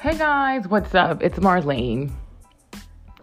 Hey 0.00 0.16
guys, 0.16 0.66
what's 0.66 0.94
up? 0.94 1.22
It's 1.22 1.38
Marlene 1.40 2.10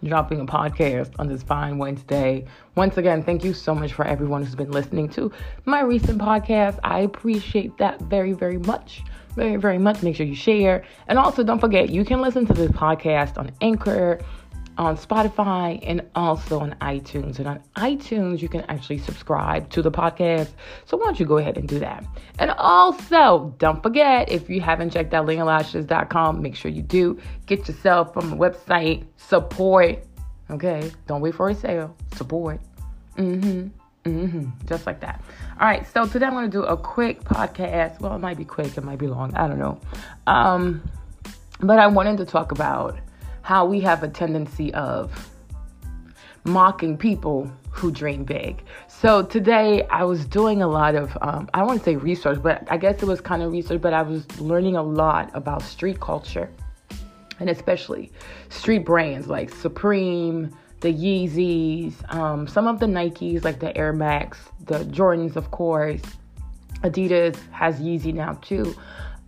dropping 0.04 0.38
a 0.38 0.46
podcast 0.46 1.10
on 1.18 1.26
this 1.26 1.42
fine 1.42 1.76
Wednesday. 1.76 2.44
Once 2.76 2.96
again, 2.98 3.20
thank 3.24 3.42
you 3.42 3.52
so 3.52 3.74
much 3.74 3.92
for 3.92 4.04
everyone 4.04 4.44
who's 4.44 4.54
been 4.54 4.70
listening 4.70 5.08
to 5.08 5.32
my 5.64 5.80
recent 5.80 6.20
podcast. 6.20 6.78
I 6.84 7.00
appreciate 7.00 7.76
that 7.78 8.00
very, 8.02 8.32
very 8.32 8.58
much. 8.58 9.02
Very, 9.34 9.56
very 9.56 9.78
much. 9.78 10.04
Make 10.04 10.14
sure 10.14 10.24
you 10.24 10.36
share. 10.36 10.84
And 11.08 11.18
also, 11.18 11.42
don't 11.42 11.58
forget, 11.58 11.90
you 11.90 12.04
can 12.04 12.20
listen 12.20 12.46
to 12.46 12.52
this 12.52 12.70
podcast 12.70 13.38
on 13.38 13.50
Anchor, 13.60 14.20
on 14.78 14.96
Spotify 14.96 15.80
and 15.82 16.02
also 16.14 16.60
on 16.60 16.74
iTunes. 16.80 17.38
And 17.38 17.48
on 17.48 17.60
iTunes, 17.76 18.40
you 18.40 18.48
can 18.48 18.62
actually 18.62 18.98
subscribe 18.98 19.68
to 19.70 19.82
the 19.82 19.90
podcast. 19.90 20.50
So 20.86 20.96
why 20.96 21.06
don't 21.06 21.20
you 21.20 21.26
go 21.26 21.38
ahead 21.38 21.58
and 21.58 21.68
do 21.68 21.80
that? 21.80 22.04
And 22.38 22.52
also, 22.52 23.54
don't 23.58 23.82
forget, 23.82 24.30
if 24.30 24.48
you 24.48 24.60
haven't 24.60 24.90
checked 24.90 25.12
out 25.12 25.26
lingalashes.com, 25.26 26.40
make 26.40 26.54
sure 26.54 26.70
you 26.70 26.82
do. 26.82 27.18
Get 27.46 27.66
yourself 27.68 28.14
from 28.14 28.30
the 28.30 28.36
website, 28.36 29.04
support. 29.16 30.04
Okay, 30.50 30.90
don't 31.06 31.20
wait 31.20 31.34
for 31.34 31.50
a 31.50 31.54
sale. 31.54 31.94
Support. 32.14 32.60
Mm-hmm. 33.16 33.68
Mm-hmm. 34.08 34.66
Just 34.66 34.86
like 34.86 35.00
that. 35.00 35.22
All 35.60 35.66
right. 35.66 35.86
So 35.92 36.06
today 36.06 36.26
I'm 36.26 36.32
going 36.32 36.50
to 36.50 36.50
do 36.50 36.62
a 36.62 36.76
quick 36.76 37.24
podcast. 37.24 38.00
Well, 38.00 38.14
it 38.14 38.20
might 38.20 38.38
be 38.38 38.44
quick. 38.44 38.78
It 38.78 38.84
might 38.84 38.98
be 38.98 39.08
long. 39.08 39.34
I 39.34 39.48
don't 39.48 39.58
know. 39.58 39.80
Um, 40.26 40.88
but 41.60 41.78
I 41.78 41.88
wanted 41.88 42.18
to 42.18 42.24
talk 42.24 42.52
about 42.52 42.96
how 43.48 43.64
we 43.64 43.80
have 43.80 44.02
a 44.02 44.08
tendency 44.08 44.74
of 44.74 45.30
mocking 46.44 46.98
people 46.98 47.50
who 47.70 47.90
dream 47.90 48.22
big. 48.22 48.62
So 48.88 49.22
today 49.22 49.86
I 49.86 50.04
was 50.04 50.26
doing 50.26 50.60
a 50.60 50.68
lot 50.68 50.94
of, 50.94 51.16
um, 51.22 51.48
I 51.54 51.62
want 51.62 51.78
to 51.78 51.84
say 51.86 51.96
research, 51.96 52.42
but 52.42 52.70
I 52.70 52.76
guess 52.76 53.02
it 53.02 53.06
was 53.06 53.22
kind 53.22 53.42
of 53.42 53.50
research, 53.50 53.80
but 53.80 53.94
I 53.94 54.02
was 54.02 54.38
learning 54.38 54.76
a 54.76 54.82
lot 54.82 55.30
about 55.32 55.62
street 55.62 55.98
culture 55.98 56.50
and 57.40 57.48
especially 57.48 58.12
street 58.50 58.84
brands 58.84 59.28
like 59.28 59.48
Supreme, 59.48 60.54
the 60.80 60.92
Yeezys, 60.92 61.94
um, 62.14 62.46
some 62.46 62.66
of 62.66 62.78
the 62.80 62.86
Nikes 62.86 63.44
like 63.44 63.60
the 63.60 63.74
Air 63.78 63.94
Max, 63.94 64.36
the 64.66 64.80
Jordans, 64.80 65.36
of 65.36 65.50
course. 65.50 66.02
Adidas 66.84 67.38
has 67.50 67.80
Yeezy 67.80 68.12
now 68.12 68.34
too 68.42 68.76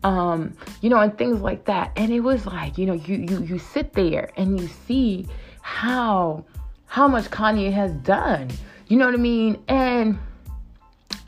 um, 0.02 0.54
you 0.80 0.90
know, 0.90 0.98
and 0.98 1.16
things 1.16 1.40
like 1.40 1.64
that. 1.66 1.92
And 1.96 2.12
it 2.12 2.20
was 2.20 2.46
like, 2.46 2.78
you 2.78 2.86
know, 2.86 2.94
you 2.94 3.16
you 3.16 3.42
you 3.42 3.58
sit 3.58 3.92
there 3.92 4.30
and 4.36 4.60
you 4.60 4.66
see 4.86 5.26
how 5.62 6.44
how 6.86 7.06
much 7.06 7.30
Kanye 7.30 7.72
has 7.72 7.92
done. 7.92 8.48
You 8.88 8.96
know 8.96 9.06
what 9.06 9.14
I 9.14 9.18
mean? 9.18 9.62
And 9.68 10.18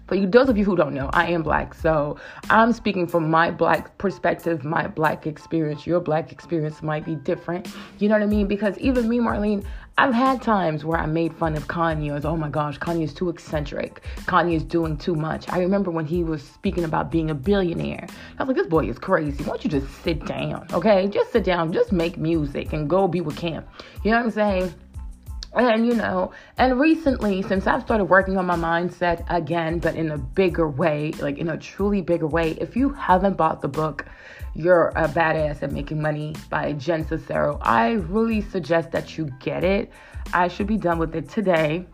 for 0.08 0.16
you, 0.16 0.26
those 0.26 0.48
of 0.48 0.58
you 0.58 0.64
who 0.64 0.76
don't 0.76 0.94
know, 0.94 1.08
I 1.12 1.28
am 1.28 1.42
black, 1.42 1.72
so 1.74 2.18
I'm 2.50 2.72
speaking 2.72 3.06
from 3.06 3.30
my 3.30 3.50
black 3.50 3.96
perspective, 3.98 4.64
my 4.64 4.86
black 4.86 5.26
experience. 5.26 5.86
Your 5.86 6.00
black 6.00 6.32
experience 6.32 6.82
might 6.82 7.04
be 7.04 7.14
different. 7.14 7.68
You 7.98 8.08
know 8.08 8.16
what 8.16 8.22
I 8.22 8.26
mean? 8.26 8.46
Because 8.46 8.76
even 8.78 9.08
me, 9.08 9.20
Marlene, 9.20 9.64
I've 9.98 10.14
had 10.14 10.40
times 10.40 10.86
where 10.86 10.98
I 10.98 11.04
made 11.04 11.34
fun 11.34 11.54
of 11.54 11.68
Kanye 11.68 12.16
as, 12.16 12.24
oh 12.24 12.36
my 12.36 12.48
gosh, 12.48 12.78
Kanye 12.78 13.04
is 13.04 13.12
too 13.12 13.28
eccentric. 13.28 14.02
Kanye 14.20 14.56
is 14.56 14.64
doing 14.64 14.96
too 14.96 15.14
much. 15.14 15.48
I 15.50 15.58
remember 15.58 15.90
when 15.90 16.06
he 16.06 16.24
was 16.24 16.42
speaking 16.42 16.84
about 16.84 17.10
being 17.10 17.30
a 17.30 17.34
billionaire. 17.34 18.06
I 18.38 18.42
was 18.42 18.48
like, 18.48 18.56
this 18.56 18.66
boy 18.68 18.88
is 18.88 18.98
crazy. 18.98 19.44
Why 19.44 19.50
don't 19.50 19.64
you 19.64 19.70
just 19.70 20.02
sit 20.02 20.24
down, 20.24 20.66
okay? 20.72 21.08
Just 21.08 21.32
sit 21.32 21.44
down, 21.44 21.72
just 21.72 21.92
make 21.92 22.16
music 22.16 22.72
and 22.72 22.88
go 22.88 23.06
be 23.06 23.20
with 23.20 23.36
Kim. 23.36 23.64
You 24.02 24.12
know 24.12 24.16
what 24.16 24.26
I'm 24.26 24.30
saying? 24.30 24.74
And 25.54 25.86
you 25.86 25.94
know, 25.94 26.32
and 26.56 26.80
recently, 26.80 27.42
since 27.42 27.66
I've 27.66 27.82
started 27.82 28.06
working 28.06 28.38
on 28.38 28.46
my 28.46 28.56
mindset 28.56 29.22
again, 29.28 29.78
but 29.78 29.94
in 29.94 30.10
a 30.10 30.16
bigger 30.16 30.66
way, 30.66 31.12
like 31.20 31.36
in 31.36 31.50
a 31.50 31.58
truly 31.58 32.00
bigger 32.00 32.26
way, 32.26 32.52
if 32.52 32.74
you 32.74 32.88
haven't 32.88 33.36
bought 33.36 33.60
the 33.60 33.68
book, 33.68 34.06
You're 34.54 34.88
a 34.88 35.08
Badass 35.08 35.62
at 35.62 35.72
Making 35.72 36.02
Money 36.02 36.34
by 36.50 36.72
Jen 36.74 37.04
Sincero, 37.04 37.58
I 37.62 37.92
really 37.92 38.42
suggest 38.42 38.90
that 38.92 39.16
you 39.16 39.30
get 39.40 39.64
it. 39.64 39.90
I 40.34 40.48
should 40.48 40.66
be 40.66 40.76
done 40.76 40.98
with 40.98 41.16
it 41.16 41.28
today. 41.28 41.86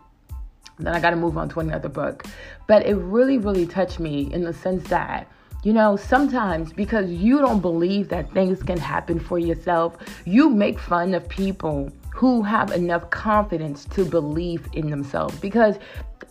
Then 0.77 0.93
I 0.93 0.99
got 0.99 1.11
to 1.11 1.15
move 1.15 1.37
on 1.37 1.49
to 1.49 1.61
another 1.61 1.89
book. 1.89 2.25
But 2.67 2.85
it 2.85 2.95
really, 2.95 3.37
really 3.37 3.65
touched 3.65 3.99
me 3.99 4.31
in 4.33 4.43
the 4.43 4.53
sense 4.53 4.87
that 4.89 5.27
you 5.63 5.73
know, 5.73 5.97
sometimes 5.97 6.71
because 6.71 7.09
you 7.09 7.39
don't 7.39 7.59
believe 7.59 8.07
that 8.09 8.31
things 8.31 8.63
can 8.63 8.77
happen 8.77 9.19
for 9.19 9.37
yourself, 9.37 9.97
you 10.23 10.49
make 10.49 10.79
fun 10.79 11.13
of 11.13 11.27
people 11.27 11.91
who 12.13 12.41
have 12.41 12.71
enough 12.71 13.09
confidence 13.09 13.83
to 13.85 14.05
believe 14.05 14.67
in 14.73 14.89
themselves 14.89 15.37
because 15.39 15.77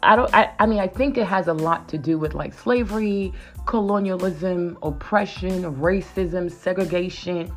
I 0.03 0.17
don't 0.17 0.33
I, 0.35 0.53
I 0.59 0.67
mean 0.67 0.81
I 0.81 0.87
think 0.87 1.17
it 1.19 1.27
has 1.27 1.49
a 1.49 1.53
lot 1.53 1.89
to 1.89 1.99
do 1.99 2.19
with 2.19 2.35
like 2.35 2.53
slavery, 2.53 3.33
colonialism, 3.69 4.79
oppression, 4.83 5.63
racism, 5.75 6.51
segregation, 6.51 7.55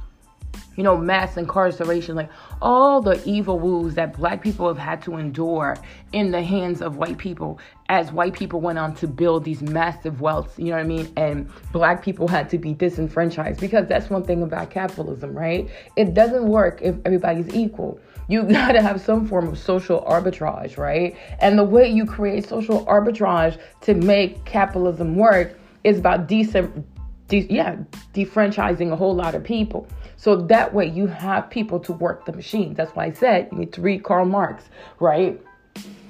you 0.76 0.84
know, 0.84 0.98
mass 0.98 1.38
incarceration, 1.38 2.16
like 2.16 2.30
all 2.62 3.02
the 3.02 3.24
evil 3.26 3.58
woes 3.58 3.96
that 3.96 4.18
black 4.18 4.44
people 4.44 4.68
have 4.68 4.78
had 4.78 5.02
to 5.02 5.16
endure 5.16 5.78
in 6.12 6.30
the 6.32 6.42
hands 6.42 6.82
of 6.82 6.98
white 6.98 7.18
people 7.18 7.60
as 7.88 8.12
white 8.12 8.34
people 8.34 8.60
went 8.60 8.78
on 8.78 8.94
to 8.94 9.08
build 9.08 9.46
these 9.46 9.62
massive 9.62 10.16
wealths, 10.16 10.58
you 10.58 10.66
know 10.66 10.72
what 10.72 10.80
I 10.80 10.84
mean? 10.84 11.14
And 11.16 11.50
black 11.72 12.04
people 12.04 12.28
had 12.28 12.50
to 12.50 12.58
be 12.58 12.74
disenfranchised 12.74 13.62
because 13.62 13.88
that's 13.88 14.10
one 14.10 14.24
thing 14.24 14.44
about 14.44 14.70
capitalism, 14.70 15.34
right? 15.34 15.70
It 15.96 16.14
doesn't 16.14 16.46
work 16.46 16.82
if 16.82 16.96
everybody's 17.06 17.56
equal. 17.56 18.02
You 18.28 18.44
gotta 18.52 18.82
have 18.82 19.00
some 19.00 19.26
form 19.26 19.48
of 19.48 19.58
social 19.58 20.02
arbitrage, 20.02 20.78
right? 20.78 21.16
And 21.40 21.58
the 21.58 21.64
way 21.64 21.88
you 21.88 22.06
create 22.06 22.46
social 22.46 22.86
arbitrage 22.86 23.58
to 23.82 23.94
make 23.94 24.44
capitalism 24.44 25.16
work 25.16 25.58
is 25.84 26.00
about 26.00 26.28
decent, 26.28 26.86
de- 27.28 27.47
yeah, 27.50 27.78
defranchising 28.14 28.92
a 28.92 28.96
whole 28.96 29.16
lot 29.16 29.36
of 29.36 29.44
people. 29.44 29.88
So 30.18 30.36
that 30.36 30.74
way 30.74 30.88
you 30.88 31.08
have 31.08 31.50
people 31.50 31.80
to 31.80 31.94
work 31.94 32.25
the 32.25 32.34
machine. 32.34 32.74
That's 32.74 32.92
why 32.92 33.06
I 33.06 33.12
said 33.12 33.50
you 33.52 33.59
need 33.59 33.74
to 33.74 33.81
read 33.81 34.03
Karl 34.03 34.25
Marx, 34.25 34.66
right? 35.00 35.42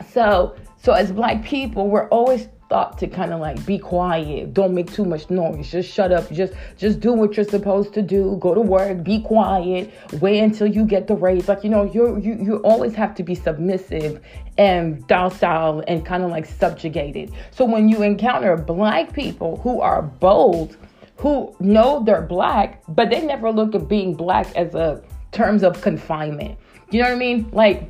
So, 0.10 0.56
so 0.82 0.94
as 0.94 1.12
black 1.12 1.44
people, 1.44 1.88
we're 1.88 2.10
always 2.10 2.48
thought 2.72 2.98
to 2.98 3.06
kind 3.06 3.34
of 3.34 3.42
like 3.42 3.64
be 3.66 3.78
quiet. 3.78 4.54
Don't 4.54 4.74
make 4.74 4.90
too 4.94 5.04
much 5.04 5.30
noise. 5.30 5.70
Just 5.70 5.92
shut 5.92 6.14
up. 6.14 6.32
Just 6.32 6.54
just 6.78 7.02
do 7.02 7.12
what 7.12 7.36
you're 7.36 7.52
supposed 7.58 7.94
to 7.96 8.02
do. 8.02 8.38
Go 8.40 8.56
to 8.56 8.62
work. 8.62 9.04
Be 9.04 9.22
quiet. 9.22 9.92
Wait 10.22 10.40
until 10.40 10.68
you 10.68 10.86
get 10.86 11.08
the 11.08 11.16
raise. 11.16 11.50
Like 11.50 11.66
you 11.66 11.70
know 11.70 11.84
you 11.84 12.18
you 12.20 12.34
you 12.42 12.56
always 12.64 12.96
have 12.96 13.14
to 13.16 13.24
be 13.24 13.36
submissive 13.36 14.22
and 14.58 15.06
docile 15.08 15.84
and 15.90 16.06
kind 16.06 16.24
of 16.24 16.32
like 16.32 16.46
subjugated. 16.46 17.34
So 17.52 17.66
when 17.66 17.90
you 17.90 18.04
encounter 18.04 18.56
black 18.56 19.12
people 19.12 19.58
who 19.58 19.82
are 19.82 20.02
bold 20.02 20.78
who 21.18 21.54
know 21.60 22.02
they're 22.04 22.22
black 22.22 22.82
but 22.88 23.10
they 23.12 23.22
never 23.22 23.52
look 23.52 23.76
at 23.76 23.88
being 23.88 24.16
black 24.16 24.48
as 24.56 24.74
a 24.74 25.04
terms 25.32 25.62
of 25.62 25.82
confinement. 25.82 26.58
You 26.90 27.02
know 27.02 27.10
what 27.10 27.16
i 27.16 27.20
mean? 27.20 27.50
Like 27.52 27.90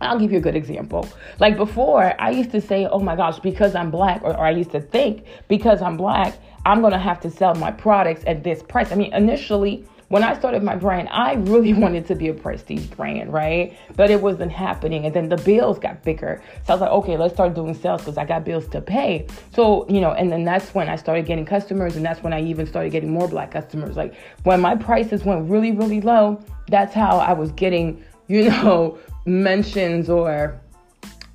I'll 0.00 0.18
give 0.18 0.32
you 0.32 0.38
a 0.38 0.40
good 0.40 0.56
example. 0.56 1.08
Like 1.38 1.56
before, 1.56 2.14
I 2.20 2.30
used 2.30 2.50
to 2.52 2.60
say, 2.60 2.86
oh 2.86 3.00
my 3.00 3.16
gosh, 3.16 3.38
because 3.40 3.74
I'm 3.74 3.90
black, 3.90 4.22
or, 4.22 4.30
or 4.30 4.46
I 4.46 4.50
used 4.50 4.70
to 4.72 4.80
think 4.80 5.24
because 5.48 5.82
I'm 5.82 5.96
black, 5.96 6.38
I'm 6.64 6.80
going 6.80 6.92
to 6.92 6.98
have 6.98 7.20
to 7.20 7.30
sell 7.30 7.54
my 7.54 7.70
products 7.70 8.22
at 8.26 8.44
this 8.44 8.62
price. 8.62 8.92
I 8.92 8.94
mean, 8.94 9.12
initially, 9.12 9.84
when 10.08 10.24
I 10.24 10.36
started 10.38 10.62
my 10.62 10.74
brand, 10.76 11.08
I 11.10 11.34
really 11.34 11.74
wanted 11.84 12.06
to 12.06 12.14
be 12.14 12.28
a 12.28 12.34
prestige 12.34 12.86
brand, 12.86 13.32
right? 13.32 13.76
But 13.96 14.10
it 14.10 14.20
wasn't 14.20 14.52
happening. 14.52 15.04
And 15.04 15.14
then 15.14 15.28
the 15.28 15.36
bills 15.36 15.78
got 15.78 16.02
bigger. 16.02 16.42
So 16.66 16.72
I 16.72 16.74
was 16.74 16.80
like, 16.80 16.90
okay, 16.90 17.16
let's 17.16 17.34
start 17.34 17.54
doing 17.54 17.74
sales 17.74 18.02
because 18.02 18.18
I 18.18 18.24
got 18.24 18.44
bills 18.44 18.66
to 18.68 18.80
pay. 18.80 19.26
So, 19.54 19.86
you 19.88 20.00
know, 20.00 20.12
and 20.12 20.32
then 20.32 20.44
that's 20.44 20.74
when 20.74 20.88
I 20.88 20.96
started 20.96 21.26
getting 21.26 21.44
customers. 21.44 21.96
And 21.96 22.04
that's 22.04 22.22
when 22.22 22.32
I 22.32 22.42
even 22.42 22.66
started 22.66 22.90
getting 22.90 23.10
more 23.10 23.28
black 23.28 23.50
customers. 23.50 23.96
Like 23.96 24.14
when 24.44 24.60
my 24.60 24.76
prices 24.76 25.24
went 25.24 25.48
really, 25.50 25.72
really 25.72 26.00
low, 26.00 26.42
that's 26.68 26.94
how 26.94 27.18
I 27.18 27.32
was 27.32 27.52
getting, 27.52 28.02
you 28.28 28.44
know, 28.50 28.98
mentions 29.28 30.10
or 30.10 30.60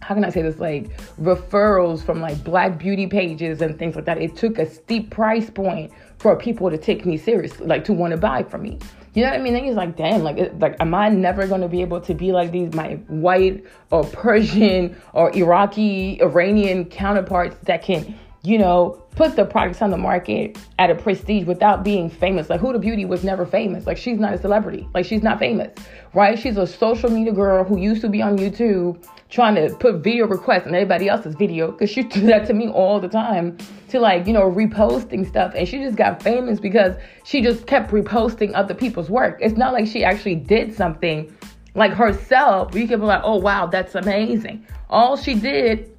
how 0.02 0.14
can 0.14 0.26
I 0.26 0.30
say 0.30 0.42
this, 0.42 0.60
like 0.60 0.98
referrals 1.18 2.04
from 2.04 2.20
like 2.20 2.44
black 2.44 2.78
beauty 2.78 3.08
pages 3.08 3.62
and 3.62 3.80
things 3.80 3.96
like 3.96 4.06
that. 4.06 4.22
It 4.22 4.36
took 4.36 4.60
a 4.60 4.70
steep 4.70 5.10
price 5.10 5.50
point 5.50 5.92
for 6.18 6.36
people 6.36 6.70
to 6.70 6.78
take 6.78 7.06
me 7.06 7.18
seriously, 7.18 7.66
like 7.68 7.86
to 7.86 7.94
want 7.94 8.12
to 8.12 8.18
buy 8.18 8.44
from 8.44 8.64
me. 8.64 8.80
You 9.14 9.24
know 9.24 9.30
what 9.30 9.40
I 9.40 9.44
mean? 9.44 9.54
Then 9.54 9.64
he's 9.64 9.76
like, 9.76 9.96
damn, 9.96 10.24
like, 10.24 10.52
like, 10.60 10.76
am 10.80 10.96
I 10.96 11.10
never 11.10 11.48
gonna 11.48 11.68
be 11.68 11.82
able 11.82 12.02
to 12.02 12.14
be 12.14 12.32
like 12.32 12.52
these 12.52 12.74
my 12.74 12.96
white 13.08 13.64
or 13.92 14.04
Persian 14.04 15.00
or 15.14 15.32
Iraqi, 15.36 16.20
Iranian 16.22 16.86
counterparts 16.86 17.56
that 17.64 17.84
can 17.84 18.18
you 18.46 18.58
know, 18.58 19.02
put 19.16 19.38
the 19.38 19.46
products 19.46 19.82
on 19.82 19.90
the 19.90 19.98
market 19.98 20.58
at 20.78 20.90
a 20.90 20.96
prestige 20.96 21.46
without 21.46 21.82
being 21.84 22.10
famous. 22.10 22.50
Like 22.50 22.60
Huda 22.60 22.82
Beauty 22.82 23.06
was 23.06 23.24
never 23.24 23.46
famous. 23.46 23.88
Like 23.88 23.96
she's 23.96 24.20
not 24.20 24.34
a 24.34 24.38
celebrity. 24.38 24.88
Like 24.94 25.06
she's 25.06 25.24
not 25.24 25.40
famous, 25.40 25.72
right? 26.14 26.38
She's 26.38 26.58
a 26.58 26.68
social 26.68 27.10
media 27.10 27.32
girl 27.32 27.64
who 27.64 27.78
used 27.78 28.02
to 28.02 28.10
be 28.10 28.22
on 28.22 28.38
YouTube 28.38 29.02
trying 29.30 29.56
to 29.56 29.74
put 29.76 30.04
video 30.04 30.28
requests 30.28 30.68
on 30.68 30.76
everybody 30.76 31.08
else's 31.08 31.36
video 31.36 31.72
because 31.72 31.90
she 31.90 32.04
do 32.04 32.22
that 32.28 32.46
to 32.48 32.54
me 32.54 32.68
all 32.68 33.00
the 33.00 33.08
time 33.08 33.58
to 33.88 34.00
like, 34.00 34.28
you 34.28 34.34
know, 34.34 34.52
reposting 34.52 35.26
stuff. 35.26 35.54
And 35.56 35.66
she 35.66 35.78
just 35.78 35.96
got 35.96 36.22
famous 36.22 36.60
because 36.60 36.98
she 37.24 37.42
just 37.42 37.66
kept 37.66 37.92
reposting 37.92 38.52
other 38.56 38.74
people's 38.74 39.10
work. 39.10 39.38
It's 39.40 39.56
not 39.56 39.72
like 39.72 39.88
she 39.88 40.04
actually 40.04 40.36
did 40.36 40.74
something 40.76 41.34
like 41.76 41.94
herself. 41.94 42.76
You 42.76 42.90
can 42.90 43.00
be 43.00 43.06
like, 43.06 43.22
oh, 43.24 43.38
wow, 43.38 43.68
that's 43.68 43.96
amazing. 43.96 44.68
All 44.90 45.16
she 45.16 45.34
did 45.34 45.96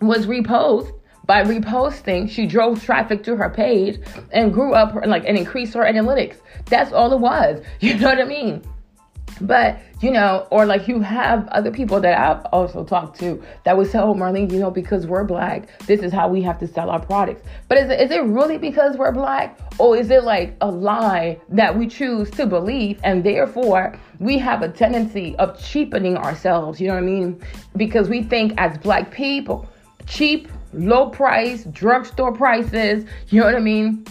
was 0.00 0.26
repost 0.26 0.92
by 1.26 1.42
reposting. 1.42 2.30
She 2.30 2.46
drove 2.46 2.82
traffic 2.82 3.22
to 3.24 3.36
her 3.36 3.50
page 3.50 3.98
and 4.32 4.52
grew 4.52 4.74
up 4.74 4.94
like 5.06 5.24
and 5.26 5.36
increased 5.36 5.74
her 5.74 5.82
analytics. 5.82 6.36
That's 6.66 6.92
all 6.92 7.12
it 7.12 7.20
was. 7.20 7.62
You 7.80 7.98
know 7.98 8.08
what 8.08 8.18
I 8.18 8.24
mean? 8.24 8.62
But, 9.40 9.78
you 10.00 10.10
know, 10.10 10.46
or 10.50 10.64
like 10.64 10.86
you 10.86 11.00
have 11.00 11.46
other 11.48 11.70
people 11.70 12.00
that 12.00 12.18
I've 12.18 12.44
also 12.46 12.84
talked 12.84 13.18
to 13.20 13.42
that 13.64 13.76
would 13.76 13.90
say, 13.90 13.98
oh, 13.98 14.14
Marlene, 14.14 14.50
you 14.50 14.58
know, 14.58 14.70
because 14.70 15.06
we're 15.06 15.24
black, 15.24 15.68
this 15.86 16.00
is 16.00 16.12
how 16.12 16.28
we 16.28 16.40
have 16.42 16.58
to 16.60 16.66
sell 16.68 16.88
our 16.88 17.00
products. 17.00 17.42
But 17.68 17.78
is 17.78 17.90
it, 17.90 18.00
is 18.00 18.10
it 18.10 18.22
really 18.24 18.58
because 18.58 18.96
we're 18.96 19.12
black? 19.12 19.58
Or 19.78 19.96
is 19.96 20.10
it 20.10 20.24
like 20.24 20.56
a 20.60 20.70
lie 20.70 21.40
that 21.48 21.76
we 21.76 21.88
choose 21.88 22.30
to 22.32 22.46
believe 22.46 23.00
and 23.02 23.24
therefore 23.24 23.98
we 24.18 24.38
have 24.38 24.62
a 24.62 24.68
tendency 24.68 25.34
of 25.36 25.58
cheapening 25.62 26.16
ourselves? 26.16 26.80
You 26.80 26.88
know 26.88 26.94
what 26.94 27.02
I 27.02 27.06
mean? 27.06 27.42
Because 27.76 28.08
we 28.08 28.22
think 28.22 28.54
as 28.56 28.78
black 28.78 29.10
people, 29.10 29.68
cheap, 30.06 30.48
low 30.74 31.10
price, 31.10 31.64
drugstore 31.64 32.32
prices, 32.32 33.04
you 33.28 33.40
know 33.40 33.46
what 33.46 33.54
I 33.54 33.60
mean? 33.60 34.04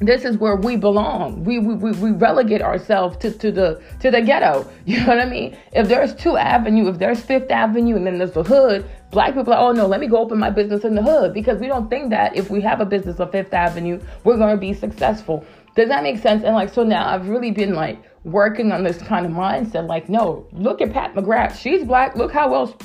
this 0.00 0.24
is 0.24 0.38
where 0.38 0.56
we 0.56 0.76
belong. 0.76 1.44
We, 1.44 1.58
we, 1.58 1.74
we 1.74 1.92
we 1.92 2.10
relegate 2.12 2.62
ourselves 2.62 3.18
to, 3.18 3.30
to 3.30 3.52
the 3.52 3.82
to 4.00 4.10
the 4.10 4.22
ghetto. 4.22 4.68
You 4.86 5.00
know 5.00 5.06
what 5.06 5.20
I 5.20 5.26
mean? 5.26 5.56
If 5.72 5.88
there's 5.88 6.14
two 6.14 6.36
avenue, 6.36 6.88
if 6.88 6.98
there's 6.98 7.20
Fifth 7.20 7.50
Avenue 7.50 7.94
and 7.96 8.06
then 8.06 8.18
there's 8.18 8.32
the 8.32 8.42
hood, 8.42 8.84
black 9.12 9.34
people 9.34 9.52
are, 9.52 9.68
oh 9.68 9.72
no, 9.72 9.86
let 9.86 10.00
me 10.00 10.08
go 10.08 10.16
open 10.16 10.38
my 10.38 10.50
business 10.50 10.84
in 10.84 10.94
the 10.94 11.02
hood 11.02 11.32
because 11.32 11.60
we 11.60 11.68
don't 11.68 11.88
think 11.88 12.10
that 12.10 12.34
if 12.34 12.50
we 12.50 12.60
have 12.62 12.80
a 12.80 12.86
business 12.86 13.20
on 13.20 13.30
Fifth 13.30 13.54
Avenue, 13.54 14.00
we're 14.24 14.38
gonna 14.38 14.56
be 14.56 14.72
successful. 14.72 15.44
Does 15.76 15.88
that 15.90 16.02
make 16.02 16.18
sense? 16.18 16.42
And 16.42 16.54
like 16.54 16.72
so 16.72 16.82
now 16.82 17.06
I've 17.08 17.28
really 17.28 17.50
been 17.50 17.74
like 17.74 18.02
working 18.24 18.72
on 18.72 18.82
this 18.82 18.98
kind 18.98 19.26
of 19.26 19.32
mindset. 19.32 19.86
Like, 19.86 20.08
no, 20.08 20.46
look 20.52 20.80
at 20.80 20.92
Pat 20.92 21.14
McGrath. 21.14 21.56
She's 21.56 21.84
black. 21.84 22.16
Look 22.16 22.32
how 22.32 22.50
well 22.50 22.76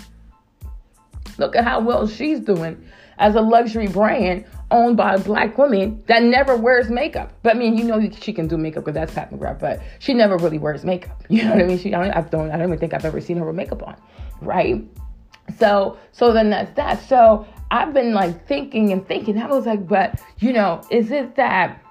look 1.38 1.56
at 1.56 1.64
how 1.64 1.80
well 1.80 2.08
she's 2.08 2.40
doing 2.40 2.86
as 3.18 3.36
a 3.36 3.42
luxury 3.42 3.88
brand 3.88 4.46
owned 4.72 4.98
by 4.98 5.14
a 5.14 5.20
black 5.20 5.58
woman 5.58 6.04
that 6.08 6.24
never 6.24 6.56
wears 6.56 6.90
makeup. 6.90 7.32
But 7.44 7.56
I 7.56 7.60
mean, 7.60 7.78
you 7.78 7.84
know, 7.84 8.10
she 8.10 8.34
can 8.34 8.48
do 8.48 8.58
makeup 8.58 8.84
because 8.84 8.96
that's 8.96 9.14
Pat 9.14 9.32
McGrath, 9.32 9.60
but 9.60 9.82
she 10.00 10.14
never 10.14 10.38
really 10.38 10.58
wears 10.58 10.84
makeup. 10.84 11.24
You 11.30 11.44
know 11.44 11.52
what 11.52 11.64
I 11.64 11.68
mean? 11.68 11.80
She, 11.80 11.94
I 11.94 12.22
don't, 12.22 12.52
I 12.52 12.58
don't 12.58 12.68
even 12.68 12.80
think 12.80 12.94
I've 12.94 13.06
ever 13.06 13.20
seen 13.20 13.38
her 13.38 13.46
with 13.46 13.56
makeup 13.56 13.84
on, 13.84 13.96
right? 14.42 14.84
So, 15.58 15.98
so 16.12 16.34
then 16.34 16.50
that's 16.50 16.76
that. 16.76 17.02
So 17.08 17.46
I've 17.72 17.94
been 17.94 18.14
like 18.14 18.48
thinking 18.48 18.92
and 18.92 19.06
thinking. 19.08 19.38
I 19.38 19.48
was 19.48 19.66
like, 19.66 19.88
but 19.88 20.22
you 20.40 20.54
know, 20.54 20.82
is 20.90 21.12
it 21.12 21.36
that? 21.36 21.82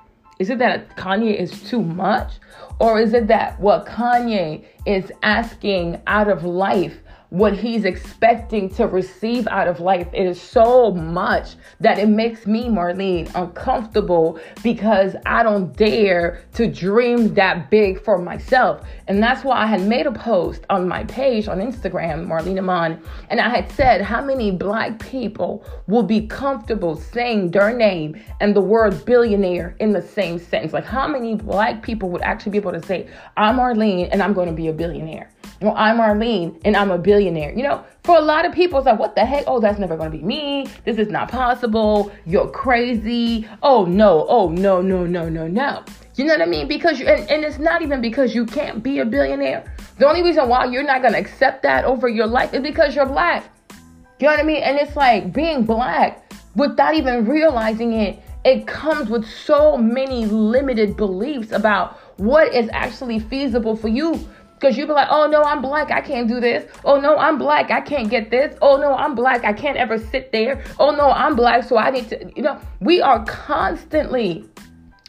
Is 0.40 0.50
it 0.50 0.58
that 0.58 0.96
Kanye 0.96 1.36
is 1.36 1.62
too 1.62 1.82
much? 1.82 2.32
Or 2.80 3.00
is 3.00 3.14
it 3.14 3.28
that 3.28 3.58
what 3.60 3.86
Kanye 3.86 4.64
is 4.84 5.12
asking 5.22 6.02
out 6.06 6.28
of 6.28 6.44
life 6.44 6.98
what 7.34 7.52
he's 7.52 7.84
expecting 7.84 8.70
to 8.70 8.86
receive 8.86 9.48
out 9.48 9.66
of 9.66 9.80
life 9.80 10.06
is 10.14 10.40
so 10.40 10.92
much 10.92 11.56
that 11.80 11.98
it 11.98 12.08
makes 12.08 12.46
me, 12.46 12.66
Marlene, 12.66 13.28
uncomfortable 13.34 14.38
because 14.62 15.16
I 15.26 15.42
don't 15.42 15.76
dare 15.76 16.44
to 16.52 16.68
dream 16.68 17.34
that 17.34 17.70
big 17.70 18.00
for 18.00 18.18
myself. 18.18 18.86
And 19.08 19.20
that's 19.20 19.42
why 19.42 19.56
I 19.56 19.66
had 19.66 19.82
made 19.82 20.06
a 20.06 20.12
post 20.12 20.64
on 20.70 20.86
my 20.86 21.02
page 21.06 21.48
on 21.48 21.58
Instagram, 21.58 22.28
Marlene 22.28 22.60
Amon, 22.60 23.02
and 23.30 23.40
I 23.40 23.48
had 23.48 23.68
said 23.72 24.00
how 24.00 24.24
many 24.24 24.52
black 24.52 25.00
people 25.00 25.66
will 25.88 26.04
be 26.04 26.28
comfortable 26.28 26.94
saying 26.94 27.50
their 27.50 27.76
name 27.76 28.22
and 28.40 28.54
the 28.54 28.60
word 28.60 29.04
billionaire 29.04 29.74
in 29.80 29.92
the 29.92 30.02
same 30.02 30.38
sentence. 30.38 30.72
Like 30.72 30.84
how 30.84 31.08
many 31.08 31.34
black 31.34 31.82
people 31.82 32.10
would 32.10 32.22
actually 32.22 32.52
be 32.52 32.58
able 32.58 32.72
to 32.72 32.86
say, 32.86 33.08
I'm 33.36 33.56
Marlene 33.56 34.08
and 34.12 34.22
I'm 34.22 34.34
going 34.34 34.46
to 34.46 34.54
be 34.54 34.68
a 34.68 34.72
billionaire 34.72 35.33
well, 35.60 35.74
I'm 35.76 36.00
Arlene 36.00 36.60
and 36.64 36.76
I'm 36.76 36.90
a 36.90 36.98
billionaire. 36.98 37.52
You 37.52 37.62
know, 37.62 37.84
for 38.02 38.16
a 38.16 38.20
lot 38.20 38.44
of 38.44 38.52
people, 38.52 38.78
it's 38.78 38.86
like, 38.86 38.98
what 38.98 39.14
the 39.14 39.24
heck? 39.24 39.44
Oh, 39.46 39.60
that's 39.60 39.78
never 39.78 39.96
going 39.96 40.10
to 40.10 40.18
be 40.18 40.22
me. 40.22 40.66
This 40.84 40.98
is 40.98 41.08
not 41.08 41.30
possible. 41.30 42.12
You're 42.26 42.50
crazy. 42.50 43.48
Oh, 43.62 43.84
no. 43.84 44.26
Oh, 44.28 44.48
no, 44.48 44.82
no, 44.82 45.06
no, 45.06 45.28
no, 45.28 45.46
no. 45.46 45.84
You 46.16 46.24
know 46.24 46.34
what 46.34 46.42
I 46.42 46.46
mean? 46.46 46.68
Because 46.68 47.00
you, 47.00 47.06
and, 47.06 47.28
and 47.30 47.44
it's 47.44 47.58
not 47.58 47.82
even 47.82 48.00
because 48.00 48.34
you 48.34 48.46
can't 48.46 48.82
be 48.82 49.00
a 49.00 49.04
billionaire. 49.04 49.74
The 49.98 50.06
only 50.06 50.22
reason 50.22 50.48
why 50.48 50.66
you're 50.66 50.84
not 50.84 51.00
going 51.00 51.14
to 51.14 51.18
accept 51.18 51.62
that 51.62 51.84
over 51.84 52.08
your 52.08 52.26
life 52.26 52.54
is 52.54 52.62
because 52.62 52.94
you're 52.94 53.06
black. 53.06 53.44
You 54.20 54.26
know 54.26 54.32
what 54.32 54.40
I 54.40 54.44
mean? 54.44 54.62
And 54.62 54.78
it's 54.78 54.96
like 54.96 55.32
being 55.32 55.64
black 55.64 56.24
without 56.54 56.94
even 56.94 57.24
realizing 57.26 57.94
it, 57.94 58.22
it 58.44 58.66
comes 58.66 59.08
with 59.08 59.26
so 59.26 59.76
many 59.76 60.26
limited 60.26 60.96
beliefs 60.96 61.52
about 61.52 61.98
what 62.18 62.54
is 62.54 62.68
actually 62.72 63.18
feasible 63.18 63.76
for 63.76 63.88
you 63.88 64.28
because 64.64 64.78
you 64.78 64.86
be 64.86 64.94
like, 64.94 65.08
oh 65.10 65.26
no, 65.26 65.42
I'm 65.42 65.60
black, 65.60 65.90
I 65.90 66.00
can't 66.00 66.26
do 66.26 66.40
this. 66.40 66.64
Oh 66.86 66.98
no, 66.98 67.18
I'm 67.18 67.36
black, 67.36 67.70
I 67.70 67.82
can't 67.82 68.08
get 68.08 68.30
this. 68.30 68.56
Oh 68.62 68.78
no, 68.78 68.94
I'm 68.94 69.14
black, 69.14 69.44
I 69.44 69.52
can't 69.52 69.76
ever 69.76 69.98
sit 69.98 70.32
there. 70.32 70.64
Oh 70.80 70.90
no, 70.90 71.10
I'm 71.10 71.36
black, 71.36 71.64
so 71.64 71.76
I 71.76 71.90
need 71.90 72.08
to, 72.08 72.32
you 72.34 72.40
know, 72.40 72.58
we 72.80 73.02
are 73.02 73.22
constantly, 73.26 74.48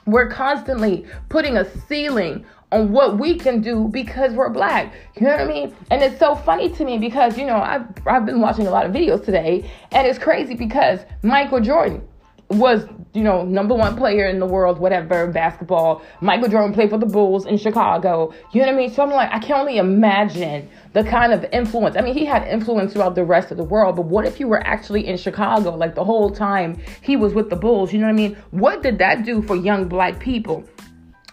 we're 0.06 0.30
constantly 0.30 1.06
putting 1.30 1.56
a 1.56 1.64
ceiling 1.88 2.46
on 2.74 2.92
what 2.92 3.18
we 3.18 3.36
can 3.36 3.62
do 3.62 3.88
because 3.88 4.34
we're 4.34 4.50
black. 4.50 4.94
You 5.16 5.22
know 5.26 5.32
what 5.32 5.40
I 5.40 5.46
mean? 5.46 5.74
And 5.90 6.04
it's 6.04 6.20
so 6.20 6.36
funny 6.36 6.68
to 6.72 6.84
me 6.84 6.98
because, 6.98 7.38
you 7.38 7.46
know, 7.46 7.56
I've, 7.56 7.86
I've 8.06 8.26
been 8.26 8.42
watching 8.42 8.68
a 8.68 8.72
lot 8.72 8.86
of 8.86 8.92
videos 8.92 9.24
today, 9.24 9.72
and 9.94 10.06
it's 10.06 10.20
crazy 10.20 10.56
because 10.56 11.00
Michael 11.24 11.62
Jordan, 11.62 12.06
was, 12.50 12.86
you 13.16 13.24
know, 13.24 13.44
number 13.44 13.74
one 13.74 13.96
player 13.96 14.28
in 14.28 14.40
the 14.40 14.46
world, 14.46 14.80
whatever, 14.80 15.28
basketball. 15.28 16.02
Michael 16.22 16.50
Jordan 16.50 16.74
played 16.74 16.90
for 16.90 16.98
the 16.98 17.06
Bulls 17.06 17.46
in 17.46 17.58
Chicago. 17.58 18.34
You 18.52 18.62
know 18.62 18.68
what 18.68 18.74
I 18.74 18.78
mean? 18.78 18.92
So 18.92 19.04
I'm 19.04 19.10
like, 19.10 19.32
I 19.32 19.40
can 19.40 19.60
only 19.60 19.78
imagine 19.78 20.70
the 20.94 21.04
kind 21.04 21.34
of 21.34 21.46
influence. 21.52 21.96
I 21.96 22.02
mean, 22.02 22.14
he 22.14 22.26
had 22.26 22.48
influence 22.48 22.94
throughout 22.94 23.16
the 23.16 23.24
rest 23.24 23.52
of 23.52 23.58
the 23.58 23.64
world, 23.64 23.96
but 23.96 24.06
what 24.06 24.26
if 24.26 24.40
you 24.40 24.48
were 24.48 24.66
actually 24.66 25.08
in 25.08 25.18
Chicago, 25.18 25.76
like 25.76 25.96
the 25.96 26.04
whole 26.04 26.30
time 26.30 26.80
he 27.02 27.16
was 27.16 27.34
with 27.34 27.50
the 27.50 27.56
Bulls? 27.56 27.94
You 27.94 28.00
know 28.00 28.08
what 28.08 28.14
I 28.14 28.16
mean? 28.16 28.38
What 28.52 28.84
did 28.84 28.98
that 29.00 29.24
do 29.26 29.42
for 29.42 29.56
young 29.56 29.88
black 29.88 30.20
people? 30.20 30.64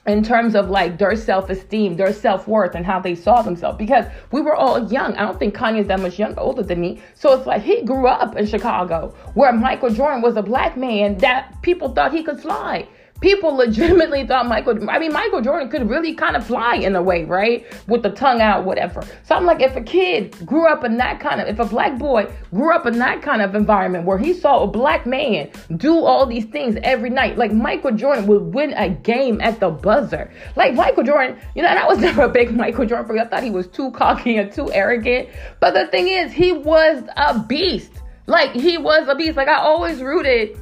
In 0.07 0.23
terms 0.25 0.55
of 0.55 0.69
like 0.69 0.99
their 0.99 1.15
self-esteem, 1.15 1.97
their 1.97 2.13
self-worth, 2.13 2.75
and 2.75 2.85
how 2.85 2.99
they 2.99 3.15
saw 3.15 3.43
themselves. 3.43 3.79
Because 3.79 4.07
we 4.33 4.41
were 4.41 4.55
all 4.55 4.91
young. 4.91 5.15
I 5.17 5.23
don't 5.23 5.39
think 5.39 5.55
Kanye's 5.55 5.87
that 5.89 6.01
much 6.01 6.19
younger, 6.19 6.41
older 6.41 6.63
than 6.63 6.81
me. 6.81 7.01
So 7.15 7.33
it's 7.37 7.47
like 7.47 7.63
he 7.63 7.85
grew 7.85 8.07
up 8.07 8.37
in 8.37 8.47
Chicago, 8.47 9.15
where 9.35 9.53
Michael 9.53 9.91
Jordan 9.91 10.23
was 10.23 10.37
a 10.37 10.43
black 10.43 10.77
man 10.77 11.19
that 11.19 11.61
people 11.63 11.89
thought 11.95 12.13
he 12.13 12.23
could 12.23 12.41
fly 12.41 12.89
people 13.23 13.55
legitimately 13.55 14.27
thought 14.27 14.47
Michael, 14.47 14.91
I 14.91 14.99
mean, 14.99 15.13
Michael 15.13 15.41
Jordan 15.41 15.71
could 15.71 15.89
really 15.89 16.15
kind 16.15 16.37
of 16.37 16.47
fly 16.47 16.75
in 16.75 16.95
a 16.95 17.03
way, 17.03 17.25
right? 17.25 17.65
With 17.87 18.03
the 18.03 18.11
tongue 18.11 18.43
out, 18.43 18.65
whatever. 18.65 19.03
So 19.23 19.35
I'm 19.35 19.47
like, 19.47 19.63
if 19.63 19.75
a 19.77 19.81
kid 19.81 20.37
grew 20.45 20.67
up 20.67 20.85
in 20.85 20.99
that 20.99 21.21
kind 21.21 21.41
of, 21.41 21.49
if 21.49 21.59
a 21.59 21.65
black 21.65 21.99
boy 21.99 22.31
grew 22.51 22.75
up 22.75 22.85
in 22.85 22.99
that 22.99 23.23
kind 23.23 23.41
of 23.41 23.55
environment 23.55 24.05
where 24.05 24.19
he 24.19 24.35
saw 24.35 24.63
a 24.63 24.67
black 24.67 25.07
man 25.07 25.51
do 25.77 26.05
all 26.05 26.27
these 26.27 26.45
things 26.47 26.77
every 26.83 27.11
night, 27.11 27.39
like 27.39 27.53
Michael 27.53 27.93
Jordan 27.93 28.27
would 28.27 28.53
win 28.53 28.73
a 28.75 28.91
game 28.91 29.41
at 29.41 29.61
the 29.61 29.71
buzzer. 29.71 30.31
Like 30.57 30.75
Michael 30.75 31.05
Jordan, 31.05 31.39
you 31.55 31.63
know, 31.63 31.69
and 31.69 31.79
I 31.79 31.87
was 31.87 31.99
never 32.01 32.23
a 32.23 32.29
big 32.29 32.55
Michael 32.55 32.85
Jordan 32.85 33.07
for 33.07 33.15
fan. 33.15 33.27
I 33.27 33.31
thought 33.31 33.43
he 33.43 33.51
was 33.51 33.69
too 33.69 33.91
cocky 33.93 34.37
and 34.37 34.53
too 34.53 34.71
arrogant. 34.73 35.29
But 35.61 35.75
the 35.75 35.87
thing 35.87 36.09
is, 36.09 36.33
he 36.33 36.53
was 36.53 37.05
a 37.17 37.39
beast. 37.39 37.93
Like 38.27 38.53
he 38.53 38.79
was 38.79 39.09
a 39.09 39.15
beast. 39.15 39.37
Like 39.37 39.49
I 39.49 39.59
always 39.59 40.01
rooted 40.01 40.59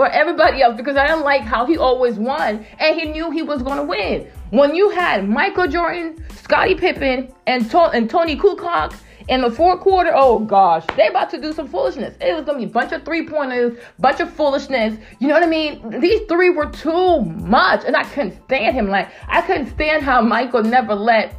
for 0.00 0.08
everybody 0.08 0.62
else 0.62 0.78
because 0.78 0.96
I 0.96 1.06
didn't 1.06 1.24
like 1.24 1.42
how 1.42 1.66
he 1.66 1.76
always 1.76 2.14
won 2.14 2.64
and 2.78 2.98
he 2.98 3.10
knew 3.10 3.30
he 3.30 3.42
was 3.42 3.60
going 3.62 3.76
to 3.76 3.82
win. 3.82 4.26
When 4.48 4.74
you 4.74 4.88
had 4.88 5.28
Michael 5.28 5.66
Jordan, 5.66 6.24
Scottie 6.42 6.74
Pippen, 6.74 7.30
and, 7.46 7.70
to- 7.70 7.90
and 7.92 8.08
Toni 8.08 8.34
Kukoc 8.34 8.94
in 9.28 9.42
the 9.42 9.50
fourth 9.50 9.80
quarter, 9.80 10.10
oh 10.14 10.38
gosh, 10.38 10.86
they 10.96 11.08
about 11.08 11.28
to 11.32 11.38
do 11.38 11.52
some 11.52 11.68
foolishness. 11.68 12.16
It 12.18 12.34
was 12.34 12.46
gonna 12.46 12.56
be 12.56 12.64
a 12.64 12.68
bunch 12.68 12.92
of 12.92 13.04
three 13.04 13.28
pointers, 13.28 13.78
bunch 13.98 14.20
of 14.20 14.32
foolishness. 14.32 14.98
You 15.18 15.28
know 15.28 15.34
what 15.34 15.42
I 15.42 15.46
mean? 15.46 16.00
These 16.00 16.22
three 16.28 16.48
were 16.48 16.70
too 16.70 17.20
much, 17.20 17.84
and 17.84 17.94
I 17.94 18.04
couldn't 18.04 18.42
stand 18.46 18.74
him. 18.74 18.88
Like 18.88 19.10
I 19.28 19.42
couldn't 19.42 19.68
stand 19.68 20.02
how 20.02 20.22
Michael 20.22 20.62
never 20.62 20.94
let. 20.94 21.36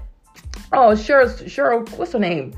Oh, 0.72 0.94
sure, 0.94 1.36
sure. 1.48 1.80
What's 1.96 2.13
her 2.13 2.20
name? 2.20 2.53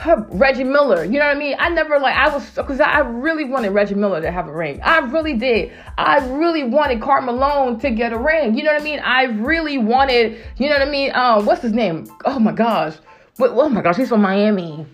Her 0.00 0.26
Reggie 0.30 0.64
Miller. 0.64 1.04
You 1.04 1.18
know 1.18 1.26
what 1.26 1.36
I 1.36 1.38
mean? 1.38 1.56
I 1.58 1.68
never 1.68 1.98
like 1.98 2.16
I 2.16 2.32
was 2.34 2.48
because 2.50 2.80
I 2.80 3.00
really 3.00 3.44
wanted 3.44 3.70
Reggie 3.72 3.94
Miller 3.94 4.22
to 4.22 4.30
have 4.30 4.48
a 4.48 4.52
ring. 4.52 4.80
I 4.82 4.98
really 5.00 5.34
did. 5.34 5.72
I 5.98 6.26
really 6.26 6.64
wanted 6.64 7.02
Karl 7.02 7.22
Malone 7.22 7.78
to 7.80 7.90
get 7.90 8.14
a 8.14 8.18
ring. 8.18 8.56
You 8.56 8.64
know 8.64 8.72
what 8.72 8.80
I 8.80 8.84
mean? 8.84 9.00
I 9.00 9.24
really 9.24 9.76
wanted. 9.76 10.38
You 10.56 10.70
know 10.70 10.78
what 10.78 10.88
I 10.88 10.90
mean? 10.90 11.14
Um, 11.14 11.44
what's 11.44 11.60
his 11.60 11.74
name? 11.74 12.06
Oh 12.24 12.38
my 12.38 12.52
gosh. 12.52 12.96
Oh 13.38 13.68
my 13.68 13.82
gosh, 13.82 13.96
he's 13.96 14.08
from 14.08 14.22
Miami. 14.22 14.86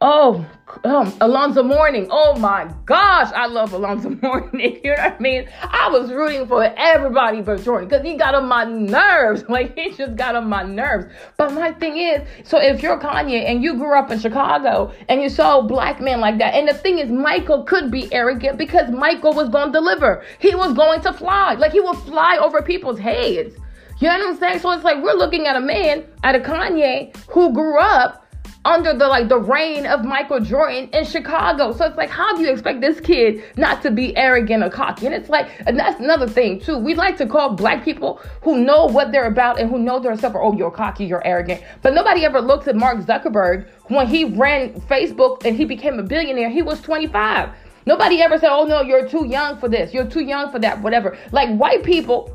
Oh, 0.00 0.44
um, 0.82 1.14
Alonzo 1.20 1.62
Mourning. 1.62 2.08
Oh 2.10 2.36
my 2.38 2.68
gosh, 2.84 3.32
I 3.32 3.46
love 3.46 3.72
Alonzo 3.72 4.10
Mourning. 4.22 4.80
You 4.82 4.90
know 4.90 5.02
what 5.02 5.12
I 5.14 5.18
mean? 5.18 5.48
I 5.62 5.88
was 5.88 6.10
rooting 6.10 6.46
for 6.46 6.64
everybody 6.76 7.40
but 7.42 7.62
Jordan 7.62 7.88
because 7.88 8.04
he 8.04 8.16
got 8.16 8.34
on 8.34 8.46
my 8.46 8.64
nerves. 8.64 9.44
Like 9.54 9.78
he 9.78 9.92
just 9.92 10.16
got 10.16 10.34
on 10.34 10.48
my 10.48 10.64
nerves. 10.64 11.06
But 11.36 11.52
my 11.52 11.70
thing 11.72 11.96
is, 11.96 12.26
so 12.42 12.58
if 12.60 12.82
you're 12.82 12.98
Kanye 12.98 13.48
and 13.48 13.62
you 13.62 13.74
grew 13.74 13.96
up 13.96 14.10
in 14.10 14.18
Chicago 14.18 14.92
and 15.08 15.22
you 15.22 15.28
saw 15.28 15.60
black 15.60 16.00
man 16.00 16.20
like 16.20 16.38
that, 16.38 16.54
and 16.54 16.66
the 16.66 16.74
thing 16.74 16.98
is, 16.98 17.08
Michael 17.10 17.62
could 17.62 17.90
be 17.92 18.12
arrogant 18.12 18.58
because 18.58 18.90
Michael 18.90 19.32
was 19.32 19.48
going 19.48 19.68
to 19.68 19.72
deliver. 19.72 20.24
He 20.40 20.56
was 20.56 20.72
going 20.72 21.02
to 21.02 21.12
fly. 21.12 21.54
Like 21.54 21.70
he 21.70 21.80
would 21.80 21.98
fly 21.98 22.36
over 22.38 22.62
people's 22.62 22.98
heads. 22.98 23.54
You 24.00 24.08
know 24.08 24.18
what 24.18 24.26
I'm 24.26 24.36
saying? 24.38 24.58
So 24.58 24.72
it's 24.72 24.82
like 24.82 25.02
we're 25.02 25.14
looking 25.14 25.46
at 25.46 25.54
a 25.54 25.60
man, 25.60 26.04
at 26.24 26.34
a 26.34 26.40
Kanye 26.40 27.16
who 27.28 27.52
grew 27.52 27.78
up 27.78 28.23
under 28.64 28.94
the 28.94 29.06
like 29.06 29.28
the 29.28 29.38
reign 29.38 29.86
of 29.86 30.04
Michael 30.04 30.40
Jordan 30.40 30.88
in 30.92 31.04
Chicago. 31.04 31.72
So 31.72 31.84
it's 31.86 31.96
like, 31.96 32.08
how 32.08 32.34
do 32.34 32.42
you 32.42 32.50
expect 32.50 32.80
this 32.80 32.98
kid 33.00 33.44
not 33.56 33.82
to 33.82 33.90
be 33.90 34.16
arrogant 34.16 34.64
or 34.64 34.70
cocky? 34.70 35.06
And 35.06 35.14
it's 35.14 35.28
like, 35.28 35.48
and 35.66 35.78
that's 35.78 36.00
another 36.00 36.26
thing 36.26 36.60
too. 36.60 36.78
We 36.78 36.94
like 36.94 37.16
to 37.18 37.26
call 37.26 37.54
black 37.54 37.84
people 37.84 38.20
who 38.42 38.58
know 38.58 38.86
what 38.86 39.12
they're 39.12 39.26
about 39.26 39.60
and 39.60 39.68
who 39.68 39.78
know 39.78 39.98
their 39.98 40.16
stuff, 40.16 40.32
oh, 40.34 40.54
you're 40.54 40.70
cocky, 40.70 41.04
you're 41.04 41.26
arrogant. 41.26 41.62
But 41.82 41.94
nobody 41.94 42.24
ever 42.24 42.40
looks 42.40 42.66
at 42.66 42.76
Mark 42.76 42.98
Zuckerberg 42.98 43.68
when 43.88 44.06
he 44.06 44.24
ran 44.24 44.72
Facebook 44.82 45.44
and 45.44 45.56
he 45.56 45.64
became 45.64 45.98
a 45.98 46.02
billionaire. 46.02 46.48
He 46.48 46.62
was 46.62 46.80
25. 46.80 47.50
Nobody 47.86 48.22
ever 48.22 48.38
said, 48.38 48.48
oh 48.50 48.64
no, 48.64 48.80
you're 48.80 49.06
too 49.06 49.26
young 49.26 49.58
for 49.58 49.68
this, 49.68 49.92
you're 49.92 50.06
too 50.06 50.22
young 50.22 50.50
for 50.50 50.58
that, 50.60 50.80
whatever. 50.80 51.18
Like 51.32 51.54
white 51.56 51.84
people 51.84 52.34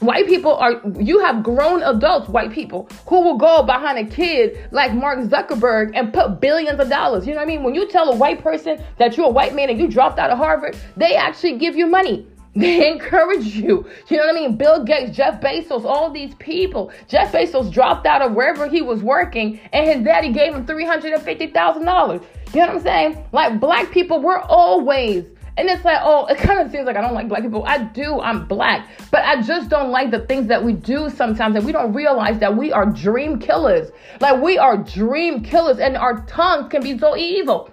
White 0.00 0.26
people 0.26 0.54
are, 0.54 0.80
you 0.98 1.18
have 1.20 1.42
grown 1.42 1.82
adults, 1.82 2.26
white 2.26 2.50
people, 2.52 2.88
who 3.06 3.20
will 3.20 3.36
go 3.36 3.62
behind 3.62 3.98
a 3.98 4.10
kid 4.10 4.66
like 4.70 4.94
Mark 4.94 5.18
Zuckerberg 5.20 5.92
and 5.94 6.10
put 6.10 6.40
billions 6.40 6.80
of 6.80 6.88
dollars. 6.88 7.26
You 7.26 7.34
know 7.34 7.40
what 7.40 7.44
I 7.44 7.46
mean? 7.46 7.62
When 7.62 7.74
you 7.74 7.86
tell 7.86 8.10
a 8.10 8.16
white 8.16 8.42
person 8.42 8.82
that 8.96 9.18
you're 9.18 9.26
a 9.26 9.30
white 9.30 9.54
man 9.54 9.68
and 9.68 9.78
you 9.78 9.88
dropped 9.88 10.18
out 10.18 10.30
of 10.30 10.38
Harvard, 10.38 10.74
they 10.96 11.16
actually 11.16 11.58
give 11.58 11.76
you 11.76 11.86
money. 11.86 12.26
They 12.56 12.90
encourage 12.90 13.46
you. 13.46 13.86
You 14.08 14.16
know 14.16 14.26
what 14.26 14.36
I 14.36 14.40
mean? 14.40 14.56
Bill 14.56 14.82
Gates, 14.82 15.16
Jeff 15.16 15.40
Bezos, 15.40 15.84
all 15.84 16.10
these 16.10 16.34
people. 16.40 16.90
Jeff 17.06 17.30
Bezos 17.30 17.72
dropped 17.72 18.06
out 18.06 18.22
of 18.22 18.32
wherever 18.32 18.66
he 18.66 18.82
was 18.82 19.04
working 19.04 19.60
and 19.72 19.88
his 19.88 20.04
daddy 20.04 20.32
gave 20.32 20.52
him 20.52 20.66
$350,000. 20.66 22.24
You 22.52 22.60
know 22.60 22.66
what 22.66 22.70
I'm 22.70 22.80
saying? 22.80 23.24
Like 23.30 23.60
black 23.60 23.92
people, 23.92 24.20
we're 24.20 24.40
always 24.40 25.26
and 25.60 25.68
it's 25.68 25.84
like, 25.84 25.98
oh, 26.02 26.24
it 26.24 26.38
kind 26.38 26.58
of 26.58 26.72
seems 26.72 26.86
like 26.86 26.96
I 26.96 27.02
don't 27.02 27.12
like 27.12 27.28
black 27.28 27.42
people. 27.42 27.64
I 27.66 27.82
do, 27.82 28.18
I'm 28.18 28.46
black. 28.46 28.88
But 29.10 29.24
I 29.24 29.42
just 29.42 29.68
don't 29.68 29.90
like 29.90 30.10
the 30.10 30.20
things 30.20 30.46
that 30.46 30.64
we 30.64 30.72
do 30.72 31.10
sometimes 31.10 31.54
and 31.54 31.66
we 31.66 31.72
don't 31.72 31.92
realize 31.92 32.38
that 32.38 32.56
we 32.56 32.72
are 32.72 32.86
dream 32.86 33.38
killers. 33.38 33.90
Like 34.20 34.40
we 34.40 34.56
are 34.56 34.78
dream 34.78 35.42
killers 35.42 35.78
and 35.78 35.98
our 35.98 36.24
tongues 36.24 36.70
can 36.70 36.82
be 36.82 36.98
so 36.98 37.14
evil. 37.14 37.70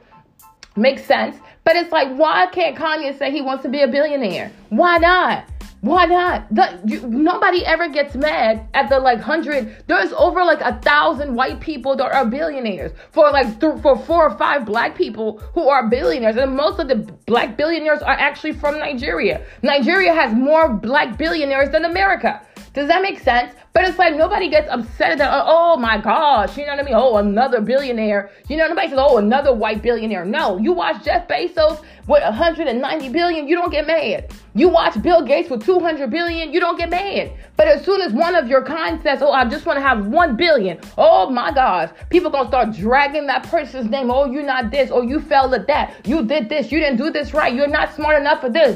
Makes 0.76 1.06
sense. 1.06 1.38
But 1.64 1.78
it's 1.78 1.94
like, 1.94 2.14
why 2.18 2.48
can't 2.48 2.78
Kanye 2.78 3.18
say 3.18 3.32
he 3.32 3.42
wants 3.42 3.64
to 3.64 3.70
be 3.70 3.80
a 3.82 3.88
billionaire? 3.88 4.52
Why 4.68 4.98
not? 4.98 5.46
Why 5.88 6.06
not? 6.06 6.54
The, 6.54 6.82
you, 6.86 7.08
nobody 7.08 7.66
ever 7.66 7.88
gets 7.88 8.16
mad 8.16 8.68
at 8.74 8.90
the 8.90 9.00
like 9.00 9.20
hundred. 9.20 9.84
There's 9.88 10.12
over 10.14 10.44
like 10.44 10.62
a 10.62 10.80
thousand 10.82 11.36
white 11.36 11.62
people 11.62 11.96
that 11.96 12.14
are 12.14 12.26
billionaires 12.26 12.92
for 13.12 13.32
like 13.32 13.60
th- 13.60 13.82
for 13.82 13.98
four 13.98 14.28
or 14.28 14.38
five 14.38 14.66
black 14.66 14.96
people 14.96 15.40
who 15.54 15.70
are 15.70 15.88
billionaires, 15.88 16.36
and 16.36 16.56
most 16.56 16.80
of 16.80 16.88
the 16.88 16.96
black 17.26 17.58
billionaires 17.58 18.02
are 18.02 18.18
actually 18.18 18.54
from 18.54 18.80
Nigeria. 18.80 19.46
Nigeria 19.64 20.14
has 20.14 20.34
more 20.34 20.68
black 20.74 21.18
billionaires 21.18 21.70
than 21.70 21.86
America. 21.86 22.42
Does 22.74 22.88
that 22.90 23.02
make 23.02 23.20
sense? 23.20 23.54
But 23.78 23.88
it's 23.88 24.00
like 24.00 24.16
nobody 24.16 24.50
gets 24.50 24.68
upset 24.72 25.12
at 25.12 25.18
that, 25.20 25.44
oh 25.46 25.78
my 25.78 26.00
gosh, 26.00 26.58
you 26.58 26.66
know 26.66 26.72
what 26.72 26.80
I 26.80 26.84
mean? 26.84 26.96
Oh, 26.96 27.18
another 27.18 27.62
billionaire. 27.62 28.32
You 28.50 28.58
know, 28.58 28.68
nobody 28.68 28.90
says, 28.90 28.98
oh, 29.00 29.18
another 29.18 29.54
white 29.54 29.84
billionaire. 29.84 30.26
No, 30.26 30.58
you 30.58 30.74
watch 30.74 31.06
Jeff 31.06 31.28
Bezos 31.28 31.84
with 32.08 32.24
190 32.24 33.10
billion, 33.10 33.48
you 33.48 33.56
don't 33.56 33.70
get 33.70 33.86
mad. 33.86 34.34
You 34.56 34.70
watch 34.70 35.00
Bill 35.04 35.22
Gates 35.22 35.52
with 35.52 35.64
200 35.64 36.10
billion, 36.10 36.52
you 36.52 36.60
don't 36.60 36.76
get 36.80 36.90
mad. 36.90 37.34
But 37.56 37.68
as 37.68 37.86
soon 37.86 38.02
as 38.02 38.14
one 38.14 38.34
of 38.34 38.48
your 38.48 38.64
kind 38.64 39.00
says, 39.04 39.22
oh, 39.22 39.32
I 39.32 39.46
just 39.46 39.68
want 39.68 39.78
to 39.78 39.84
have 39.84 40.08
1 40.08 40.36
billion, 40.36 40.80
oh 40.98 41.30
my 41.30 41.52
gosh, 41.52 41.92
people 42.10 42.32
gonna 42.32 42.48
start 42.48 42.72
dragging 42.72 43.28
that 43.28 43.44
person's 43.44 43.92
name. 43.92 44.10
Oh, 44.10 44.26
you're 44.26 44.42
not 44.42 44.72
this, 44.72 44.90
Oh, 44.92 45.04
you 45.04 45.20
failed 45.20 45.54
at 45.54 45.68
that, 45.68 46.04
you 46.04 46.26
did 46.26 46.50
this, 46.50 46.72
you 46.72 46.80
didn't 46.80 46.98
do 46.98 47.12
this 47.12 47.32
right, 47.32 47.54
you're 47.54 47.68
not 47.68 47.94
smart 47.94 48.20
enough 48.20 48.42
for 48.42 48.50
this. 48.50 48.76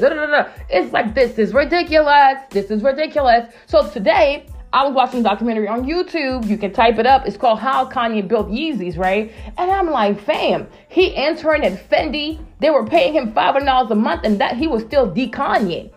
It's 0.70 0.92
like, 0.92 1.12
this 1.12 1.38
is 1.38 1.52
ridiculous. 1.52 2.38
This 2.50 2.70
is 2.70 2.84
ridiculous. 2.84 3.52
So 3.66 3.88
today, 3.90 4.46
I 4.72 4.86
was 4.86 4.94
watching 4.94 5.20
a 5.20 5.22
documentary 5.22 5.68
on 5.68 5.84
YouTube. 5.84 6.48
You 6.48 6.56
can 6.56 6.72
type 6.72 6.98
it 6.98 7.04
up. 7.04 7.26
It's 7.26 7.36
called 7.36 7.58
How 7.58 7.84
Kanye 7.84 8.26
Built 8.26 8.48
Yeezys, 8.48 8.96
right? 8.96 9.30
And 9.58 9.70
I'm 9.70 9.90
like, 9.90 10.18
fam, 10.18 10.66
he 10.88 11.08
interned 11.08 11.64
at 11.64 11.90
Fendi. 11.90 12.42
They 12.58 12.70
were 12.70 12.86
paying 12.86 13.12
him 13.12 13.32
$500 13.34 13.90
a 13.90 13.94
month, 13.94 14.22
and 14.24 14.40
that 14.40 14.56
he 14.56 14.66
was 14.66 14.82
still 14.82 15.12
de 15.12 15.28
Kanye. 15.28 15.92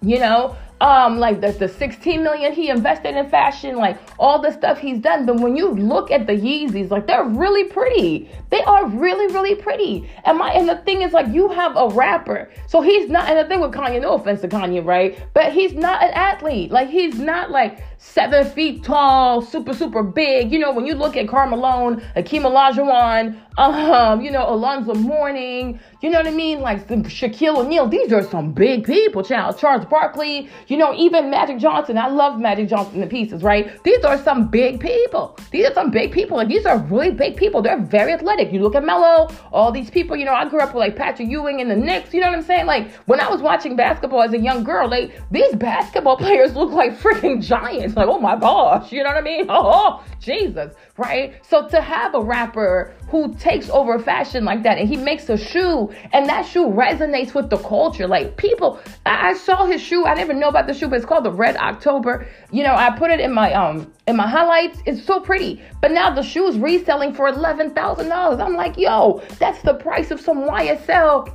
You 0.00 0.18
know, 0.18 0.56
um, 0.82 1.20
like 1.20 1.40
the, 1.40 1.52
the 1.52 1.68
16 1.68 2.24
million 2.24 2.52
he 2.52 2.68
invested 2.68 3.16
in 3.16 3.30
fashion, 3.30 3.76
like 3.76 3.96
all 4.18 4.42
the 4.42 4.50
stuff 4.50 4.78
he's 4.78 4.98
done. 4.98 5.24
But 5.24 5.38
when 5.38 5.56
you 5.56 5.70
look 5.70 6.10
at 6.10 6.26
the 6.26 6.32
Yeezys, 6.32 6.90
like 6.90 7.06
they're 7.06 7.22
really 7.24 7.64
pretty. 7.64 8.28
They 8.50 8.62
are 8.64 8.88
really, 8.88 9.32
really 9.32 9.54
pretty. 9.54 10.10
And 10.24 10.38
my 10.38 10.50
and 10.50 10.68
the 10.68 10.78
thing 10.78 11.02
is, 11.02 11.12
like, 11.12 11.28
you 11.28 11.48
have 11.50 11.76
a 11.76 11.88
rapper. 11.90 12.50
So 12.66 12.80
he's 12.80 13.08
not, 13.08 13.28
and 13.28 13.38
the 13.38 13.44
thing 13.44 13.60
with 13.60 13.70
Kanye, 13.70 14.02
no 14.02 14.14
offense 14.14 14.40
to 14.40 14.48
Kanye, 14.48 14.84
right? 14.84 15.16
But 15.34 15.52
he's 15.52 15.72
not 15.72 16.02
an 16.02 16.10
athlete. 16.10 16.72
Like 16.72 16.88
he's 16.88 17.16
not 17.16 17.52
like 17.52 17.78
seven 18.02 18.44
feet 18.44 18.82
tall, 18.82 19.40
super, 19.40 19.72
super 19.72 20.02
big. 20.02 20.52
You 20.52 20.58
know, 20.58 20.72
when 20.72 20.84
you 20.86 20.94
look 20.94 21.16
at 21.16 21.28
Karl 21.28 21.48
Malone, 21.48 22.02
Akeem 22.16 22.42
Olajuwon, 22.42 23.40
um, 23.58 24.20
you 24.20 24.30
know, 24.30 24.48
Alonzo 24.48 24.94
Mourning, 24.94 25.78
you 26.00 26.10
know 26.10 26.18
what 26.18 26.26
I 26.26 26.32
mean? 26.32 26.60
Like 26.60 26.88
Shaquille 26.88 27.58
O'Neal. 27.58 27.86
These 27.86 28.12
are 28.12 28.22
some 28.24 28.52
big 28.52 28.84
people, 28.84 29.22
child. 29.22 29.56
Charles 29.58 29.84
Barkley, 29.84 30.48
you 30.66 30.76
know, 30.76 30.92
even 30.94 31.30
Magic 31.30 31.58
Johnson. 31.58 31.96
I 31.96 32.08
love 32.08 32.40
Magic 32.40 32.68
Johnson 32.68 33.00
the 33.00 33.06
pieces, 33.06 33.42
right? 33.42 33.82
These 33.84 34.04
are 34.04 34.18
some 34.18 34.48
big 34.48 34.80
people. 34.80 35.38
These 35.52 35.66
are 35.66 35.74
some 35.74 35.90
big 35.90 36.12
people. 36.12 36.40
and 36.40 36.50
these 36.50 36.66
are 36.66 36.78
really 36.78 37.12
big 37.12 37.36
people. 37.36 37.62
They're 37.62 37.80
very 37.80 38.12
athletic. 38.12 38.52
You 38.52 38.62
look 38.62 38.74
at 38.74 38.84
Melo, 38.84 39.30
all 39.52 39.70
these 39.70 39.90
people, 39.90 40.16
you 40.16 40.24
know, 40.24 40.34
I 40.34 40.48
grew 40.48 40.60
up 40.60 40.74
with 40.74 40.80
like 40.80 40.96
Patrick 40.96 41.28
Ewing 41.28 41.60
and 41.60 41.70
the 41.70 41.76
Knicks, 41.76 42.12
you 42.12 42.20
know 42.20 42.28
what 42.28 42.38
I'm 42.38 42.42
saying? 42.42 42.66
Like 42.66 42.90
when 43.06 43.20
I 43.20 43.30
was 43.30 43.40
watching 43.40 43.76
basketball 43.76 44.22
as 44.22 44.32
a 44.32 44.38
young 44.38 44.64
girl, 44.64 44.88
like 44.88 45.12
these 45.30 45.54
basketball 45.54 46.16
players 46.22 46.54
look 46.54 46.72
like 46.72 46.98
freaking 46.98 47.40
giants. 47.42 47.91
It's 47.92 47.96
like, 47.98 48.08
oh 48.08 48.18
my 48.18 48.36
gosh, 48.36 48.90
you 48.90 49.02
know 49.02 49.10
what 49.10 49.18
I 49.18 49.20
mean? 49.20 49.46
Oh, 49.50 50.02
Jesus, 50.18 50.74
right? 50.96 51.34
So 51.44 51.68
to 51.68 51.82
have 51.82 52.14
a 52.14 52.20
rapper 52.20 52.94
who 53.08 53.34
takes 53.34 53.68
over 53.68 53.98
fashion 53.98 54.46
like 54.46 54.62
that 54.62 54.78
and 54.78 54.88
he 54.88 54.96
makes 54.96 55.28
a 55.28 55.36
shoe 55.36 55.92
and 56.14 56.26
that 56.26 56.46
shoe 56.46 56.68
resonates 56.68 57.34
with 57.34 57.50
the 57.50 57.58
culture. 57.58 58.08
Like 58.08 58.38
people, 58.38 58.80
I, 59.04 59.34
saw 59.34 59.66
his 59.66 59.82
shoe. 59.82 60.06
I 60.06 60.14
didn't 60.14 60.28
even 60.28 60.40
know 60.40 60.48
about 60.48 60.66
the 60.68 60.72
shoe, 60.72 60.88
but 60.88 60.96
it's 60.96 61.04
called 61.04 61.24
the 61.24 61.32
Red 61.32 61.56
October. 61.56 62.26
You 62.50 62.62
know, 62.62 62.74
I 62.74 62.96
put 62.96 63.10
it 63.10 63.20
in 63.20 63.32
my 63.34 63.52
um 63.52 63.92
in 64.06 64.16
my 64.16 64.26
highlights. 64.26 64.78
It's 64.86 65.04
so 65.04 65.20
pretty. 65.20 65.60
But 65.82 65.90
now 65.90 66.08
the 66.14 66.22
shoe 66.22 66.46
is 66.46 66.58
reselling 66.58 67.12
for 67.12 67.28
eleven 67.28 67.74
thousand 67.74 68.08
dollars. 68.08 68.40
I'm 68.40 68.54
like, 68.54 68.78
yo, 68.78 69.22
that's 69.38 69.60
the 69.62 69.74
price 69.74 70.10
of 70.10 70.18
some 70.18 70.48
YSL 70.48 71.30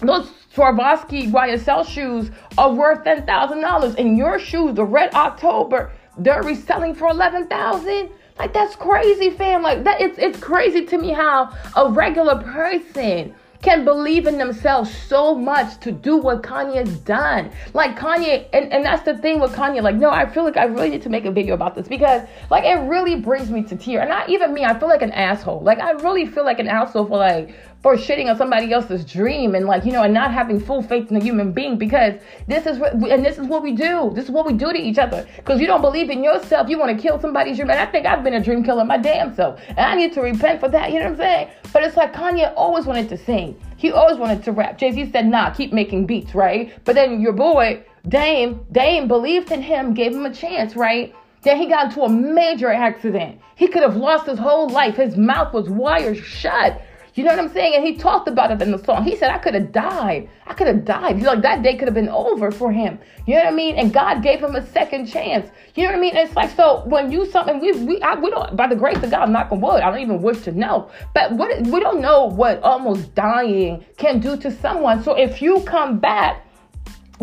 those 0.00 0.30
Swarovski 0.54 1.30
YSL 1.30 1.86
shoes 1.86 2.30
are 2.58 2.72
worth 2.72 3.04
ten 3.04 3.24
thousand 3.24 3.60
dollars, 3.60 3.94
and 3.94 4.18
your 4.18 4.38
shoes, 4.38 4.74
the 4.74 4.84
Red 4.84 5.14
October, 5.14 5.92
they're 6.18 6.42
reselling 6.42 6.94
for 6.94 7.08
eleven 7.08 7.46
thousand. 7.46 8.10
Like 8.38 8.52
that's 8.52 8.76
crazy, 8.76 9.30
fam. 9.30 9.62
Like 9.62 9.84
that, 9.84 10.00
it's 10.00 10.18
it's 10.18 10.38
crazy 10.38 10.84
to 10.86 10.98
me 10.98 11.10
how 11.10 11.56
a 11.76 11.90
regular 11.90 12.36
person 12.42 13.34
can 13.62 13.84
believe 13.84 14.26
in 14.26 14.38
themselves 14.38 14.92
so 14.92 15.34
much 15.34 15.78
to 15.80 15.92
do 15.92 16.16
what 16.16 16.42
Kanye's 16.42 16.98
done. 16.98 17.50
Like 17.72 17.96
Kanye, 17.96 18.48
and, 18.52 18.72
and 18.72 18.84
that's 18.84 19.04
the 19.04 19.16
thing 19.16 19.40
with 19.40 19.52
Kanye. 19.52 19.82
Like, 19.82 19.94
no, 19.94 20.10
I 20.10 20.28
feel 20.28 20.42
like 20.42 20.56
I 20.56 20.64
really 20.64 20.90
need 20.90 21.02
to 21.02 21.08
make 21.08 21.24
a 21.24 21.30
video 21.30 21.54
about 21.54 21.76
this 21.76 21.86
because 21.86 22.22
like 22.50 22.64
it 22.64 22.80
really 22.88 23.16
brings 23.16 23.50
me 23.50 23.62
to 23.62 23.76
tears. 23.76 24.00
And 24.00 24.10
not 24.10 24.28
even 24.28 24.52
me, 24.52 24.64
I 24.64 24.78
feel 24.78 24.88
like 24.88 25.02
an 25.02 25.12
asshole. 25.12 25.60
Like 25.60 25.78
I 25.78 25.92
really 25.92 26.26
feel 26.26 26.44
like 26.44 26.58
an 26.58 26.68
asshole 26.68 27.06
for 27.06 27.16
like 27.16 27.54
for 27.82 27.96
shitting 27.96 28.30
on 28.30 28.36
somebody 28.36 28.72
else's 28.72 29.04
dream 29.04 29.54
and 29.54 29.66
like 29.66 29.84
you 29.84 29.92
know 29.92 30.02
and 30.02 30.14
not 30.14 30.32
having 30.32 30.60
full 30.60 30.82
faith 30.82 31.10
in 31.10 31.16
a 31.16 31.20
human 31.22 31.52
being 31.52 31.76
because 31.76 32.14
this 32.46 32.64
is 32.64 32.78
what 32.78 32.92
and 32.94 33.24
this 33.24 33.38
is 33.38 33.46
what 33.46 33.62
we 33.62 33.72
do. 33.72 34.12
This 34.14 34.26
is 34.26 34.30
what 34.30 34.46
we 34.46 34.52
do 34.52 34.72
to 34.72 34.78
each 34.78 34.98
other. 34.98 35.26
Because 35.36 35.60
you 35.60 35.66
don't 35.66 35.80
believe 35.80 36.08
in 36.08 36.22
yourself 36.22 36.68
you 36.68 36.78
want 36.78 36.96
to 36.96 37.02
kill 37.02 37.20
somebody's 37.20 37.56
dream. 37.56 37.70
And 37.70 37.80
i 37.80 37.86
think 37.86 38.06
i've 38.06 38.22
been 38.22 38.34
a 38.34 38.42
dream 38.42 38.62
killer 38.62 38.84
my 38.84 38.98
damn 38.98 39.34
self. 39.34 39.60
And 39.68 39.80
i 39.80 39.94
need 39.96 40.12
to 40.12 40.20
repent 40.20 40.60
for 40.60 40.68
that 40.68 40.92
you 40.92 41.00
know 41.00 41.06
what 41.06 41.12
i'm 41.12 41.18
saying? 41.18 41.48
But 41.72 41.82
it's 41.82 41.96
like 41.96 42.14
kanye 42.14 42.52
always 42.56 42.86
wanted 42.86 43.08
to 43.08 43.18
sing. 43.18 43.60
He 43.76 43.90
always 43.90 44.16
wanted 44.16 44.44
to 44.44 44.52
rap. 44.52 44.78
Jay-z 44.78 45.10
said 45.10 45.26
nah 45.26 45.50
keep 45.50 45.72
making 45.72 46.06
beats 46.06 46.34
right? 46.34 46.72
But 46.84 46.94
then 46.94 47.20
your 47.20 47.32
boy 47.32 47.84
dame 48.08 48.64
dame 48.70 49.08
believed 49.08 49.50
in 49.50 49.60
him 49.60 49.92
gave 49.92 50.12
him 50.12 50.24
a 50.24 50.32
chance 50.32 50.76
right? 50.76 51.14
Then 51.42 51.56
he 51.58 51.66
got 51.66 51.86
into 51.86 52.02
a 52.02 52.08
major 52.08 52.70
accident. 52.70 53.40
He 53.56 53.66
could 53.66 53.82
have 53.82 53.96
lost 53.96 54.26
his 54.26 54.38
whole 54.38 54.68
life. 54.68 54.94
His 54.94 55.16
mouth 55.16 55.52
was 55.52 55.68
wired 55.68 56.16
shut 56.16 56.80
you 57.14 57.24
know 57.24 57.30
what 57.30 57.38
I'm 57.38 57.52
saying? 57.52 57.74
And 57.74 57.84
he 57.84 57.96
talked 57.96 58.26
about 58.26 58.50
it 58.50 58.62
in 58.62 58.70
the 58.70 58.78
song. 58.78 59.04
He 59.04 59.16
said, 59.16 59.30
I 59.30 59.38
could 59.38 59.54
have 59.54 59.70
died. 59.70 60.30
I 60.46 60.54
could 60.54 60.66
have 60.66 60.84
died. 60.84 61.16
He's 61.16 61.26
like, 61.26 61.42
that 61.42 61.62
day 61.62 61.76
could 61.76 61.88
have 61.88 61.94
been 61.94 62.08
over 62.08 62.50
for 62.50 62.72
him. 62.72 62.98
You 63.26 63.34
know 63.34 63.40
what 63.40 63.52
I 63.52 63.56
mean? 63.56 63.76
And 63.76 63.92
God 63.92 64.22
gave 64.22 64.40
him 64.40 64.56
a 64.56 64.66
second 64.68 65.06
chance. 65.06 65.50
You 65.74 65.84
know 65.84 65.90
what 65.90 65.98
I 65.98 66.00
mean? 66.00 66.16
it's 66.16 66.34
like, 66.34 66.50
so 66.56 66.82
when 66.86 67.12
you 67.12 67.26
something, 67.26 67.60
we, 67.60 67.72
we, 67.72 68.00
I, 68.00 68.14
we 68.14 68.30
don't, 68.30 68.56
by 68.56 68.66
the 68.66 68.76
grace 68.76 69.02
of 69.02 69.10
God, 69.10 69.28
knock 69.30 69.52
on 69.52 69.60
wood, 69.60 69.82
I 69.82 69.90
don't 69.90 70.00
even 70.00 70.22
wish 70.22 70.40
to 70.42 70.52
know. 70.52 70.90
But 71.14 71.32
what, 71.32 71.66
we 71.66 71.80
don't 71.80 72.00
know 72.00 72.24
what 72.24 72.62
almost 72.62 73.14
dying 73.14 73.84
can 73.98 74.18
do 74.18 74.36
to 74.38 74.50
someone. 74.50 75.02
So 75.02 75.14
if 75.14 75.42
you 75.42 75.62
come 75.62 75.98
back, 75.98 76.46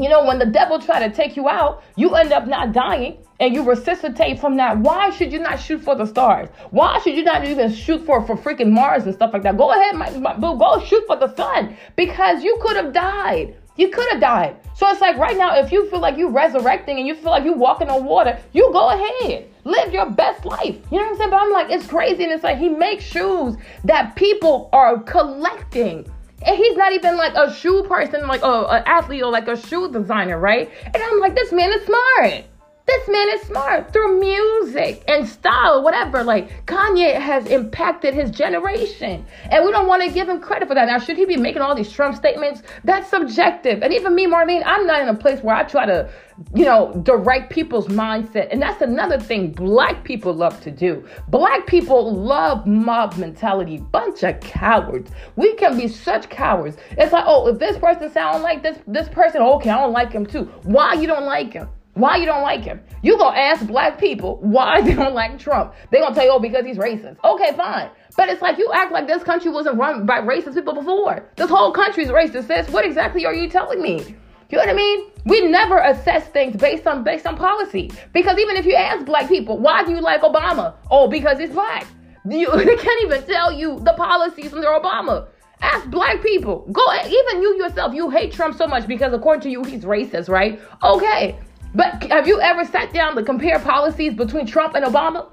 you 0.02 0.10
know, 0.10 0.26
when 0.26 0.40
the 0.40 0.46
devil 0.46 0.80
try 0.80 1.06
to 1.08 1.14
take 1.14 1.36
you 1.36 1.50
out, 1.50 1.84
you 1.96 2.16
end 2.16 2.32
up 2.32 2.48
not 2.48 2.74
dying 2.74 3.18
and 3.40 3.54
you 3.54 3.64
resuscitate 3.64 4.40
from 4.40 4.58
that. 4.58 4.78
Why 4.78 5.10
should 5.10 5.32
you 5.32 5.40
not 5.40 5.60
shoot 5.60 5.82
for 5.82 5.96
the 5.96 6.06
stars? 6.06 6.50
Why 6.72 7.00
should 7.00 7.16
you 7.16 7.24
not 7.24 7.46
even 7.46 7.72
shoot 7.74 8.06
for, 8.06 8.26
for 8.26 8.36
freaking 8.36 8.72
Mars 8.72 9.06
and 9.06 9.14
stuff 9.14 9.32
like 9.34 9.44
that? 9.44 9.58
Go 9.58 9.72
ahead, 9.72 9.96
my, 9.96 10.10
my, 10.18 10.38
go 10.38 10.84
shoot 10.84 11.04
for 11.08 11.16
the 11.16 11.34
sun 11.36 11.78
because 11.96 12.44
you 12.44 12.58
could 12.62 12.76
have 12.76 12.94
died. 12.94 13.56
You 13.78 13.88
could 13.90 14.10
have 14.12 14.20
died. 14.20 14.58
So 14.76 14.90
it's 14.90 15.00
like 15.00 15.18
right 15.18 15.38
now, 15.38 15.58
if 15.58 15.72
you 15.72 15.90
feel 15.90 16.02
like 16.02 16.18
you're 16.18 16.32
resurrecting 16.32 16.98
and 16.98 17.08
you 17.08 17.16
feel 17.16 17.32
like 17.32 17.46
you're 17.46 17.56
walking 17.56 17.90
on 17.90 18.04
water, 18.04 18.38
you 18.52 18.70
go 18.74 18.90
ahead. 18.90 19.50
Live 19.64 19.94
your 19.94 20.10
best 20.10 20.44
life. 20.44 20.78
You 20.92 20.98
know 20.98 21.04
what 21.04 21.12
I'm 21.12 21.18
saying? 21.18 21.30
But 21.30 21.42
I'm 21.42 21.52
like, 21.52 21.70
it's 21.70 21.88
crazy. 21.88 22.26
And 22.26 22.34
it's 22.34 22.44
like 22.44 22.58
he 22.58 22.68
makes 22.68 23.06
shoes 23.06 23.56
that 23.86 24.18
people 24.18 24.70
are 24.74 25.02
collecting. 25.04 26.06
And 26.42 26.56
he's 26.56 26.78
not 26.78 26.94
even 26.94 27.18
like 27.18 27.34
a 27.36 27.54
shoe 27.54 27.84
person, 27.84 28.28
like 28.28 28.42
oh, 28.44 28.66
an 28.68 28.84
athlete 28.86 29.24
or 29.24 29.32
like 29.32 29.48
a 29.48 29.58
shoe 29.58 29.92
designer, 29.92 30.40
right? 30.40 30.72
And 30.86 30.98
I'm 30.98 31.20
like, 31.20 31.36
this 31.36 31.52
man 31.52 31.72
is 31.72 31.86
smart. 31.86 32.46
This 32.90 33.08
man 33.08 33.30
is 33.30 33.42
smart 33.42 33.94
through 33.94 34.20
music 34.20 35.04
and 35.08 35.28
style, 35.28 35.84
whatever. 35.84 36.24
Like 36.24 36.66
Kanye 36.66 37.14
has 37.14 37.46
impacted 37.46 38.16
his 38.16 38.32
generation, 38.32 39.24
and 39.52 39.64
we 39.64 39.72
don't 39.72 39.86
want 39.86 40.02
to 40.02 40.10
give 40.10 40.28
him 40.28 40.42
credit 40.42 40.68
for 40.68 40.74
that. 40.74 40.88
Now, 40.88 40.98
should 40.98 41.16
he 41.16 41.26
be 41.26 41.38
making 41.38 41.62
all 41.62 41.76
these 41.76 41.92
Trump 41.92 42.16
statements? 42.16 42.64
That's 42.84 43.08
subjective. 43.08 43.84
And 43.84 43.94
even 43.94 44.16
me, 44.16 44.26
Marlene, 44.26 44.64
I'm 44.66 44.88
not 44.88 45.04
in 45.04 45.08
a 45.08 45.14
place 45.14 45.44
where 45.44 45.56
I 45.56 45.66
try 45.66 45.86
to, 45.86 46.10
you 46.56 46.66
know, 46.66 47.00
direct 47.04 47.52
people's 47.52 47.88
mindset. 47.90 48.48
And 48.52 48.60
that's 48.60 48.82
another 48.82 49.20
thing 49.20 49.52
black 49.52 50.04
people 50.04 50.34
love 50.34 50.60
to 50.62 50.72
do. 50.72 51.08
Black 51.28 51.68
people 51.68 52.12
love 52.12 52.66
mob 52.66 53.18
mentality. 53.18 53.78
Bunch 53.78 54.24
of 54.24 54.40
cowards. 54.40 55.12
We 55.36 55.54
can 55.54 55.78
be 55.78 55.88
such 55.88 56.28
cowards. 56.30 56.78
It's 56.98 57.14
like, 57.14 57.26
oh, 57.28 57.50
if 57.50 57.60
this 57.60 57.78
person 57.78 58.12
sound 58.12 58.42
like 58.42 58.64
this, 58.64 58.80
this 58.88 59.10
person, 59.10 59.44
okay, 59.44 59.70
I 59.70 59.80
don't 59.80 59.94
like 59.94 60.12
him 60.12 60.26
too. 60.26 60.46
Why 60.64 60.94
you 60.94 61.06
don't 61.06 61.26
like 61.26 61.54
him? 61.54 61.70
Why 62.00 62.16
you 62.18 62.26
don't 62.26 62.42
like 62.42 62.64
him? 62.64 62.82
You 63.02 63.18
gonna 63.18 63.38
ask 63.38 63.66
black 63.68 64.00
people 64.00 64.38
why 64.42 64.82
they 64.86 64.94
don't 64.94 65.14
like 65.14 65.38
Trump. 65.38 65.74
They 65.92 66.00
gonna 66.00 66.16
tell 66.16 66.26
you, 66.26 66.32
oh, 66.32 66.40
because 66.40 66.66
he's 66.66 66.78
racist. 66.78 67.18
Okay, 67.24 67.52
fine. 67.56 67.90
But 68.16 68.30
it's 68.30 68.42
like 68.42 68.58
you 68.58 68.72
act 68.74 68.92
like 68.92 69.08
this 69.08 69.24
country 69.24 69.52
wasn't 69.52 69.78
run 69.78 70.06
by 70.06 70.20
racist 70.22 70.56
people 70.56 70.74
before. 70.74 71.30
This 71.36 71.50
whole 71.50 71.72
country's 71.72 72.10
racist, 72.10 72.48
sis. 72.48 72.70
What 72.70 72.86
exactly 72.86 73.26
are 73.26 73.34
you 73.34 73.50
telling 73.50 73.82
me? 73.82 74.16
You 74.50 74.58
know 74.58 74.64
what 74.64 74.70
I 74.70 74.74
mean? 74.74 75.12
We 75.26 75.42
never 75.42 75.78
assess 75.78 76.28
things 76.30 76.56
based 76.56 76.88
on 76.88 77.04
based 77.04 77.28
on 77.28 77.38
policy. 77.38 77.92
Because 78.14 78.38
even 78.40 78.56
if 78.56 78.66
you 78.66 78.76
ask 78.76 79.06
black 79.06 79.30
people, 79.30 79.60
why 79.60 79.84
do 79.84 79.92
you 79.92 80.02
like 80.02 80.22
Obama? 80.22 80.76
Oh, 80.90 81.08
because 81.08 81.38
he's 81.38 81.52
black. 81.52 81.86
You, 82.28 82.50
they 82.58 82.76
can't 82.76 83.04
even 83.04 83.24
tell 83.24 83.52
you 83.52 83.80
the 83.82 83.94
policies 83.94 84.54
under 84.54 84.68
Obama. 84.68 85.28
Ask 85.62 85.90
black 85.90 86.24
people. 86.24 86.66
Go 86.72 86.82
even 87.06 87.42
you 87.42 87.58
yourself. 87.58 87.94
You 87.94 88.10
hate 88.10 88.32
Trump 88.32 88.58
so 88.58 88.66
much 88.66 88.88
because 88.88 89.14
according 89.14 89.42
to 89.42 89.50
you 89.50 89.64
he's 89.64 89.84
racist, 89.84 90.30
right? 90.30 90.60
Okay. 90.82 91.38
But 91.74 92.04
have 92.06 92.28
you 92.28 92.42
ever 92.42 92.66
sat 92.66 92.94
down 92.94 93.16
to 93.16 93.24
compare 93.24 93.60
policies 93.60 94.14
between 94.14 94.46
Trump 94.48 94.76
and 94.76 94.86
Obama? 94.86 95.28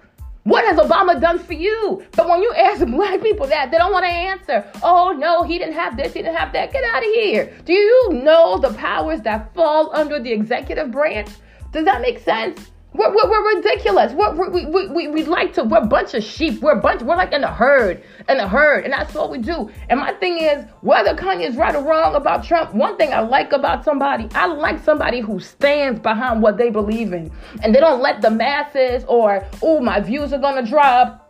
What 0.44 0.64
has 0.64 0.78
Obama 0.78 1.20
done 1.20 1.38
for 1.38 1.54
you? 1.54 2.04
But 2.12 2.28
when 2.28 2.40
you 2.40 2.52
ask 2.54 2.86
black 2.86 3.20
people 3.20 3.46
that, 3.48 3.70
they 3.70 3.78
don't 3.78 3.92
want 3.92 4.04
to 4.04 4.10
answer. 4.10 4.64
Oh, 4.82 5.12
no, 5.12 5.42
he 5.42 5.58
didn't 5.58 5.74
have 5.74 5.96
this, 5.96 6.12
he 6.12 6.22
didn't 6.22 6.36
have 6.36 6.52
that. 6.52 6.72
Get 6.72 6.84
out 6.84 6.98
of 6.98 7.12
here. 7.14 7.52
Do 7.64 7.72
you 7.72 8.10
know 8.12 8.58
the 8.58 8.72
powers 8.74 9.22
that 9.22 9.52
fall 9.54 9.90
under 9.94 10.20
the 10.20 10.30
executive 10.30 10.92
branch? 10.92 11.30
Does 11.72 11.84
that 11.84 12.00
make 12.00 12.20
sense? 12.20 12.70
We're, 12.96 13.14
we're, 13.14 13.30
we're 13.30 13.56
ridiculous. 13.56 14.12
We're, 14.12 14.50
we, 14.50 14.66
we, 14.66 14.88
we, 14.88 15.08
we 15.08 15.24
like 15.24 15.52
to, 15.54 15.64
we're 15.64 15.78
a 15.78 15.86
bunch 15.86 16.14
of 16.14 16.24
sheep. 16.24 16.60
We're 16.60 16.78
a 16.78 16.80
bunch, 16.80 17.02
we're 17.02 17.16
like 17.16 17.32
in 17.32 17.44
a 17.44 17.52
herd, 17.52 18.02
in 18.28 18.38
a 18.38 18.48
herd. 18.48 18.84
And 18.84 18.92
that's 18.92 19.12
what 19.14 19.30
we 19.30 19.38
do. 19.38 19.70
And 19.88 20.00
my 20.00 20.12
thing 20.12 20.38
is, 20.38 20.64
whether 20.80 21.14
Kanye 21.14 21.48
is 21.48 21.56
right 21.56 21.74
or 21.74 21.84
wrong 21.84 22.14
about 22.14 22.44
Trump, 22.44 22.74
one 22.74 22.96
thing 22.96 23.12
I 23.12 23.20
like 23.20 23.52
about 23.52 23.84
somebody, 23.84 24.28
I 24.34 24.46
like 24.46 24.82
somebody 24.82 25.20
who 25.20 25.40
stands 25.40 26.00
behind 26.00 26.42
what 26.42 26.56
they 26.56 26.70
believe 26.70 27.12
in. 27.12 27.30
And 27.62 27.74
they 27.74 27.80
don't 27.80 28.00
let 28.00 28.22
the 28.22 28.30
masses 28.30 29.04
or, 29.08 29.46
oh, 29.62 29.80
my 29.80 30.00
views 30.00 30.32
are 30.32 30.38
going 30.38 30.64
to 30.64 30.68
drop 30.68 31.25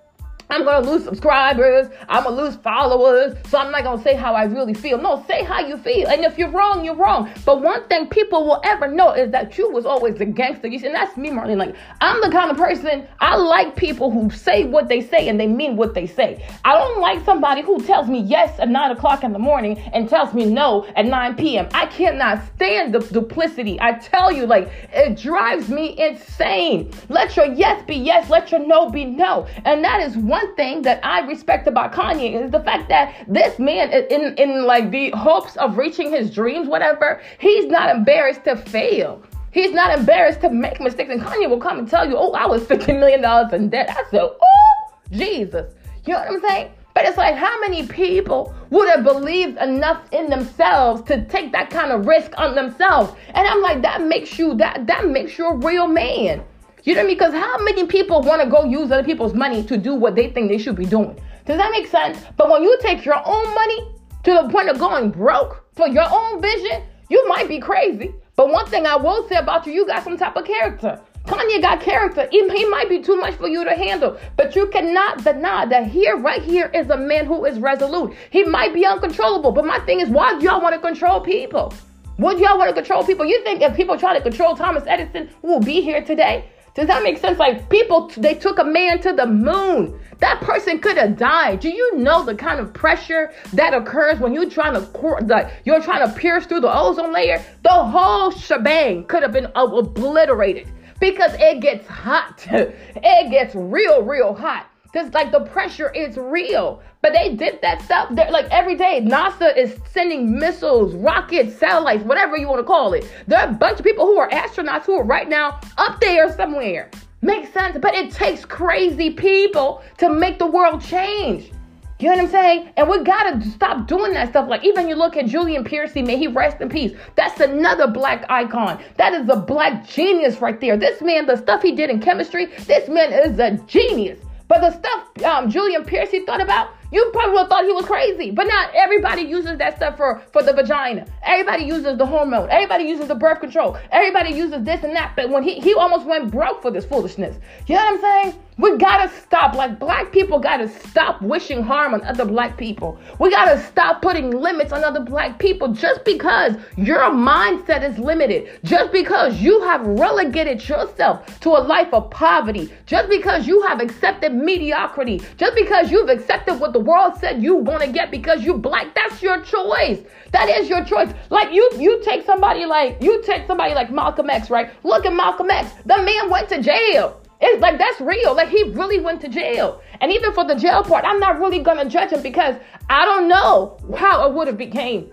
I'm 0.49 0.65
gonna 0.65 0.89
lose 0.89 1.05
subscribers. 1.05 1.89
I'm 2.09 2.25
gonna 2.25 2.37
lose 2.37 2.57
followers. 2.57 3.37
So 3.49 3.59
I'm 3.59 3.73
not 3.73 3.83
gonna 3.83 4.03
say 4.03 4.15
how 4.15 4.35
I 4.35 4.45
really 4.45 4.75
feel. 4.75 4.97
No, 4.99 5.25
say 5.27 5.43
how 5.43 5.61
you 5.61 5.77
feel. 5.77 6.09
And 6.09 6.25
if 6.25 6.39
you're 6.39 6.51
wrong, 6.51 6.85
you're 6.85 6.95
wrong. 6.95 7.31
But 7.45 7.63
one 7.63 7.87
thing 7.89 8.09
people 8.09 8.45
will 8.45 8.61
ever 8.65 8.87
know 8.87 9.13
is 9.13 9.33
that 9.33 9.59
you 9.59 9.71
was 9.71 9.85
always 9.85 10.17
the 10.17 10.27
gangster. 10.27 10.69
You 10.69 10.79
see, 10.79 10.87
And 10.87 10.95
that's 10.95 11.17
me, 11.17 11.31
Marlene. 11.31 11.57
Like 11.57 11.75
I'm 12.01 12.21
the 12.21 12.31
kind 12.31 12.51
of 12.51 12.57
person 12.57 13.07
I 13.21 13.37
like 13.37 13.75
people 13.75 14.11
who 14.11 14.31
say 14.31 14.65
what 14.65 14.89
they 14.89 15.01
say 15.01 15.29
and 15.29 15.39
they 15.41 15.49
mean 15.49 15.77
what 15.77 15.95
they 15.95 16.07
say. 16.07 16.47
I 16.65 16.75
don't 16.75 17.01
like 17.01 17.25
somebody 17.25 17.63
who 17.63 17.83
tells 17.83 18.09
me 18.09 18.21
yes 18.21 18.59
at 18.61 18.69
nine 18.69 18.93
o'clock 18.93 19.25
in 19.25 19.33
the 19.33 19.39
morning 19.39 19.79
and 19.93 20.09
tells 20.09 20.33
me 20.33 20.45
no 20.45 20.87
at 20.95 21.07
9 21.07 21.35
p.m. 21.37 21.69
I 21.75 21.87
cannot 21.87 22.43
stand 22.55 22.95
the 22.95 23.01
duplicity. 23.01 23.81
I 23.81 23.93
tell 23.93 24.31
you, 24.31 24.47
like 24.47 24.71
it 24.93 25.19
drives 25.19 25.69
me 25.69 25.99
insane. 25.99 26.93
Let 27.09 27.37
your 27.37 27.47
yes 27.47 27.85
be 27.85 27.97
yes. 27.97 28.31
Let 28.31 28.53
your 28.53 28.65
no 28.65 28.91
be 28.91 29.05
no. 29.05 29.49
And 29.65 29.83
that 29.83 30.01
is 30.03 30.17
one 30.17 30.36
one 30.37 30.55
thing 30.55 30.83
that 30.83 31.01
I 31.03 31.21
respect 31.27 31.67
about 31.67 31.93
Kanye 31.93 32.43
is 32.43 32.51
the 32.51 32.61
fact 32.61 32.89
that 32.89 33.25
this 33.27 33.59
man, 33.59 33.91
in 33.91 34.35
in 34.37 34.65
like 34.65 34.91
the 34.91 35.11
hopes 35.11 35.57
of 35.57 35.79
reaching 35.79 36.11
his 36.11 36.27
dreams, 36.31 36.69
whatever, 36.69 37.21
he's 37.39 37.67
not 37.67 37.87
embarrassed 37.97 38.45
to 38.45 38.57
fail. 38.57 39.23
He's 39.53 39.73
not 39.73 39.99
embarrassed 39.99 40.43
to 40.43 40.51
make 40.51 40.79
mistakes. 40.81 41.11
And 41.11 41.23
Kanye 41.23 41.49
will 41.49 41.65
come 41.69 41.79
and 41.79 41.89
tell 41.89 42.07
you, 42.09 42.17
"Oh, 42.19 42.33
I 42.33 42.47
was 42.47 42.67
fifty 42.67 42.93
million 42.93 43.23
dollars 43.23 43.53
in 43.53 43.71
debt." 43.71 43.89
I 43.91 44.03
said, 44.11 44.21
"Oh, 44.21 44.79
Jesus," 45.11 45.73
you 46.05 46.13
know 46.13 46.21
what 46.21 46.33
I'm 46.33 46.41
saying? 46.49 46.71
But 46.95 47.05
it's 47.05 47.19
like, 47.19 47.35
how 47.35 47.61
many 47.61 47.87
people 47.87 48.55
would 48.71 48.89
have 48.89 49.05
believed 49.05 49.59
enough 49.59 50.01
in 50.13 50.31
themselves 50.31 51.03
to 51.09 51.27
take 51.27 51.53
that 51.53 51.69
kind 51.69 51.93
of 51.93 52.07
risk 52.07 52.31
on 52.39 52.55
themselves? 52.55 53.13
And 53.35 53.47
I'm 53.47 53.61
like, 53.61 53.83
that 53.83 54.01
makes 54.03 54.39
you 54.39 54.55
that 54.63 54.87
that 54.87 55.07
makes 55.07 55.37
you 55.37 55.45
a 55.47 55.57
real 55.57 55.89
man. 55.89 56.43
You 56.87 56.95
know 56.95 57.01
what 57.01 57.07
I 57.07 57.09
mean? 57.09 57.19
Because 57.19 57.35
how 57.35 57.59
many 57.65 57.85
people 57.85 58.23
want 58.23 58.41
to 58.43 58.49
go 58.49 58.63
use 58.63 58.93
other 58.93 59.03
people's 59.03 59.35
money 59.35 59.65
to 59.65 59.77
do 59.77 59.93
what 59.93 60.15
they 60.15 60.31
think 60.31 60.49
they 60.49 60.57
should 60.57 60.77
be 60.77 60.87
doing? 60.87 61.19
Does 61.45 61.59
that 61.59 61.73
make 61.73 61.89
sense? 61.89 62.17
But 62.37 62.49
when 62.49 62.63
you 62.63 62.79
take 62.81 63.05
your 63.05 63.21
own 63.27 63.55
money 63.55 63.93
to 64.23 64.35
the 64.35 64.49
point 64.51 64.69
of 64.69 64.79
going 64.79 65.11
broke 65.11 65.67
for 65.75 65.89
your 65.89 66.07
own 66.09 66.41
vision, 66.41 66.85
you 67.11 67.27
might 67.29 67.49
be 67.49 67.59
crazy. 67.59 68.15
But 68.37 68.51
one 68.51 68.67
thing 68.67 68.87
I 68.87 68.95
will 68.95 69.29
say 69.29 69.35
about 69.35 69.67
you, 69.67 69.73
you 69.73 69.85
got 69.85 70.05
some 70.05 70.17
type 70.17 70.37
of 70.37 70.45
character. 70.45 71.01
Kanye 71.25 71.61
got 71.61 71.81
character. 71.81 72.29
He, 72.31 72.49
he 72.51 72.65
might 72.67 72.89
be 72.89 73.03
too 73.03 73.17
much 73.17 73.35
for 73.35 73.49
you 73.49 73.65
to 73.65 73.75
handle, 73.75 74.17
but 74.37 74.55
you 74.55 74.69
cannot 74.69 75.25
deny 75.25 75.67
that 75.67 75.89
here, 75.89 76.17
right 76.17 76.41
here, 76.41 76.71
is 76.73 76.89
a 76.91 76.97
man 76.97 77.27
who 77.27 77.47
is 77.47 77.59
resolute. 77.59 78.15
He 78.31 78.45
might 78.45 78.73
be 78.73 78.87
uncontrollable, 78.87 79.51
but 79.51 79.65
my 79.65 79.81
thing 79.81 79.99
is, 79.99 80.09
why 80.09 80.39
do 80.39 80.45
y'all 80.45 80.63
want 80.63 80.77
to 80.77 80.81
control 80.81 81.21
people? 81.21 81.75
Would 82.19 82.39
y'all 82.39 82.59
want 82.59 82.69
to 82.69 82.75
control 82.75 83.03
people? 83.03 83.27
You 83.27 83.43
think 83.43 83.61
if 83.61 83.75
people 83.75 83.99
try 83.99 84.17
to 84.17 84.23
control 84.23 84.55
Thomas 84.55 84.85
Edison, 84.87 85.31
we'll 85.43 85.59
be 85.59 85.81
here 85.81 86.01
today? 86.05 86.49
Does 86.77 86.89
that 86.89 87.03
make 87.03 87.17
sense? 87.17 87.39
Like 87.39 87.71
people, 87.71 88.09
they 88.19 88.35
took 88.35 88.59
a 88.59 88.65
man 88.65 89.01
to 89.01 89.15
the 89.15 89.27
moon. 89.27 89.99
That 90.19 90.43
person 90.43 90.79
could 90.79 90.99
have 90.99 91.17
died. 91.17 91.61
Do 91.61 91.71
you 91.71 91.97
know 91.97 92.23
the 92.23 92.35
kind 92.35 92.61
of 92.61 92.75
pressure 92.75 93.33
that 93.55 93.73
occurs 93.73 94.21
when 94.21 94.35
you're 94.35 94.51
trying 94.51 94.75
to 94.75 95.25
like 95.27 95.51
you're 95.65 95.81
trying 95.81 96.07
to 96.07 96.15
pierce 96.15 96.45
through 96.45 96.61
the 96.61 96.79
ozone 96.79 97.15
layer? 97.15 97.43
The 97.63 97.71
whole 97.71 98.31
shebang 98.31 99.07
could 99.07 99.23
have 99.23 99.33
been 99.33 99.51
obliterated 99.55 100.69
because 101.01 101.33
it 101.39 101.61
gets 101.61 101.87
hot. 101.87 102.47
it 102.51 103.31
gets 103.31 103.55
real, 103.55 104.03
real 104.03 104.35
hot. 104.35 104.71
Because 104.97 105.13
like 105.13 105.31
the 105.31 105.41
pressure 105.41 105.91
is 105.91 106.17
real. 106.17 106.83
But 107.03 107.13
they 107.13 107.35
did 107.35 107.61
that 107.61 107.83
stuff. 107.83 108.09
They're 108.13 108.31
like 108.31 108.47
every 108.51 108.77
day, 108.77 109.03
NASA 109.05 109.55
is 109.55 109.77
sending 109.91 110.39
missiles, 110.39 110.95
rockets, 110.95 111.55
satellites, 111.55 112.03
whatever 112.03 112.39
you 112.39 112.49
want 112.49 112.61
to 112.61 112.65
call 112.65 112.95
it. 112.95 113.07
There 113.27 113.39
are 113.39 113.47
a 113.47 113.53
bunch 113.53 113.79
of 113.79 113.85
people 113.85 114.07
who 114.07 114.17
are 114.17 114.31
astronauts 114.31 114.85
who 114.85 114.95
are 114.95 115.05
right 115.05 115.29
now 115.29 115.61
up 115.77 116.01
there 116.01 116.33
somewhere. 116.33 116.91
Makes 117.21 117.53
sense, 117.53 117.77
but 117.79 117.95
it 117.95 118.11
takes 118.11 118.47
crazy 118.47 119.11
people 119.11 119.83
to 119.99 120.09
make 120.09 120.39
the 120.39 120.47
world 120.47 120.81
change. 120.81 121.53
You 121.99 122.09
know 122.09 122.17
what 122.17 122.25
I'm 122.25 122.31
saying? 122.31 122.71
And 122.79 122.89
we 122.89 123.03
gotta 123.03 123.47
stop 123.51 123.87
doing 123.87 124.15
that 124.15 124.31
stuff. 124.31 124.49
Like 124.49 124.65
even 124.65 124.89
you 124.89 124.95
look 124.95 125.19
at 125.19 125.27
Julian 125.27 125.63
Piercy, 125.63 126.01
may 126.01 126.17
he 126.17 126.27
rest 126.27 126.63
in 126.63 126.71
peace. 126.71 126.97
That's 127.17 127.39
another 127.41 127.87
black 127.87 128.25
icon. 128.31 128.83
That 128.97 129.13
is 129.13 129.29
a 129.29 129.37
black 129.37 129.87
genius 129.87 130.41
right 130.41 130.59
there. 130.59 130.79
This 130.79 131.03
man, 131.03 131.27
the 131.27 131.37
stuff 131.37 131.61
he 131.61 131.73
did 131.73 131.91
in 131.91 132.01
chemistry, 132.01 132.47
this 132.67 132.89
man 132.89 133.13
is 133.13 133.39
a 133.39 133.59
genius. 133.67 134.21
But 134.49 134.61
the 134.61 134.71
stuff 134.71 135.25
um, 135.25 135.51
Julian 135.51 135.85
Piercy 135.85 136.25
thought 136.25 136.41
about, 136.41 136.71
you 136.93 137.11
probably 137.13 137.47
thought 137.49 137.65
he 137.65 137.73
was 137.73 137.85
crazy. 137.85 138.31
But 138.31 138.45
not 138.45 138.75
everybody 138.75 139.23
uses 139.23 139.59
that 139.59 139.77
stuff 139.77 139.97
for, 139.97 140.23
for 140.33 140.43
the 140.43 140.53
vagina. 140.53 141.07
Everybody 141.25 141.65
uses 141.65 141.99
the 141.99 142.07
hormone. 142.07 142.49
Everybody 142.51 142.85
uses 142.85 143.09
the 143.09 143.15
birth 143.15 143.41
control. 143.41 143.77
Everybody 143.91 144.35
uses 144.35 144.65
this 144.65 144.85
and 144.85 144.95
that. 144.95 145.15
But 145.17 145.31
when 145.31 145.43
he, 145.43 145.59
he 145.61 145.75
almost 145.75 146.07
went 146.07 146.31
broke 146.31 146.63
for 146.63 146.71
this 146.71 146.85
foolishness. 146.85 147.37
You 147.67 147.75
know 147.75 147.85
what 147.85 147.95
I'm 147.95 148.01
saying? 148.01 148.43
We 148.59 148.79
gotta 148.79 149.13
stop. 149.21 149.55
Like 149.55 149.79
black 149.79 150.13
people 150.13 150.39
gotta 150.39 150.67
stop 150.69 151.21
wishing 151.21 151.63
harm 151.63 151.93
on 151.93 152.03
other 152.05 152.25
black 152.25 152.57
people. 152.57 152.99
We 153.19 153.31
gotta 153.31 153.61
stop 153.61 154.01
putting 154.01 154.31
limits 154.31 154.73
on 154.73 154.83
other 154.83 155.01
black 155.01 155.39
people 155.39 155.69
just 155.75 156.07
because 156.07 156.55
your 156.75 157.03
mindset 157.11 157.87
is 157.87 157.99
limited. 157.99 158.59
Just 158.65 158.93
because 158.93 159.39
you 159.43 159.61
have 159.65 159.87
relegated 159.87 160.67
yourself 160.67 161.39
to 161.41 161.51
a 161.51 161.61
life 161.61 161.93
of 161.93 162.11
poverty. 162.11 162.73
Just 162.87 163.11
because 163.11 163.47
you 163.47 163.61
have 163.63 163.83
accepted 163.83 164.33
mediocrity. 164.35 165.21
Just 165.37 165.55
because 165.55 165.91
you've 165.91 166.09
accepted 166.09 166.59
what 166.59 166.73
the 166.73 166.81
world 166.81 167.15
said 167.19 167.43
you 167.43 167.57
wanna 167.57 167.93
get 167.93 168.11
because 168.11 168.43
you 168.43 168.55
black. 168.55 168.95
That's 168.95 169.21
your 169.21 169.43
choice. 169.43 170.03
That 170.33 170.49
is 170.49 170.71
your 170.71 170.83
choice. 170.83 171.13
Like 171.29 171.53
you, 171.53 171.69
you 171.77 172.03
take 172.03 172.25
somebody 172.25 172.65
like 172.65 173.03
you 173.03 173.23
take 173.23 173.47
somebody 173.47 173.75
like 173.75 173.91
Malcolm 173.91 174.31
X, 174.31 174.49
right? 174.49 174.71
Look 174.83 175.05
at 175.05 175.13
Malcolm 175.13 175.51
X. 175.51 175.73
The 175.85 175.99
man 175.99 176.31
went 176.31 176.49
to 176.49 176.63
jail. 176.63 177.21
It's 177.41 177.61
like 177.61 177.79
that's 177.79 178.01
real. 178.01 178.35
Like 178.35 178.49
he 178.49 178.65
really 178.71 179.01
went 179.01 179.21
to 179.23 179.29
jail. 179.29 179.83
And 180.01 180.11
even 180.13 180.33
for 180.33 180.45
the 180.45 180.55
jail 180.55 180.83
part, 180.83 181.05
I'm 181.05 181.21
not 181.21 181.39
really 181.39 181.59
gonna 181.59 181.89
judge 181.89 182.11
him 182.11 182.23
because 182.23 182.57
I 182.89 183.05
don't 183.05 183.29
know 183.29 183.79
how 183.97 184.27
it 184.27 184.35
would 184.35 184.47
have 184.47 184.59
became 184.59 185.13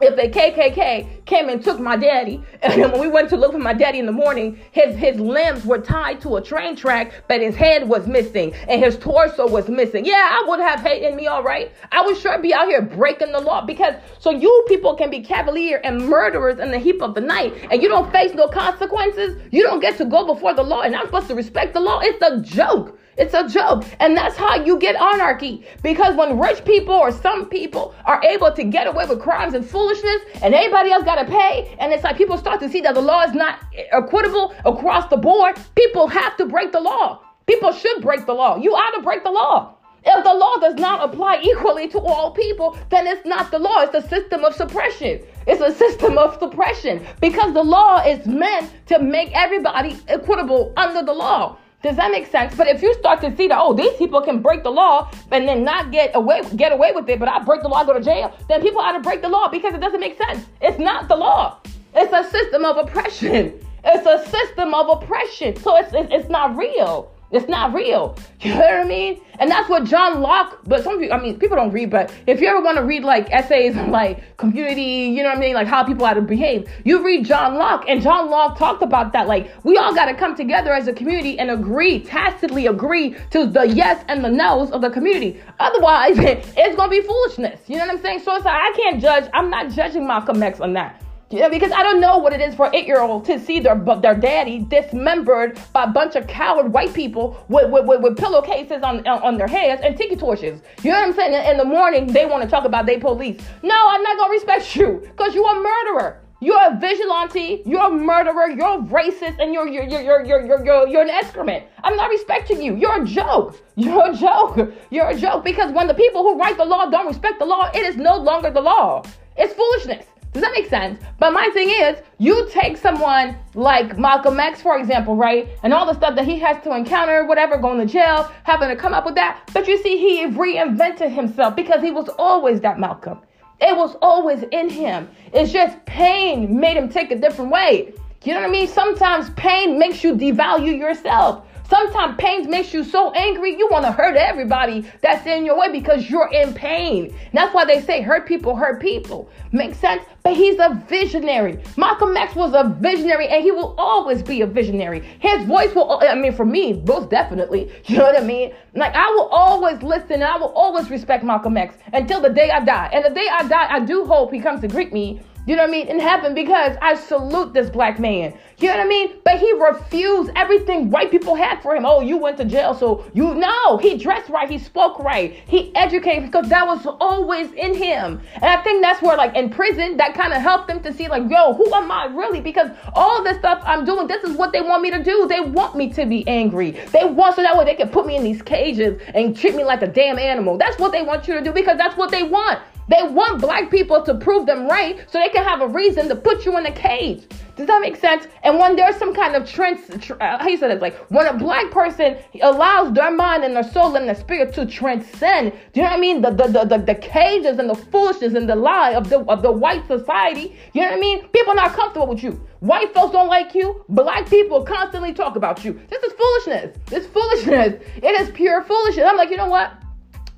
if 0.00 0.16
the 0.16 0.28
KKK 0.28 1.24
came 1.24 1.48
and 1.48 1.62
took 1.62 1.78
my 1.78 1.96
daddy, 1.96 2.42
and 2.62 2.82
when 2.92 3.00
we 3.00 3.08
went 3.08 3.28
to 3.30 3.36
look 3.36 3.52
for 3.52 3.58
my 3.58 3.72
daddy 3.72 4.00
in 4.00 4.06
the 4.06 4.12
morning, 4.12 4.58
his 4.72 4.96
his 4.96 5.20
limbs 5.20 5.64
were 5.64 5.78
tied 5.78 6.20
to 6.22 6.36
a 6.36 6.42
train 6.42 6.74
track, 6.74 7.12
but 7.28 7.40
his 7.40 7.54
head 7.54 7.88
was 7.88 8.08
missing 8.08 8.52
and 8.68 8.82
his 8.82 8.98
torso 8.98 9.46
was 9.46 9.68
missing. 9.68 10.04
Yeah, 10.04 10.14
I 10.14 10.44
would 10.48 10.58
have 10.58 10.80
hate 10.80 11.04
in 11.04 11.14
me, 11.14 11.28
all 11.28 11.44
right. 11.44 11.70
I 11.92 12.04
would 12.04 12.16
sure 12.16 12.36
be 12.40 12.52
out 12.52 12.66
here 12.66 12.82
breaking 12.82 13.30
the 13.30 13.40
law 13.40 13.64
because 13.64 13.94
so 14.18 14.30
you 14.30 14.64
people 14.68 14.96
can 14.96 15.10
be 15.10 15.20
cavalier 15.20 15.80
and 15.84 16.08
murderers 16.08 16.58
in 16.58 16.72
the 16.72 16.78
heap 16.78 17.00
of 17.00 17.14
the 17.14 17.20
night, 17.20 17.54
and 17.70 17.80
you 17.80 17.88
don't 17.88 18.10
face 18.10 18.34
no 18.34 18.48
consequences. 18.48 19.40
You 19.52 19.62
don't 19.62 19.80
get 19.80 19.96
to 19.98 20.04
go 20.04 20.26
before 20.26 20.54
the 20.54 20.64
law, 20.64 20.80
and 20.82 20.96
I'm 20.96 21.06
supposed 21.06 21.28
to 21.28 21.36
respect 21.36 21.72
the 21.72 21.80
law. 21.80 22.00
It's 22.02 22.20
a 22.20 22.40
joke. 22.40 22.98
It's 23.16 23.34
a 23.34 23.48
joke. 23.48 23.84
And 24.00 24.16
that's 24.16 24.36
how 24.36 24.56
you 24.56 24.78
get 24.78 24.96
anarchy. 24.96 25.66
Because 25.82 26.16
when 26.16 26.38
rich 26.38 26.64
people 26.64 26.94
or 26.94 27.12
some 27.12 27.48
people 27.48 27.94
are 28.04 28.22
able 28.24 28.52
to 28.52 28.64
get 28.64 28.86
away 28.86 29.06
with 29.06 29.20
crimes 29.20 29.54
and 29.54 29.64
foolishness 29.64 30.22
and 30.42 30.54
everybody 30.54 30.90
else 30.90 31.04
got 31.04 31.16
to 31.16 31.24
pay, 31.24 31.76
and 31.78 31.92
it's 31.92 32.04
like 32.04 32.16
people 32.16 32.38
start 32.38 32.60
to 32.60 32.68
see 32.68 32.80
that 32.80 32.94
the 32.94 33.02
law 33.02 33.22
is 33.22 33.34
not 33.34 33.60
equitable 33.92 34.54
across 34.64 35.08
the 35.08 35.16
board, 35.16 35.56
people 35.74 36.06
have 36.08 36.36
to 36.36 36.46
break 36.46 36.72
the 36.72 36.80
law. 36.80 37.20
People 37.46 37.72
should 37.72 38.02
break 38.02 38.26
the 38.26 38.32
law. 38.32 38.56
You 38.56 38.72
ought 38.72 38.96
to 38.96 39.02
break 39.02 39.22
the 39.22 39.30
law. 39.30 39.76
If 40.06 40.22
the 40.22 40.34
law 40.34 40.56
does 40.56 40.74
not 40.74 41.08
apply 41.08 41.40
equally 41.42 41.88
to 41.88 41.98
all 41.98 42.30
people, 42.32 42.76
then 42.90 43.06
it's 43.06 43.24
not 43.24 43.50
the 43.50 43.58
law. 43.58 43.80
It's 43.80 43.94
a 43.94 44.06
system 44.06 44.44
of 44.44 44.54
suppression. 44.54 45.22
It's 45.46 45.62
a 45.62 45.72
system 45.72 46.18
of 46.18 46.38
suppression 46.38 47.06
because 47.20 47.54
the 47.54 47.62
law 47.62 48.04
is 48.04 48.26
meant 48.26 48.70
to 48.86 48.98
make 48.98 49.30
everybody 49.34 49.98
equitable 50.08 50.74
under 50.76 51.02
the 51.02 51.12
law. 51.12 51.56
Does 51.84 51.96
that 51.96 52.10
make 52.10 52.26
sense? 52.28 52.54
But 52.54 52.66
if 52.66 52.80
you 52.80 52.94
start 52.94 53.20
to 53.20 53.36
see 53.36 53.46
that, 53.48 53.58
oh, 53.60 53.74
these 53.74 53.92
people 53.98 54.22
can 54.22 54.40
break 54.40 54.62
the 54.62 54.70
law 54.70 55.10
and 55.30 55.46
then 55.46 55.64
not 55.64 55.92
get 55.92 56.16
away 56.16 56.40
get 56.56 56.72
away 56.72 56.92
with 56.94 57.06
it, 57.10 57.18
but 57.20 57.28
I 57.28 57.40
break 57.40 57.60
the 57.60 57.68
law, 57.68 57.82
I 57.82 57.84
go 57.84 57.92
to 57.92 58.00
jail, 58.00 58.34
then 58.48 58.62
people 58.62 58.80
ought 58.80 58.92
to 58.92 59.00
break 59.00 59.20
the 59.20 59.28
law 59.28 59.48
because 59.48 59.74
it 59.74 59.82
doesn't 59.82 60.00
make 60.00 60.16
sense. 60.16 60.46
It's 60.62 60.78
not 60.78 61.08
the 61.08 61.16
law. 61.16 61.58
It's 61.94 62.10
a 62.10 62.24
system 62.30 62.64
of 62.64 62.78
oppression. 62.78 63.60
It's 63.84 64.06
a 64.06 64.30
system 64.30 64.72
of 64.72 64.88
oppression. 64.88 65.56
So 65.56 65.76
it's, 65.76 65.92
it's, 65.92 66.10
it's 66.10 66.30
not 66.30 66.56
real. 66.56 67.13
It's 67.34 67.48
not 67.48 67.74
real. 67.74 68.16
You 68.40 68.54
know 68.54 68.60
what 68.60 68.74
I 68.74 68.84
mean? 68.84 69.20
And 69.40 69.50
that's 69.50 69.68
what 69.68 69.82
John 69.84 70.20
Locke, 70.20 70.60
but 70.66 70.84
some 70.84 71.00
people, 71.00 71.16
I 71.16 71.20
mean, 71.20 71.36
people 71.38 71.56
don't 71.56 71.72
read, 71.72 71.90
but 71.90 72.14
if 72.28 72.40
you 72.40 72.46
ever 72.46 72.60
want 72.60 72.76
to 72.78 72.84
read 72.84 73.02
like 73.02 73.28
essays 73.32 73.76
on 73.76 73.90
like 73.90 74.36
community, 74.36 75.12
you 75.12 75.24
know 75.24 75.30
what 75.30 75.38
I 75.38 75.40
mean? 75.40 75.54
Like 75.54 75.66
how 75.66 75.82
people 75.82 76.06
how 76.06 76.14
to 76.14 76.20
behave, 76.20 76.70
you 76.84 77.04
read 77.04 77.24
John 77.26 77.56
Locke. 77.56 77.86
And 77.88 78.00
John 78.00 78.30
Locke 78.30 78.56
talked 78.56 78.84
about 78.84 79.12
that. 79.14 79.26
Like 79.26 79.50
we 79.64 79.76
all 79.76 79.92
got 79.92 80.04
to 80.04 80.14
come 80.14 80.36
together 80.36 80.72
as 80.72 80.86
a 80.86 80.92
community 80.92 81.36
and 81.38 81.50
agree, 81.50 81.98
tacitly 81.98 82.68
agree 82.68 83.16
to 83.30 83.46
the 83.46 83.64
yes 83.64 84.04
and 84.06 84.24
the 84.24 84.30
no's 84.30 84.70
of 84.70 84.80
the 84.80 84.90
community. 84.90 85.40
Otherwise, 85.58 86.16
it's 86.18 86.76
going 86.76 86.90
to 86.90 87.00
be 87.00 87.02
foolishness. 87.02 87.60
You 87.66 87.78
know 87.78 87.86
what 87.86 87.96
I'm 87.96 88.02
saying? 88.02 88.20
So 88.20 88.36
it's 88.36 88.44
like, 88.44 88.54
I 88.54 88.72
can't 88.76 89.02
judge. 89.02 89.28
I'm 89.34 89.50
not 89.50 89.72
judging 89.72 90.06
Malcolm 90.06 90.40
X 90.40 90.60
on 90.60 90.72
that. 90.74 91.03
Yeah, 91.34 91.48
because 91.48 91.72
I 91.72 91.82
don't 91.82 92.00
know 92.00 92.18
what 92.18 92.32
it 92.32 92.40
is 92.40 92.54
for 92.54 92.66
an 92.66 92.76
eight-year-old 92.76 93.24
to 93.24 93.40
see 93.40 93.58
their 93.58 93.74
their 93.74 94.14
daddy 94.14 94.60
dismembered 94.60 95.58
by 95.72 95.82
a 95.82 95.88
bunch 95.88 96.14
of 96.14 96.28
coward 96.28 96.72
white 96.72 96.94
people 96.94 97.44
with, 97.48 97.72
with, 97.72 97.86
with, 97.86 98.02
with 98.02 98.16
pillowcases 98.16 98.84
on, 98.84 99.04
on 99.08 99.36
their 99.36 99.48
heads 99.48 99.82
and 99.82 99.96
tiki 99.96 100.14
torches. 100.14 100.62
You 100.84 100.92
know 100.92 101.00
what 101.00 101.08
I'm 101.08 101.12
saying? 101.12 101.50
In 101.50 101.56
the 101.56 101.64
morning, 101.64 102.06
they 102.06 102.24
want 102.24 102.44
to 102.44 102.48
talk 102.48 102.64
about 102.64 102.86
their 102.86 103.00
police. 103.00 103.42
No, 103.64 103.74
I'm 103.74 104.00
not 104.04 104.16
gonna 104.16 104.30
respect 104.30 104.76
you 104.76 105.00
because 105.02 105.34
you're 105.34 105.50
a 105.50 105.60
murderer. 105.60 106.20
You're 106.40 106.72
a 106.72 106.78
vigilante. 106.78 107.62
You're 107.66 107.88
a 107.88 107.90
murderer. 107.90 108.50
You're 108.50 108.78
a 108.78 108.82
racist, 108.82 109.40
and 109.40 109.52
you're 109.52 109.66
you're 109.66 109.88
you're 109.88 110.02
you're 110.02 110.24
you're 110.24 110.46
you're, 110.46 110.64
you're, 110.64 110.86
you're 110.86 111.02
an 111.02 111.10
excrement. 111.10 111.64
I'm 111.82 111.96
not 111.96 112.10
respecting 112.10 112.62
you. 112.62 112.76
You're 112.76 113.02
a 113.02 113.04
joke. 113.04 113.60
You're 113.74 114.08
a 114.08 114.14
joke. 114.14 114.72
You're 114.90 115.08
a 115.08 115.18
joke 115.18 115.42
because 115.42 115.72
when 115.72 115.88
the 115.88 115.94
people 115.94 116.22
who 116.22 116.38
write 116.38 116.56
the 116.56 116.64
law 116.64 116.88
don't 116.88 117.08
respect 117.08 117.40
the 117.40 117.44
law, 117.44 117.72
it 117.74 117.82
is 117.82 117.96
no 117.96 118.16
longer 118.16 118.52
the 118.52 118.60
law. 118.60 119.02
It's 119.36 119.52
foolishness. 119.52 120.06
Does 120.34 120.42
that 120.42 120.52
make 120.52 120.68
sense? 120.68 121.00
But 121.20 121.32
my 121.32 121.48
thing 121.54 121.70
is, 121.70 122.02
you 122.18 122.48
take 122.50 122.76
someone 122.76 123.36
like 123.54 123.96
Malcolm 123.96 124.40
X, 124.40 124.60
for 124.60 124.76
example, 124.76 125.14
right? 125.14 125.48
And 125.62 125.72
all 125.72 125.86
the 125.86 125.94
stuff 125.94 126.16
that 126.16 126.24
he 126.24 126.40
has 126.40 126.60
to 126.64 126.74
encounter, 126.74 127.24
whatever, 127.24 127.56
going 127.56 127.78
to 127.78 127.86
jail, 127.86 128.28
having 128.42 128.68
to 128.68 128.74
come 128.74 128.92
up 128.92 129.06
with 129.06 129.14
that. 129.14 129.48
But 129.54 129.68
you 129.68 129.80
see, 129.80 129.96
he 129.96 130.26
reinvented 130.26 131.14
himself 131.14 131.54
because 131.54 131.82
he 131.82 131.92
was 131.92 132.08
always 132.18 132.60
that 132.62 132.80
Malcolm. 132.80 133.20
It 133.60 133.76
was 133.76 133.96
always 134.02 134.42
in 134.50 134.68
him. 134.68 135.08
It's 135.32 135.52
just 135.52 135.82
pain 135.86 136.58
made 136.58 136.76
him 136.76 136.88
take 136.88 137.12
a 137.12 137.16
different 137.16 137.52
way. 137.52 137.94
You 138.24 138.34
know 138.34 138.40
what 138.40 138.48
I 138.48 138.50
mean? 138.50 138.66
Sometimes 138.66 139.30
pain 139.36 139.78
makes 139.78 140.02
you 140.02 140.16
devalue 140.16 140.76
yourself. 140.76 141.46
Sometimes 141.68 142.16
pain 142.18 142.50
makes 142.50 142.74
you 142.74 142.84
so 142.84 143.12
angry 143.12 143.56
you 143.56 143.68
want 143.70 143.84
to 143.86 143.92
hurt 143.92 144.16
everybody 144.16 144.84
that's 145.00 145.26
in 145.26 145.46
your 145.46 145.58
way 145.58 145.72
because 145.72 146.10
you're 146.10 146.30
in 146.30 146.52
pain. 146.52 147.06
And 147.06 147.32
that's 147.32 147.54
why 147.54 147.64
they 147.64 147.80
say 147.80 148.02
hurt 148.02 148.26
people 148.26 148.54
hurt 148.54 148.80
people. 148.80 149.30
Makes 149.52 149.78
sense? 149.78 150.04
But 150.22 150.36
he's 150.36 150.58
a 150.58 150.82
visionary. 150.88 151.58
Malcolm 151.76 152.16
X 152.16 152.34
was 152.34 152.52
a 152.54 152.68
visionary 152.80 153.28
and 153.28 153.42
he 153.42 153.50
will 153.50 153.74
always 153.78 154.22
be 154.22 154.42
a 154.42 154.46
visionary. 154.46 155.00
His 155.20 155.44
voice 155.46 155.74
will, 155.74 156.00
I 156.02 156.14
mean, 156.14 156.34
for 156.34 156.44
me, 156.44 156.82
most 156.86 157.10
definitely. 157.10 157.72
You 157.94 157.98
know 157.98 158.04
what 158.04 158.20
I 158.20 158.24
mean? 158.24 158.52
Like, 158.74 158.94
I 158.94 159.08
will 159.10 159.28
always 159.28 159.80
listen 159.82 160.14
and 160.14 160.24
I 160.24 160.36
will 160.36 160.52
always 160.52 160.90
respect 160.90 161.22
Malcolm 161.22 161.56
X 161.56 161.76
until 161.92 162.20
the 162.20 162.30
day 162.30 162.50
I 162.50 162.64
die. 162.64 162.90
And 162.92 163.04
the 163.04 163.10
day 163.10 163.28
I 163.30 163.46
die, 163.46 163.68
I 163.70 163.80
do 163.80 164.04
hope 164.04 164.32
he 164.32 164.40
comes 164.40 164.60
to 164.62 164.68
greet 164.68 164.92
me 164.92 165.20
you 165.46 165.56
know 165.56 165.62
what 165.62 165.68
I 165.68 165.72
mean? 165.72 165.88
In 165.88 166.00
heaven 166.00 166.34
because 166.34 166.76
I 166.80 166.94
salute 166.94 167.52
this 167.52 167.68
black 167.68 167.98
man. 167.98 168.36
You 168.58 168.68
know 168.68 168.76
what 168.76 168.86
I 168.86 168.88
mean? 168.88 169.14
But 169.24 169.38
he 169.38 169.52
refused 169.52 170.30
everything 170.36 170.90
white 170.90 171.10
people 171.10 171.34
had 171.34 171.60
for 171.60 171.74
him. 171.74 171.84
Oh, 171.84 172.00
you 172.00 172.16
went 172.16 172.36
to 172.38 172.44
jail, 172.44 172.72
so 172.72 173.04
you 173.12 173.34
know 173.34 173.76
he 173.78 173.98
dressed 173.98 174.30
right, 174.30 174.48
he 174.48 174.58
spoke 174.58 174.98
right, 175.00 175.32
he 175.46 175.74
educated 175.74 176.30
because 176.30 176.48
that 176.48 176.66
was 176.66 176.86
always 177.00 177.52
in 177.52 177.74
him. 177.74 178.20
And 178.34 178.44
I 178.44 178.62
think 178.62 178.80
that's 178.80 179.02
where, 179.02 179.16
like 179.16 179.34
in 179.34 179.50
prison, 179.50 179.96
that 179.98 180.14
kind 180.14 180.32
of 180.32 180.40
helped 180.40 180.68
them 180.68 180.80
to 180.82 180.92
see, 180.92 181.08
like, 181.08 181.28
yo, 181.28 181.52
who 181.54 181.72
am 181.74 181.90
I 181.90 182.06
really? 182.06 182.40
Because 182.40 182.70
all 182.94 183.22
this 183.22 183.38
stuff 183.38 183.62
I'm 183.66 183.84
doing, 183.84 184.06
this 184.06 184.24
is 184.24 184.36
what 184.36 184.52
they 184.52 184.60
want 184.60 184.82
me 184.82 184.90
to 184.92 185.02
do. 185.02 185.26
They 185.28 185.40
want 185.40 185.76
me 185.76 185.92
to 185.92 186.06
be 186.06 186.26
angry. 186.28 186.70
They 186.70 187.04
want 187.04 187.36
so 187.36 187.42
that 187.42 187.56
way 187.56 187.64
they 187.64 187.74
can 187.74 187.88
put 187.88 188.06
me 188.06 188.16
in 188.16 188.22
these 188.22 188.40
cages 188.40 189.00
and 189.14 189.36
treat 189.36 189.54
me 189.54 189.64
like 189.64 189.82
a 189.82 189.88
damn 189.88 190.18
animal. 190.18 190.56
That's 190.56 190.78
what 190.78 190.92
they 190.92 191.02
want 191.02 191.26
you 191.26 191.34
to 191.34 191.42
do 191.42 191.52
because 191.52 191.76
that's 191.76 191.96
what 191.96 192.10
they 192.10 192.22
want. 192.22 192.60
They 192.88 193.02
want 193.02 193.40
black 193.40 193.70
people 193.70 194.02
to 194.02 194.14
prove 194.14 194.46
them 194.46 194.66
right 194.66 194.98
so 195.10 195.18
they 195.18 195.28
can 195.28 195.44
have 195.44 195.60
a 195.60 195.68
reason 195.68 196.08
to 196.08 196.16
put 196.16 196.44
you 196.44 196.56
in 196.58 196.66
a 196.66 196.72
cage. 196.72 197.26
Does 197.56 197.68
that 197.68 197.80
make 197.80 197.96
sense? 197.96 198.26
And 198.42 198.58
when 198.58 198.74
there's 198.74 198.96
some 198.96 199.14
kind 199.14 199.36
of 199.36 199.48
trans, 199.48 199.88
uh, 200.10 200.38
how 200.38 200.48
you 200.48 200.56
said 200.56 200.72
it, 200.72 200.82
like 200.82 200.96
when 201.10 201.26
a 201.26 201.32
black 201.32 201.70
person 201.70 202.16
allows 202.42 202.92
their 202.92 203.12
mind 203.12 203.44
and 203.44 203.54
their 203.54 203.62
soul 203.62 203.94
and 203.94 204.08
their 204.08 204.16
spirit 204.16 204.52
to 204.54 204.66
transcend, 204.66 205.52
do 205.72 205.80
you 205.80 205.82
know 205.82 205.90
what 205.90 205.96
I 205.96 206.00
mean? 206.00 206.20
The 206.20 206.30
the, 206.30 206.48
the, 206.48 206.64
the, 206.64 206.78
the 206.78 206.94
cages 206.96 207.58
and 207.58 207.70
the 207.70 207.76
foolishness 207.76 208.34
and 208.34 208.48
the 208.48 208.56
lie 208.56 208.94
of 208.94 209.08
the 209.08 209.20
of 209.20 209.42
the 209.42 209.52
white 209.52 209.86
society. 209.86 210.56
You 210.72 210.82
know 210.82 210.88
what 210.88 210.96
I 210.96 211.00
mean? 211.00 211.28
People 211.28 211.54
not 211.54 211.74
comfortable 211.74 212.08
with 212.08 212.24
you. 212.24 212.44
White 212.58 212.92
folks 212.92 213.12
don't 213.12 213.28
like 213.28 213.54
you. 213.54 213.84
Black 213.88 214.28
people 214.28 214.64
constantly 214.64 215.12
talk 215.12 215.36
about 215.36 215.64
you. 215.64 215.80
This 215.88 216.02
is 216.02 216.12
foolishness. 216.12 216.76
This 216.86 217.06
foolishness. 217.06 217.82
It 217.96 218.20
is 218.20 218.30
pure 218.30 218.64
foolishness. 218.64 219.06
I'm 219.08 219.16
like, 219.16 219.30
you 219.30 219.36
know 219.36 219.48
what? 219.48 219.72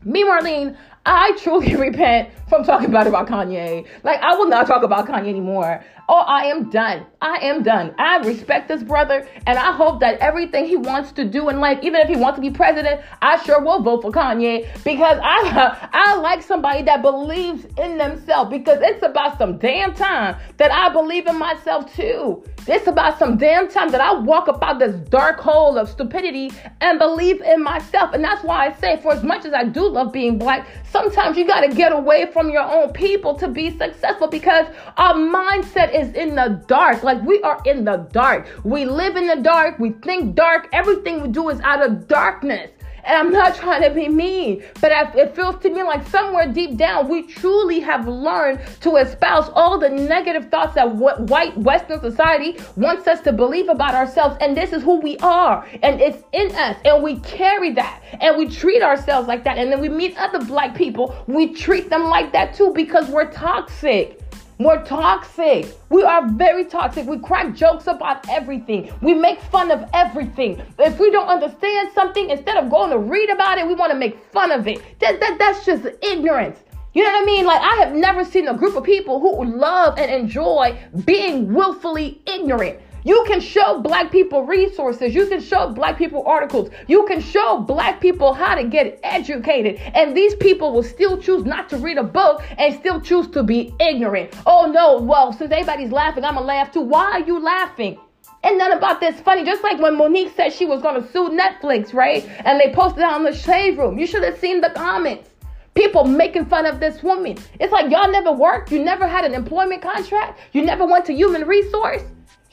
Me, 0.04 0.22
Marlene, 0.22 0.76
I 1.06 1.32
truly 1.40 1.76
repent 1.88 2.30
from 2.48 2.64
talking 2.64 2.88
about 2.88 3.06
about 3.06 3.28
Kanye. 3.28 3.86
Like 4.02 4.20
I 4.20 4.34
will 4.34 4.48
not 4.48 4.66
talk 4.66 4.82
about 4.82 5.06
Kanye 5.06 5.28
anymore. 5.28 5.84
Oh, 6.08 6.18
I 6.18 6.46
am 6.46 6.70
done. 6.70 7.06
I 7.20 7.38
am 7.42 7.62
done. 7.62 7.94
I 7.98 8.18
respect 8.18 8.68
this 8.68 8.82
brother, 8.82 9.26
and 9.46 9.58
I 9.58 9.72
hope 9.72 9.98
that 10.00 10.18
everything 10.20 10.66
he 10.66 10.76
wants 10.76 11.10
to 11.12 11.24
do 11.24 11.48
in 11.48 11.58
life, 11.58 11.78
even 11.82 12.00
if 12.00 12.08
he 12.08 12.16
wants 12.16 12.36
to 12.36 12.40
be 12.40 12.50
president, 12.50 13.00
I 13.22 13.42
sure 13.42 13.60
will 13.60 13.82
vote 13.82 14.02
for 14.02 14.12
Kanye 14.12 14.68
because 14.84 15.18
I 15.22 15.88
I 15.92 16.16
like 16.16 16.42
somebody 16.42 16.82
that 16.82 17.02
believes 17.02 17.66
in 17.78 17.98
themselves 17.98 18.50
because 18.50 18.78
it's 18.82 19.02
about 19.02 19.38
some 19.38 19.58
damn 19.58 19.94
time 19.94 20.36
that 20.56 20.72
I 20.72 20.92
believe 20.92 21.26
in 21.26 21.38
myself 21.38 21.94
too. 21.94 22.44
It's 22.68 22.88
about 22.88 23.18
some 23.18 23.36
damn 23.36 23.68
time 23.68 23.90
that 23.90 24.00
I 24.00 24.12
walk 24.12 24.48
about 24.48 24.80
this 24.80 24.96
dark 25.08 25.38
hole 25.38 25.78
of 25.78 25.88
stupidity 25.88 26.50
and 26.80 26.98
believe 26.98 27.40
in 27.42 27.62
myself. 27.62 28.12
And 28.12 28.24
that's 28.24 28.42
why 28.42 28.66
I 28.66 28.72
say, 28.72 29.00
for 29.00 29.12
as 29.12 29.22
much 29.22 29.44
as 29.44 29.52
I 29.52 29.64
do 29.64 29.88
love 29.88 30.12
being 30.12 30.36
black, 30.36 30.66
sometimes 30.90 31.36
you 31.36 31.46
got 31.46 31.60
to 31.60 31.68
get 31.68 31.92
away 31.92 32.26
from 32.32 32.50
your 32.50 32.62
own 32.62 32.92
people 32.92 33.34
to 33.36 33.46
be 33.46 33.70
successful 33.76 34.26
because 34.26 34.66
our 34.96 35.14
mindset 35.14 35.94
is 35.94 36.12
in 36.14 36.34
the 36.34 36.60
dark. 36.66 37.04
Like 37.04 37.22
we 37.22 37.40
are 37.42 37.60
in 37.64 37.84
the 37.84 37.98
dark. 38.10 38.48
We 38.64 38.84
live 38.84 39.14
in 39.14 39.28
the 39.28 39.36
dark. 39.36 39.78
We 39.78 39.90
think 39.90 40.34
dark. 40.34 40.68
Everything 40.72 41.22
we 41.22 41.28
do 41.28 41.50
is 41.50 41.60
out 41.60 41.86
of 41.88 42.08
darkness. 42.08 42.70
And 43.06 43.16
I'm 43.16 43.32
not 43.32 43.54
trying 43.54 43.82
to 43.82 43.90
be 43.90 44.08
mean, 44.08 44.64
but 44.80 44.90
it 45.14 45.34
feels 45.36 45.62
to 45.62 45.70
me 45.70 45.82
like 45.82 46.06
somewhere 46.08 46.52
deep 46.52 46.76
down 46.76 47.08
we 47.08 47.22
truly 47.22 47.80
have 47.80 48.08
learned 48.08 48.60
to 48.80 48.96
espouse 48.96 49.48
all 49.54 49.78
the 49.78 49.88
negative 49.88 50.50
thoughts 50.50 50.74
that 50.74 50.94
white 50.94 51.56
Western 51.56 52.00
society 52.00 52.58
wants 52.76 53.06
us 53.06 53.20
to 53.22 53.32
believe 53.32 53.68
about 53.68 53.94
ourselves. 53.94 54.36
And 54.40 54.56
this 54.56 54.72
is 54.72 54.82
who 54.82 55.00
we 55.00 55.16
are. 55.18 55.66
And 55.82 56.00
it's 56.00 56.22
in 56.32 56.50
us. 56.56 56.76
And 56.84 57.02
we 57.02 57.20
carry 57.20 57.72
that. 57.72 58.02
And 58.20 58.36
we 58.36 58.48
treat 58.48 58.82
ourselves 58.82 59.28
like 59.28 59.44
that. 59.44 59.58
And 59.58 59.70
then 59.70 59.80
we 59.80 59.88
meet 59.88 60.16
other 60.18 60.44
black 60.44 60.74
people, 60.74 61.14
we 61.26 61.54
treat 61.54 61.88
them 61.90 62.04
like 62.04 62.32
that 62.32 62.54
too 62.54 62.72
because 62.74 63.08
we're 63.08 63.30
toxic. 63.30 64.20
We're 64.58 64.82
toxic. 64.86 65.76
We 65.90 66.02
are 66.02 66.26
very 66.28 66.64
toxic. 66.64 67.06
We 67.06 67.18
crack 67.18 67.54
jokes 67.54 67.88
about 67.88 68.26
everything. 68.30 68.90
We 69.02 69.12
make 69.12 69.38
fun 69.38 69.70
of 69.70 69.86
everything. 69.92 70.62
If 70.78 70.98
we 70.98 71.10
don't 71.10 71.28
understand 71.28 71.90
something, 71.94 72.30
instead 72.30 72.56
of 72.56 72.70
going 72.70 72.90
to 72.90 72.98
read 72.98 73.28
about 73.28 73.58
it, 73.58 73.66
we 73.66 73.74
want 73.74 73.92
to 73.92 73.98
make 73.98 74.18
fun 74.32 74.50
of 74.50 74.66
it. 74.66 74.80
That, 75.00 75.20
that, 75.20 75.36
that's 75.38 75.66
just 75.66 75.86
ignorance. 76.02 76.58
You 76.94 77.02
know 77.02 77.10
what 77.10 77.22
I 77.24 77.26
mean? 77.26 77.44
Like, 77.44 77.60
I 77.60 77.74
have 77.84 77.94
never 77.94 78.24
seen 78.24 78.48
a 78.48 78.54
group 78.54 78.74
of 78.74 78.84
people 78.84 79.20
who 79.20 79.44
love 79.44 79.98
and 79.98 80.10
enjoy 80.10 80.78
being 81.04 81.52
willfully 81.52 82.22
ignorant. 82.26 82.80
You 83.06 83.22
can 83.28 83.40
show 83.40 83.78
black 83.78 84.10
people 84.10 84.42
resources. 84.42 85.14
You 85.14 85.28
can 85.28 85.40
show 85.40 85.68
black 85.68 85.96
people 85.96 86.24
articles. 86.26 86.70
You 86.88 87.06
can 87.06 87.20
show 87.20 87.60
black 87.60 88.00
people 88.00 88.34
how 88.34 88.56
to 88.56 88.64
get 88.64 88.98
educated. 89.04 89.76
And 89.94 90.16
these 90.16 90.34
people 90.34 90.72
will 90.72 90.82
still 90.82 91.16
choose 91.16 91.44
not 91.44 91.68
to 91.68 91.76
read 91.76 91.98
a 91.98 92.02
book 92.02 92.42
and 92.58 92.74
still 92.74 93.00
choose 93.00 93.28
to 93.28 93.44
be 93.44 93.72
ignorant. 93.78 94.34
Oh 94.44 94.66
no, 94.66 94.98
well, 94.98 95.32
since 95.32 95.52
everybody's 95.52 95.92
laughing, 95.92 96.24
I'm 96.24 96.34
gonna 96.34 96.44
laugh 96.44 96.72
too. 96.72 96.80
Why 96.80 97.12
are 97.12 97.20
you 97.20 97.38
laughing? 97.38 97.96
And 98.42 98.58
none 98.58 98.72
about 98.72 98.98
this 98.98 99.20
funny. 99.20 99.44
Just 99.44 99.62
like 99.62 99.78
when 99.78 99.96
Mo'Nique 99.96 100.34
said 100.34 100.52
she 100.52 100.66
was 100.66 100.82
gonna 100.82 101.06
sue 101.12 101.28
Netflix, 101.28 101.94
right? 101.94 102.28
And 102.44 102.58
they 102.58 102.72
posted 102.72 103.04
it 103.04 103.08
on 103.08 103.22
the 103.22 103.32
shade 103.32 103.78
room. 103.78 104.00
You 104.00 104.08
should 104.08 104.24
have 104.24 104.38
seen 104.38 104.60
the 104.60 104.70
comments. 104.70 105.30
People 105.76 106.02
making 106.06 106.46
fun 106.46 106.66
of 106.66 106.80
this 106.80 107.04
woman. 107.04 107.38
It's 107.60 107.72
like 107.72 107.88
y'all 107.88 108.10
never 108.10 108.32
worked. 108.32 108.72
You 108.72 108.82
never 108.82 109.06
had 109.06 109.24
an 109.24 109.32
employment 109.32 109.80
contract. 109.80 110.40
You 110.50 110.64
never 110.64 110.84
went 110.84 111.04
to 111.04 111.12
human 111.12 111.46
resource. 111.46 112.02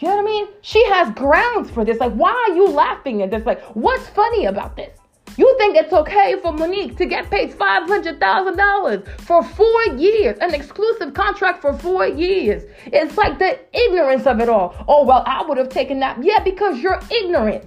You 0.03 0.09
know 0.09 0.17
what 0.17 0.23
I 0.23 0.31
mean? 0.31 0.47
She 0.59 0.85
has 0.87 1.15
grounds 1.15 1.71
for 1.71 1.85
this. 1.85 1.97
Like, 1.97 2.11
why 2.11 2.31
are 2.31 2.53
you 2.53 2.67
laughing 2.67 3.21
at 3.21 3.31
this? 3.31 3.45
Like, 3.45 3.61
what's 3.73 4.05
funny 4.09 4.47
about 4.47 4.75
this? 4.75 4.99
You 5.37 5.55
think 5.57 5.77
it's 5.77 5.93
okay 5.93 6.35
for 6.41 6.51
Mo'Nique 6.51 6.97
to 6.97 7.05
get 7.05 7.31
paid 7.31 7.53
$500,000 7.53 9.21
for 9.21 9.41
four 9.45 9.85
years, 9.95 10.37
an 10.39 10.53
exclusive 10.53 11.13
contract 11.13 11.61
for 11.61 11.71
four 11.77 12.05
years? 12.05 12.63
It's 12.87 13.17
like 13.17 13.39
the 13.39 13.57
ignorance 13.71 14.27
of 14.27 14.41
it 14.41 14.49
all. 14.49 14.75
Oh, 14.89 15.05
well, 15.05 15.23
I 15.25 15.41
would 15.47 15.57
have 15.57 15.69
taken 15.69 16.01
that. 16.01 16.21
Yeah, 16.21 16.43
because 16.43 16.79
you're 16.79 16.99
ignorant. 17.09 17.63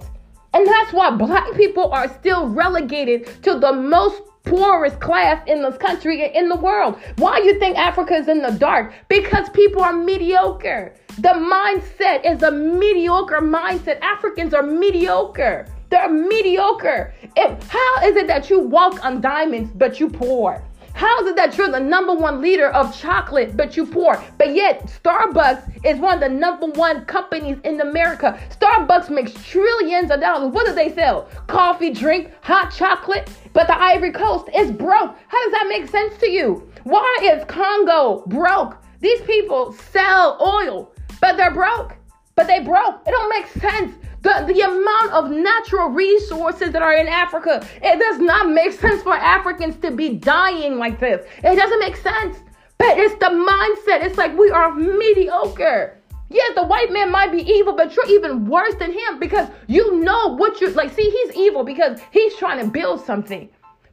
And 0.53 0.67
that's 0.67 0.93
why 0.93 1.09
black 1.09 1.55
people 1.55 1.91
are 1.91 2.07
still 2.07 2.47
relegated 2.47 3.41
to 3.45 3.57
the 3.57 3.73
most 3.73 4.21
poorest 4.49 4.99
class 4.99 5.41
in 5.47 5.61
this 5.61 5.77
country 5.77 6.23
and 6.25 6.35
in 6.35 6.49
the 6.49 6.55
world. 6.55 6.99
Why 7.17 7.39
you 7.39 7.59
think 7.59 7.77
Africa 7.77 8.15
is 8.15 8.27
in 8.27 8.41
the 8.41 8.51
dark? 8.51 8.93
Because 9.07 9.49
people 9.49 9.81
are 9.81 9.93
mediocre. 9.93 10.93
The 11.17 11.29
mindset 11.29 12.25
is 12.25 12.43
a 12.43 12.51
mediocre 12.51 13.41
mindset. 13.41 13.99
Africans 14.01 14.53
are 14.53 14.63
mediocre. 14.63 15.67
They're 15.89 16.09
mediocre. 16.09 17.13
If, 17.35 17.69
how 17.69 17.95
is 18.03 18.15
it 18.15 18.27
that 18.27 18.49
you 18.49 18.59
walk 18.59 19.03
on 19.05 19.21
diamonds 19.21 19.71
but 19.73 19.99
you 19.99 20.09
poor? 20.09 20.61
How 20.97 21.21
is 21.21 21.27
it 21.27 21.35
that 21.35 21.55
you're 21.55 21.69
the 21.69 21.79
number 21.79 22.11
one 22.11 22.41
leader 22.41 22.69
of 22.69 22.97
chocolate, 22.97 23.55
but 23.55 23.77
you 23.77 23.85
poor? 23.85 24.19
But 24.39 24.55
yet, 24.55 24.87
Starbucks 24.87 25.85
is 25.85 25.99
one 25.99 26.15
of 26.15 26.21
the 26.21 26.35
number 26.35 26.65
one 26.65 27.05
companies 27.05 27.59
in 27.63 27.79
America. 27.81 28.39
Starbucks 28.59 29.11
makes 29.11 29.31
trillions 29.45 30.09
of 30.09 30.21
dollars. 30.21 30.51
What 30.51 30.65
do 30.65 30.73
they 30.73 30.91
sell? 30.91 31.29
Coffee, 31.45 31.91
drink, 31.91 32.31
hot 32.41 32.71
chocolate. 32.71 33.29
But 33.53 33.67
the 33.67 33.79
Ivory 33.79 34.11
Coast 34.11 34.49
is 34.57 34.71
broke. 34.71 35.15
How 35.27 35.43
does 35.43 35.51
that 35.51 35.67
make 35.69 35.87
sense 35.87 36.17
to 36.17 36.29
you? 36.31 36.67
Why 36.83 37.17
is 37.21 37.45
Congo 37.45 38.23
broke? 38.25 38.77
These 38.99 39.21
people 39.21 39.73
sell 39.73 40.39
oil, 40.41 40.91
but 41.21 41.37
they're 41.37 41.53
broke. 41.53 41.95
But 42.33 42.47
they 42.47 42.61
broke. 42.61 43.03
It 43.05 43.11
don't 43.11 43.29
make 43.29 43.47
sense. 43.61 43.93
The, 44.27 44.43
the 44.53 44.59
amount 44.59 45.11
of 45.13 45.31
natural 45.31 45.87
resources 45.87 46.73
that 46.73 46.81
are 46.81 46.93
in 46.93 47.07
Africa, 47.07 47.65
it 47.81 47.97
does 47.97 48.19
not 48.19 48.49
make 48.49 48.73
sense 48.73 49.01
for 49.01 49.15
Africans 49.15 49.77
to 49.77 49.89
be 49.89 50.15
dying 50.15 50.77
like 50.77 50.99
this. 50.99 51.25
It 51.45 51.55
doesn't 51.55 51.79
make 51.79 51.95
sense. 51.95 52.37
But 52.77 52.97
it's 52.97 53.13
the 53.13 53.27
mindset. 53.27 54.03
It's 54.03 54.17
like 54.17 54.37
we 54.37 54.49
are 54.49 54.75
mediocre. 54.75 55.97
Yes, 56.29 56.55
the 56.55 56.65
white 56.65 56.91
man 56.91 57.09
might 57.09 57.31
be 57.31 57.49
evil, 57.49 57.73
but 57.73 57.95
you're 57.95 58.09
even 58.09 58.47
worse 58.47 58.75
than 58.75 58.91
him 58.91 59.17
because 59.17 59.47
you 59.67 60.01
know 60.01 60.35
what 60.35 60.59
you 60.59 60.71
like. 60.71 60.91
See, 60.91 61.09
he's 61.09 61.33
evil 61.37 61.63
because 61.63 62.01
he's 62.11 62.35
trying 62.35 62.59
to 62.59 62.69
build 62.69 62.99
something, 63.05 63.47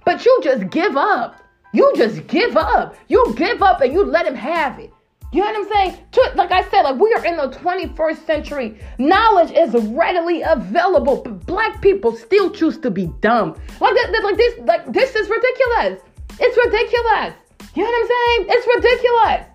but 0.05 0.25
you 0.25 0.41
just 0.43 0.69
give 0.69 0.97
up. 0.97 1.41
You 1.73 1.93
just 1.95 2.27
give 2.27 2.57
up. 2.57 2.97
You 3.07 3.35
give 3.37 3.63
up 3.63 3.83
and 3.83 3.93
you 3.93 4.05
let 4.05 4.27
him 4.27 4.35
have 4.35 4.81
it. 4.81 4.93
You 5.35 5.41
know 5.41 5.47
what 5.47 5.67
I'm 5.67 5.73
saying? 5.73 6.37
Like 6.37 6.53
I 6.53 6.63
said, 6.71 6.83
like 6.83 7.01
we 7.01 7.13
are 7.13 7.25
in 7.25 7.37
the 7.37 7.49
21st 7.49 8.25
century. 8.25 8.79
Knowledge 8.99 9.51
is 9.51 9.75
readily 9.89 10.43
available, 10.43 11.23
but 11.23 11.45
black 11.45 11.83
people 11.83 12.17
still 12.17 12.51
choose 12.51 12.79
to 12.79 12.89
be 12.89 13.07
dumb. 13.19 13.57
Like 13.81 13.97
that, 13.97 14.21
like 14.23 14.37
this, 14.37 14.55
like 14.61 14.93
this 14.93 15.17
is 15.17 15.29
ridiculous. 15.29 16.01
It's 16.39 16.57
ridiculous. 16.57 17.35
You 17.75 17.83
know 17.83 17.91
what 17.91 18.01
I'm 18.01 18.11
saying? 18.15 18.47
It's 18.49 18.67
ridiculous. 18.77 19.47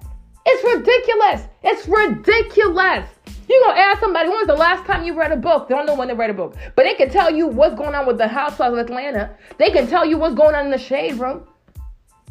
It's 0.45 0.63
ridiculous. 0.75 1.47
It's 1.63 1.87
ridiculous. 1.87 3.09
You 3.47 3.63
gonna 3.65 3.79
ask 3.79 4.01
somebody 4.01 4.27
when 4.27 4.39
was 4.39 4.47
the 4.47 4.55
last 4.55 4.85
time 4.85 5.05
you 5.05 5.17
read 5.17 5.31
a 5.31 5.37
book? 5.37 5.69
They 5.69 5.75
don't 5.75 5.85
know 5.85 5.95
when 5.95 6.09
they 6.09 6.13
read 6.13 6.29
a 6.29 6.33
book, 6.33 6.57
but 6.75 6.83
they 6.83 6.95
can 6.95 7.09
tell 7.09 7.31
you 7.31 7.47
what's 7.47 7.75
going 7.75 7.95
on 7.95 8.05
with 8.05 8.17
the 8.17 8.27
Housewives 8.27 8.73
of 8.73 8.79
Atlanta. 8.79 9.33
They 9.57 9.71
can 9.71 9.87
tell 9.87 10.05
you 10.05 10.17
what's 10.17 10.35
going 10.35 10.55
on 10.55 10.65
in 10.65 10.71
the 10.71 10.77
shade 10.77 11.19
room. 11.19 11.47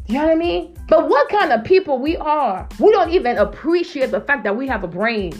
You 0.09 0.15
know 0.15 0.23
what 0.25 0.31
I 0.31 0.35
mean? 0.35 0.75
But 0.87 1.07
what 1.07 1.29
kind 1.29 1.51
of 1.51 1.63
people 1.63 1.99
we 1.99 2.17
are? 2.17 2.67
We 2.79 2.91
don't 2.91 3.11
even 3.11 3.37
appreciate 3.37 4.09
the 4.09 4.19
fact 4.19 4.43
that 4.43 4.57
we 4.57 4.65
have 4.65 4.83
a 4.83 4.87
brain. 4.87 5.39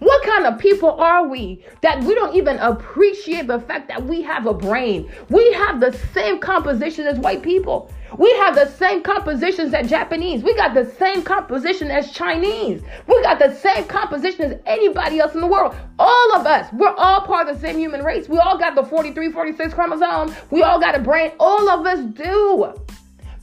What 0.00 0.24
kind 0.24 0.44
of 0.44 0.58
people 0.58 0.90
are 0.90 1.28
we 1.28 1.64
that 1.82 2.02
we 2.02 2.16
don't 2.16 2.34
even 2.34 2.56
appreciate 2.58 3.46
the 3.46 3.60
fact 3.60 3.86
that 3.86 4.04
we 4.04 4.22
have 4.22 4.46
a 4.46 4.54
brain? 4.54 5.08
We 5.28 5.52
have 5.52 5.78
the 5.78 5.92
same 6.12 6.40
composition 6.40 7.06
as 7.06 7.16
white 7.20 7.44
people. 7.44 7.92
We 8.18 8.28
have 8.38 8.56
the 8.56 8.66
same 8.66 9.04
compositions 9.04 9.72
as 9.72 9.88
Japanese. 9.88 10.42
We 10.42 10.52
got 10.56 10.74
the 10.74 10.90
same 10.98 11.22
composition 11.22 11.88
as 11.88 12.10
Chinese. 12.10 12.82
We 13.06 13.22
got 13.22 13.38
the 13.38 13.54
same 13.54 13.84
composition 13.84 14.52
as 14.52 14.60
anybody 14.66 15.20
else 15.20 15.34
in 15.34 15.40
the 15.40 15.46
world. 15.46 15.76
All 16.00 16.34
of 16.34 16.44
us, 16.44 16.68
we're 16.72 16.94
all 16.96 17.20
part 17.20 17.48
of 17.48 17.54
the 17.54 17.60
same 17.60 17.78
human 17.78 18.02
race. 18.02 18.28
We 18.28 18.38
all 18.38 18.58
got 18.58 18.74
the 18.74 18.82
43, 18.82 19.30
46 19.30 19.74
chromosome. 19.74 20.34
We 20.50 20.64
all 20.64 20.80
got 20.80 20.96
a 20.96 20.98
brain. 20.98 21.30
All 21.38 21.68
of 21.68 21.86
us 21.86 22.00
do. 22.16 22.74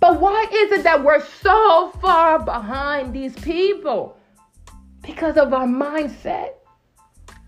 But 0.06 0.22
why 0.22 0.46
is 0.54 0.72
it 0.72 0.84
that 0.84 1.04
we're 1.04 1.26
so 1.42 1.90
far 2.00 2.38
behind 2.38 3.12
these 3.12 3.34
people? 3.38 4.16
Because 5.02 5.36
of 5.36 5.52
our 5.52 5.66
mindset. 5.66 6.50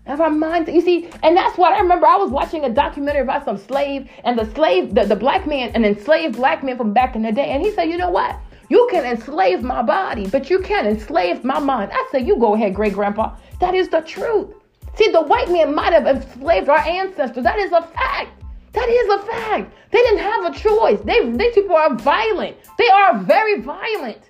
Of 0.06 0.20
our 0.20 0.28
mindset. 0.28 0.74
You 0.74 0.80
see, 0.80 1.08
and 1.22 1.36
that's 1.36 1.56
what 1.56 1.72
I 1.72 1.78
remember. 1.78 2.08
I 2.08 2.16
was 2.16 2.32
watching 2.32 2.64
a 2.64 2.68
documentary 2.68 3.22
about 3.22 3.44
some 3.44 3.58
slave, 3.58 4.10
and 4.24 4.36
the 4.36 4.52
slave, 4.56 4.92
the, 4.92 5.04
the 5.04 5.14
black 5.14 5.46
man, 5.46 5.70
an 5.76 5.84
enslaved 5.84 6.34
black 6.34 6.64
man 6.64 6.76
from 6.76 6.92
back 6.92 7.14
in 7.14 7.22
the 7.22 7.30
day. 7.30 7.50
And 7.50 7.62
he 7.62 7.70
said, 7.70 7.84
you 7.84 7.96
know 7.96 8.10
what? 8.10 8.36
You 8.68 8.88
can 8.90 9.04
enslave 9.04 9.62
my 9.62 9.82
body, 9.82 10.26
but 10.26 10.50
you 10.50 10.58
can't 10.58 10.88
enslave 10.88 11.44
my 11.44 11.60
mind. 11.60 11.92
I 11.94 12.08
said, 12.10 12.26
you 12.26 12.40
go 12.40 12.56
ahead, 12.56 12.74
great 12.74 12.92
grandpa. 12.92 13.36
That 13.60 13.76
is 13.76 13.88
the 13.88 14.00
truth. 14.00 14.52
See, 14.96 15.12
the 15.12 15.22
white 15.22 15.48
man 15.48 15.76
might 15.76 15.92
have 15.92 16.08
enslaved 16.08 16.68
our 16.68 16.80
ancestors. 16.80 17.44
That 17.44 17.60
is 17.60 17.70
a 17.70 17.82
fact. 17.82 18.37
That 18.78 18.88
is 18.90 19.08
a 19.08 19.26
fact. 19.26 19.74
They 19.90 19.98
didn't 19.98 20.20
have 20.20 20.54
a 20.54 20.56
choice. 20.56 21.00
They, 21.00 21.28
these 21.32 21.52
people 21.52 21.74
are 21.74 21.96
violent. 21.96 22.56
They 22.78 22.88
are 22.88 23.18
very 23.18 23.60
violent. 23.60 24.22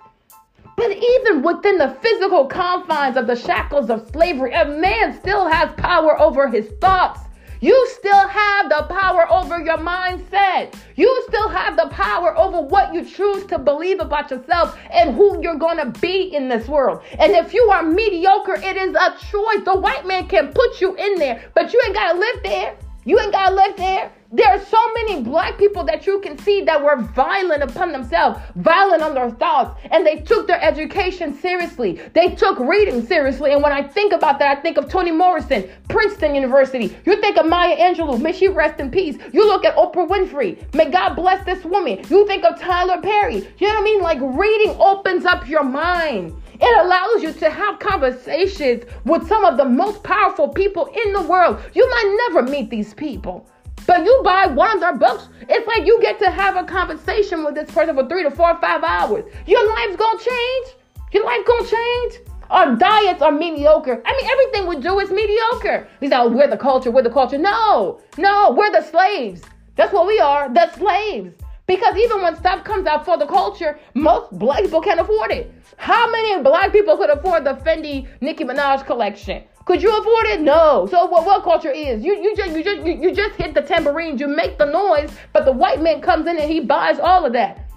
But 0.75 0.91
even 0.91 1.43
within 1.43 1.77
the 1.77 1.95
physical 2.01 2.47
confines 2.47 3.19
of 3.19 3.27
the 3.27 3.37
shackles 3.37 3.91
of 3.91 4.09
slavery, 4.11 4.55
a 4.55 4.65
man 4.65 5.13
still 5.21 5.47
has 5.47 5.71
power 5.75 6.19
over 6.19 6.49
his 6.49 6.67
thoughts. 6.81 7.21
You 7.61 7.77
still 7.91 8.27
have 8.27 8.71
the 8.71 8.87
power 8.89 9.31
over 9.31 9.59
your 9.61 9.77
mindset. 9.77 10.75
You 10.97 11.25
still 11.29 11.51
have 11.51 11.77
the 11.77 11.89
power 11.91 12.35
over 12.39 12.63
what 12.63 12.95
you 12.95 13.05
choose 13.05 13.45
to 13.47 13.59
believe 13.59 14.01
about 14.01 14.31
yourself 14.31 14.79
and 14.91 15.15
who 15.15 15.43
you're 15.43 15.59
going 15.59 15.77
to 15.77 16.01
be 16.01 16.35
in 16.35 16.49
this 16.49 16.69
world. 16.69 17.03
And 17.19 17.33
if 17.33 17.53
you 17.53 17.69
are 17.71 17.83
mediocre, 17.83 18.55
it 18.55 18.79
is 18.79 18.95
a 18.95 19.11
choice. 19.31 19.65
The 19.67 19.79
white 19.79 20.07
man 20.07 20.27
can 20.27 20.55
put 20.55 20.81
you 20.81 20.95
in 20.95 21.17
there, 21.17 21.45
but 21.55 21.71
you 21.75 21.83
ain't 21.85 21.95
got 21.95 22.15
to 22.15 22.19
live 22.19 22.43
there. 22.43 22.77
You 23.05 23.21
ain't 23.21 23.33
got 23.33 23.51
to 23.51 23.55
live 23.55 23.77
there. 23.77 24.13
There 24.31 24.47
are 24.47 24.62
so 24.62 24.93
many 24.93 25.23
black 25.23 25.57
people 25.57 25.85
that 25.85 26.07
you 26.07 26.21
can 26.21 26.37
see 26.37 26.61
that 26.64 26.85
were 26.85 27.01
violent 27.01 27.62
upon 27.62 27.93
themselves, 27.93 28.38
violent 28.57 29.01
on 29.01 29.14
their 29.14 29.31
thoughts, 29.31 29.81
and 29.91 30.07
they 30.07 30.17
took 30.17 30.47
their 30.47 30.62
education 30.62 31.33
seriously. 31.33 31.99
They 32.12 32.35
took 32.35 32.59
reading 32.59 33.07
seriously. 33.07 33.53
And 33.53 33.62
when 33.62 33.73
I 33.73 33.83
think 33.83 34.12
about 34.12 34.38
that, 34.41 34.59
I 34.59 34.61
think 34.61 34.77
of 34.77 34.87
Toni 34.91 35.12
Morrison, 35.12 35.71
Princeton 35.88 36.35
University. 36.35 36.95
You 37.07 37.19
think 37.23 37.38
of 37.38 37.47
Maya 37.47 37.75
Angelou, 37.79 38.21
may 38.21 38.33
she 38.33 38.49
rest 38.49 38.81
in 38.81 38.91
peace. 38.91 39.17
You 39.33 39.47
look 39.47 39.64
at 39.64 39.75
Oprah 39.77 40.07
Winfrey, 40.07 40.75
may 40.75 40.91
God 40.91 41.14
bless 41.14 41.43
this 41.47 41.64
woman. 41.64 42.05
You 42.11 42.27
think 42.27 42.45
of 42.45 42.61
Tyler 42.61 43.01
Perry. 43.01 43.49
You 43.57 43.69
know 43.69 43.75
what 43.77 43.81
I 43.81 43.85
mean? 43.85 44.03
Like 44.03 44.19
reading 44.21 44.77
opens 44.79 45.25
up 45.25 45.49
your 45.49 45.64
mind. 45.64 46.35
It 46.61 46.85
allows 46.85 47.23
you 47.23 47.33
to 47.33 47.49
have 47.49 47.79
conversations 47.79 48.85
with 49.07 49.27
some 49.27 49.47
of 49.47 49.57
the 49.57 49.64
most 49.64 50.03
powerful 50.03 50.49
people 50.49 50.91
in 51.07 51.14
the 51.14 51.23
world. 51.23 51.62
You 51.73 51.88
might 51.88 52.29
never 52.29 52.43
meet 52.43 52.69
these 52.69 52.93
people. 52.93 53.49
But 53.88 54.05
you 54.05 54.20
buy 54.22 54.44
one 54.44 54.70
of 54.74 54.81
their 54.81 54.98
books, 54.98 55.29
it's 55.48 55.66
like 55.66 55.87
you 55.87 55.98
get 56.03 56.18
to 56.18 56.31
have 56.31 56.57
a 56.57 56.64
conversation 56.64 57.42
with 57.42 57.55
this 57.55 57.70
person 57.70 57.96
for 57.96 58.07
three 58.07 58.22
to 58.22 58.31
four 58.31 58.51
or 58.51 58.61
five 58.61 58.85
hours. 58.85 59.24
Your 59.46 59.66
life's 59.66 59.96
gonna 59.96 60.18
change. 60.18 60.66
Your 61.11 61.24
life 61.24 61.40
gonna 61.46 61.66
change. 61.66 62.14
Our 62.51 62.77
diets 62.77 63.22
are 63.22 63.33
mediocre. 63.33 64.03
I 64.05 64.12
mean, 64.12 64.31
everything 64.31 64.66
we 64.68 64.77
do 64.83 64.98
is 65.01 65.11
mediocre. 65.11 65.88
Say, 66.03 66.11
oh, 66.12 66.29
we're 66.29 66.48
the 66.48 66.59
culture, 66.59 66.90
we're 66.90 67.03
the 67.03 67.11
culture. 67.11 67.38
No, 67.38 67.98
no, 68.18 68.55
we're 68.55 68.70
the 68.70 68.83
slaves. 68.83 69.40
That's 69.77 69.90
what 69.94 70.07
we 70.07 70.20
are, 70.20 70.53
the 70.53 70.70
slaves. 70.74 71.35
Because 71.66 71.96
even 71.96 72.20
when 72.20 72.37
stuff 72.37 72.64
comes 72.64 72.87
out 72.87 73.07
for 73.07 73.16
the 73.16 73.27
culture, 73.27 73.79
most 73.94 74.38
black 74.38 74.64
people 74.64 74.83
can't 74.83 75.01
afford 75.01 75.31
it. 75.31 75.51
How 75.79 76.11
many 76.11 76.42
black 76.42 76.72
people 76.72 76.98
could 76.98 77.09
afford 77.09 77.44
the 77.44 77.55
Fendi 77.55 78.07
Nicki 78.20 78.44
Minaj 78.44 78.85
collection? 78.85 79.44
Could 79.69 79.83
you 79.83 79.95
afford 79.95 80.25
it? 80.29 80.41
No. 80.41 80.89
So 80.91 81.05
what, 81.05 81.27
what 81.27 81.45
culture 81.45 81.71
is? 81.71 82.03
You 82.03 82.17
you 82.17 82.35
just 82.35 82.57
you 82.57 82.65
just 82.65 82.87
you, 82.87 82.95
you 82.95 83.15
just 83.15 83.35
hit 83.35 83.53
the 83.53 83.61
tambourines, 83.61 84.19
you 84.19 84.27
make 84.27 84.57
the 84.57 84.65
noise, 84.65 85.11
but 85.35 85.45
the 85.45 85.53
white 85.53 85.83
man 85.83 86.01
comes 86.01 86.27
in 86.27 86.39
and 86.39 86.51
he 86.51 86.61
buys 86.61 86.99
all 86.99 87.27
of 87.27 87.35
that. 87.35 87.69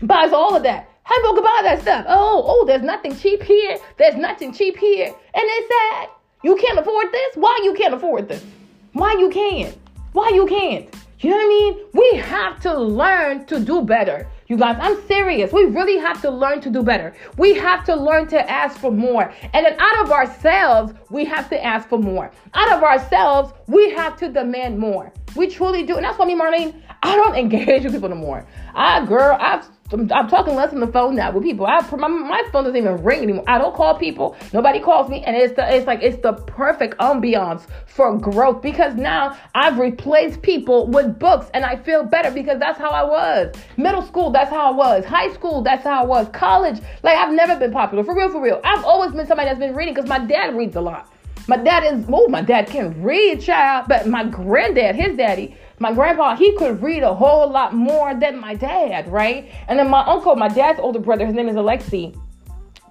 Buys 0.00 0.32
all 0.32 0.54
of 0.54 0.62
that. 0.62 0.88
How 1.02 1.20
can 1.34 1.42
buy 1.42 1.60
that 1.64 1.82
stuff? 1.82 2.04
Oh, 2.08 2.44
oh, 2.46 2.64
there's 2.66 2.82
nothing 2.82 3.16
cheap 3.16 3.42
here. 3.42 3.78
There's 3.96 4.14
nothing 4.14 4.52
cheap 4.52 4.76
here. 4.76 5.06
And 5.06 5.42
it's 5.44 5.68
sad. 5.68 6.08
You 6.44 6.54
can't 6.54 6.78
afford 6.78 7.10
this? 7.10 7.34
Why 7.34 7.58
you 7.64 7.74
can't 7.74 7.94
afford 7.94 8.28
this? 8.28 8.44
Why 8.92 9.16
you 9.18 9.28
can't? 9.28 9.76
Why 10.12 10.30
you 10.32 10.46
can't? 10.46 10.88
You 11.18 11.30
know 11.30 11.36
what 11.36 11.44
I 11.44 11.48
mean? 11.48 11.78
We 11.94 12.18
have 12.20 12.60
to 12.60 12.78
learn 12.78 13.44
to 13.46 13.58
do 13.58 13.82
better. 13.82 14.28
You 14.48 14.56
guys, 14.56 14.78
I'm 14.80 15.06
serious. 15.06 15.52
We 15.52 15.66
really 15.66 15.98
have 15.98 16.22
to 16.22 16.30
learn 16.30 16.62
to 16.62 16.70
do 16.70 16.82
better. 16.82 17.14
We 17.36 17.52
have 17.56 17.84
to 17.84 17.94
learn 17.94 18.28
to 18.28 18.50
ask 18.50 18.80
for 18.80 18.90
more. 18.90 19.30
And 19.52 19.66
then 19.66 19.78
out 19.78 20.00
of 20.00 20.10
ourselves, 20.10 20.94
we 21.10 21.26
have 21.26 21.50
to 21.50 21.62
ask 21.62 21.86
for 21.86 21.98
more. 21.98 22.30
Out 22.54 22.72
of 22.72 22.82
ourselves, 22.82 23.52
we 23.66 23.90
have 23.90 24.16
to 24.20 24.30
demand 24.30 24.78
more. 24.78 25.12
We 25.36 25.48
truly 25.48 25.82
do. 25.82 25.96
And 25.96 26.04
that's 26.04 26.18
why 26.18 26.24
me, 26.24 26.34
Marlene, 26.34 26.74
I 27.02 27.14
don't 27.14 27.36
engage 27.36 27.84
with 27.84 27.92
people 27.92 28.08
no 28.08 28.16
more. 28.16 28.46
I, 28.74 29.04
girl, 29.06 29.36
I'm, 29.40 29.62
I'm, 29.92 30.28
talking 30.28 30.54
less 30.54 30.72
on 30.72 30.80
the 30.80 30.86
phone 30.86 31.14
now 31.14 31.30
with 31.30 31.42
people. 31.42 31.66
I, 31.66 31.80
my, 31.96 32.08
my, 32.08 32.42
phone 32.52 32.64
doesn't 32.64 32.76
even 32.76 33.02
ring 33.02 33.22
anymore. 33.22 33.44
I 33.46 33.58
don't 33.58 33.74
call 33.74 33.96
people. 33.96 34.36
Nobody 34.52 34.80
calls 34.80 35.08
me, 35.08 35.22
and 35.24 35.36
it's 35.36 35.54
the 35.54 35.74
it's 35.74 35.86
like 35.86 36.02
it's 36.02 36.20
the 36.22 36.34
perfect 36.34 36.98
ambiance 36.98 37.66
for 37.86 38.18
growth 38.18 38.60
because 38.60 38.94
now 38.94 39.36
I've 39.54 39.78
replaced 39.78 40.42
people 40.42 40.86
with 40.88 41.18
books, 41.18 41.50
and 41.54 41.64
I 41.64 41.76
feel 41.76 42.04
better 42.04 42.30
because 42.30 42.58
that's 42.58 42.78
how 42.78 42.90
I 42.90 43.04
was. 43.04 43.54
Middle 43.76 44.02
school, 44.02 44.30
that's 44.30 44.50
how 44.50 44.72
I 44.72 44.74
was. 44.74 45.04
High 45.04 45.32
school, 45.32 45.62
that's 45.62 45.84
how 45.84 46.02
I 46.02 46.06
was. 46.06 46.28
College, 46.32 46.80
like 47.02 47.16
I've 47.16 47.32
never 47.32 47.56
been 47.56 47.72
popular 47.72 48.04
for 48.04 48.14
real, 48.14 48.30
for 48.30 48.42
real. 48.42 48.60
I've 48.64 48.84
always 48.84 49.12
been 49.12 49.26
somebody 49.26 49.48
that's 49.48 49.60
been 49.60 49.74
reading 49.74 49.94
because 49.94 50.08
my 50.08 50.18
dad 50.18 50.56
reads 50.56 50.76
a 50.76 50.80
lot. 50.80 51.10
My 51.46 51.56
dad 51.56 51.82
is 51.84 52.04
oh, 52.12 52.28
my 52.28 52.42
dad 52.42 52.66
can 52.66 53.02
read, 53.02 53.40
child, 53.40 53.86
but 53.88 54.06
my 54.06 54.24
granddad, 54.24 54.96
his 54.96 55.16
daddy 55.16 55.56
my 55.80 55.92
grandpa, 55.92 56.36
he 56.36 56.56
could 56.56 56.82
read 56.82 57.02
a 57.02 57.14
whole 57.14 57.50
lot 57.50 57.74
more 57.74 58.14
than 58.14 58.38
my 58.38 58.54
dad, 58.54 59.08
right? 59.08 59.50
And 59.68 59.78
then 59.78 59.90
my 59.90 60.04
uncle, 60.04 60.34
my 60.36 60.48
dad's 60.48 60.80
older 60.80 60.98
brother, 60.98 61.24
his 61.26 61.34
name 61.34 61.48
is 61.48 61.56
Alexi. 61.56 62.16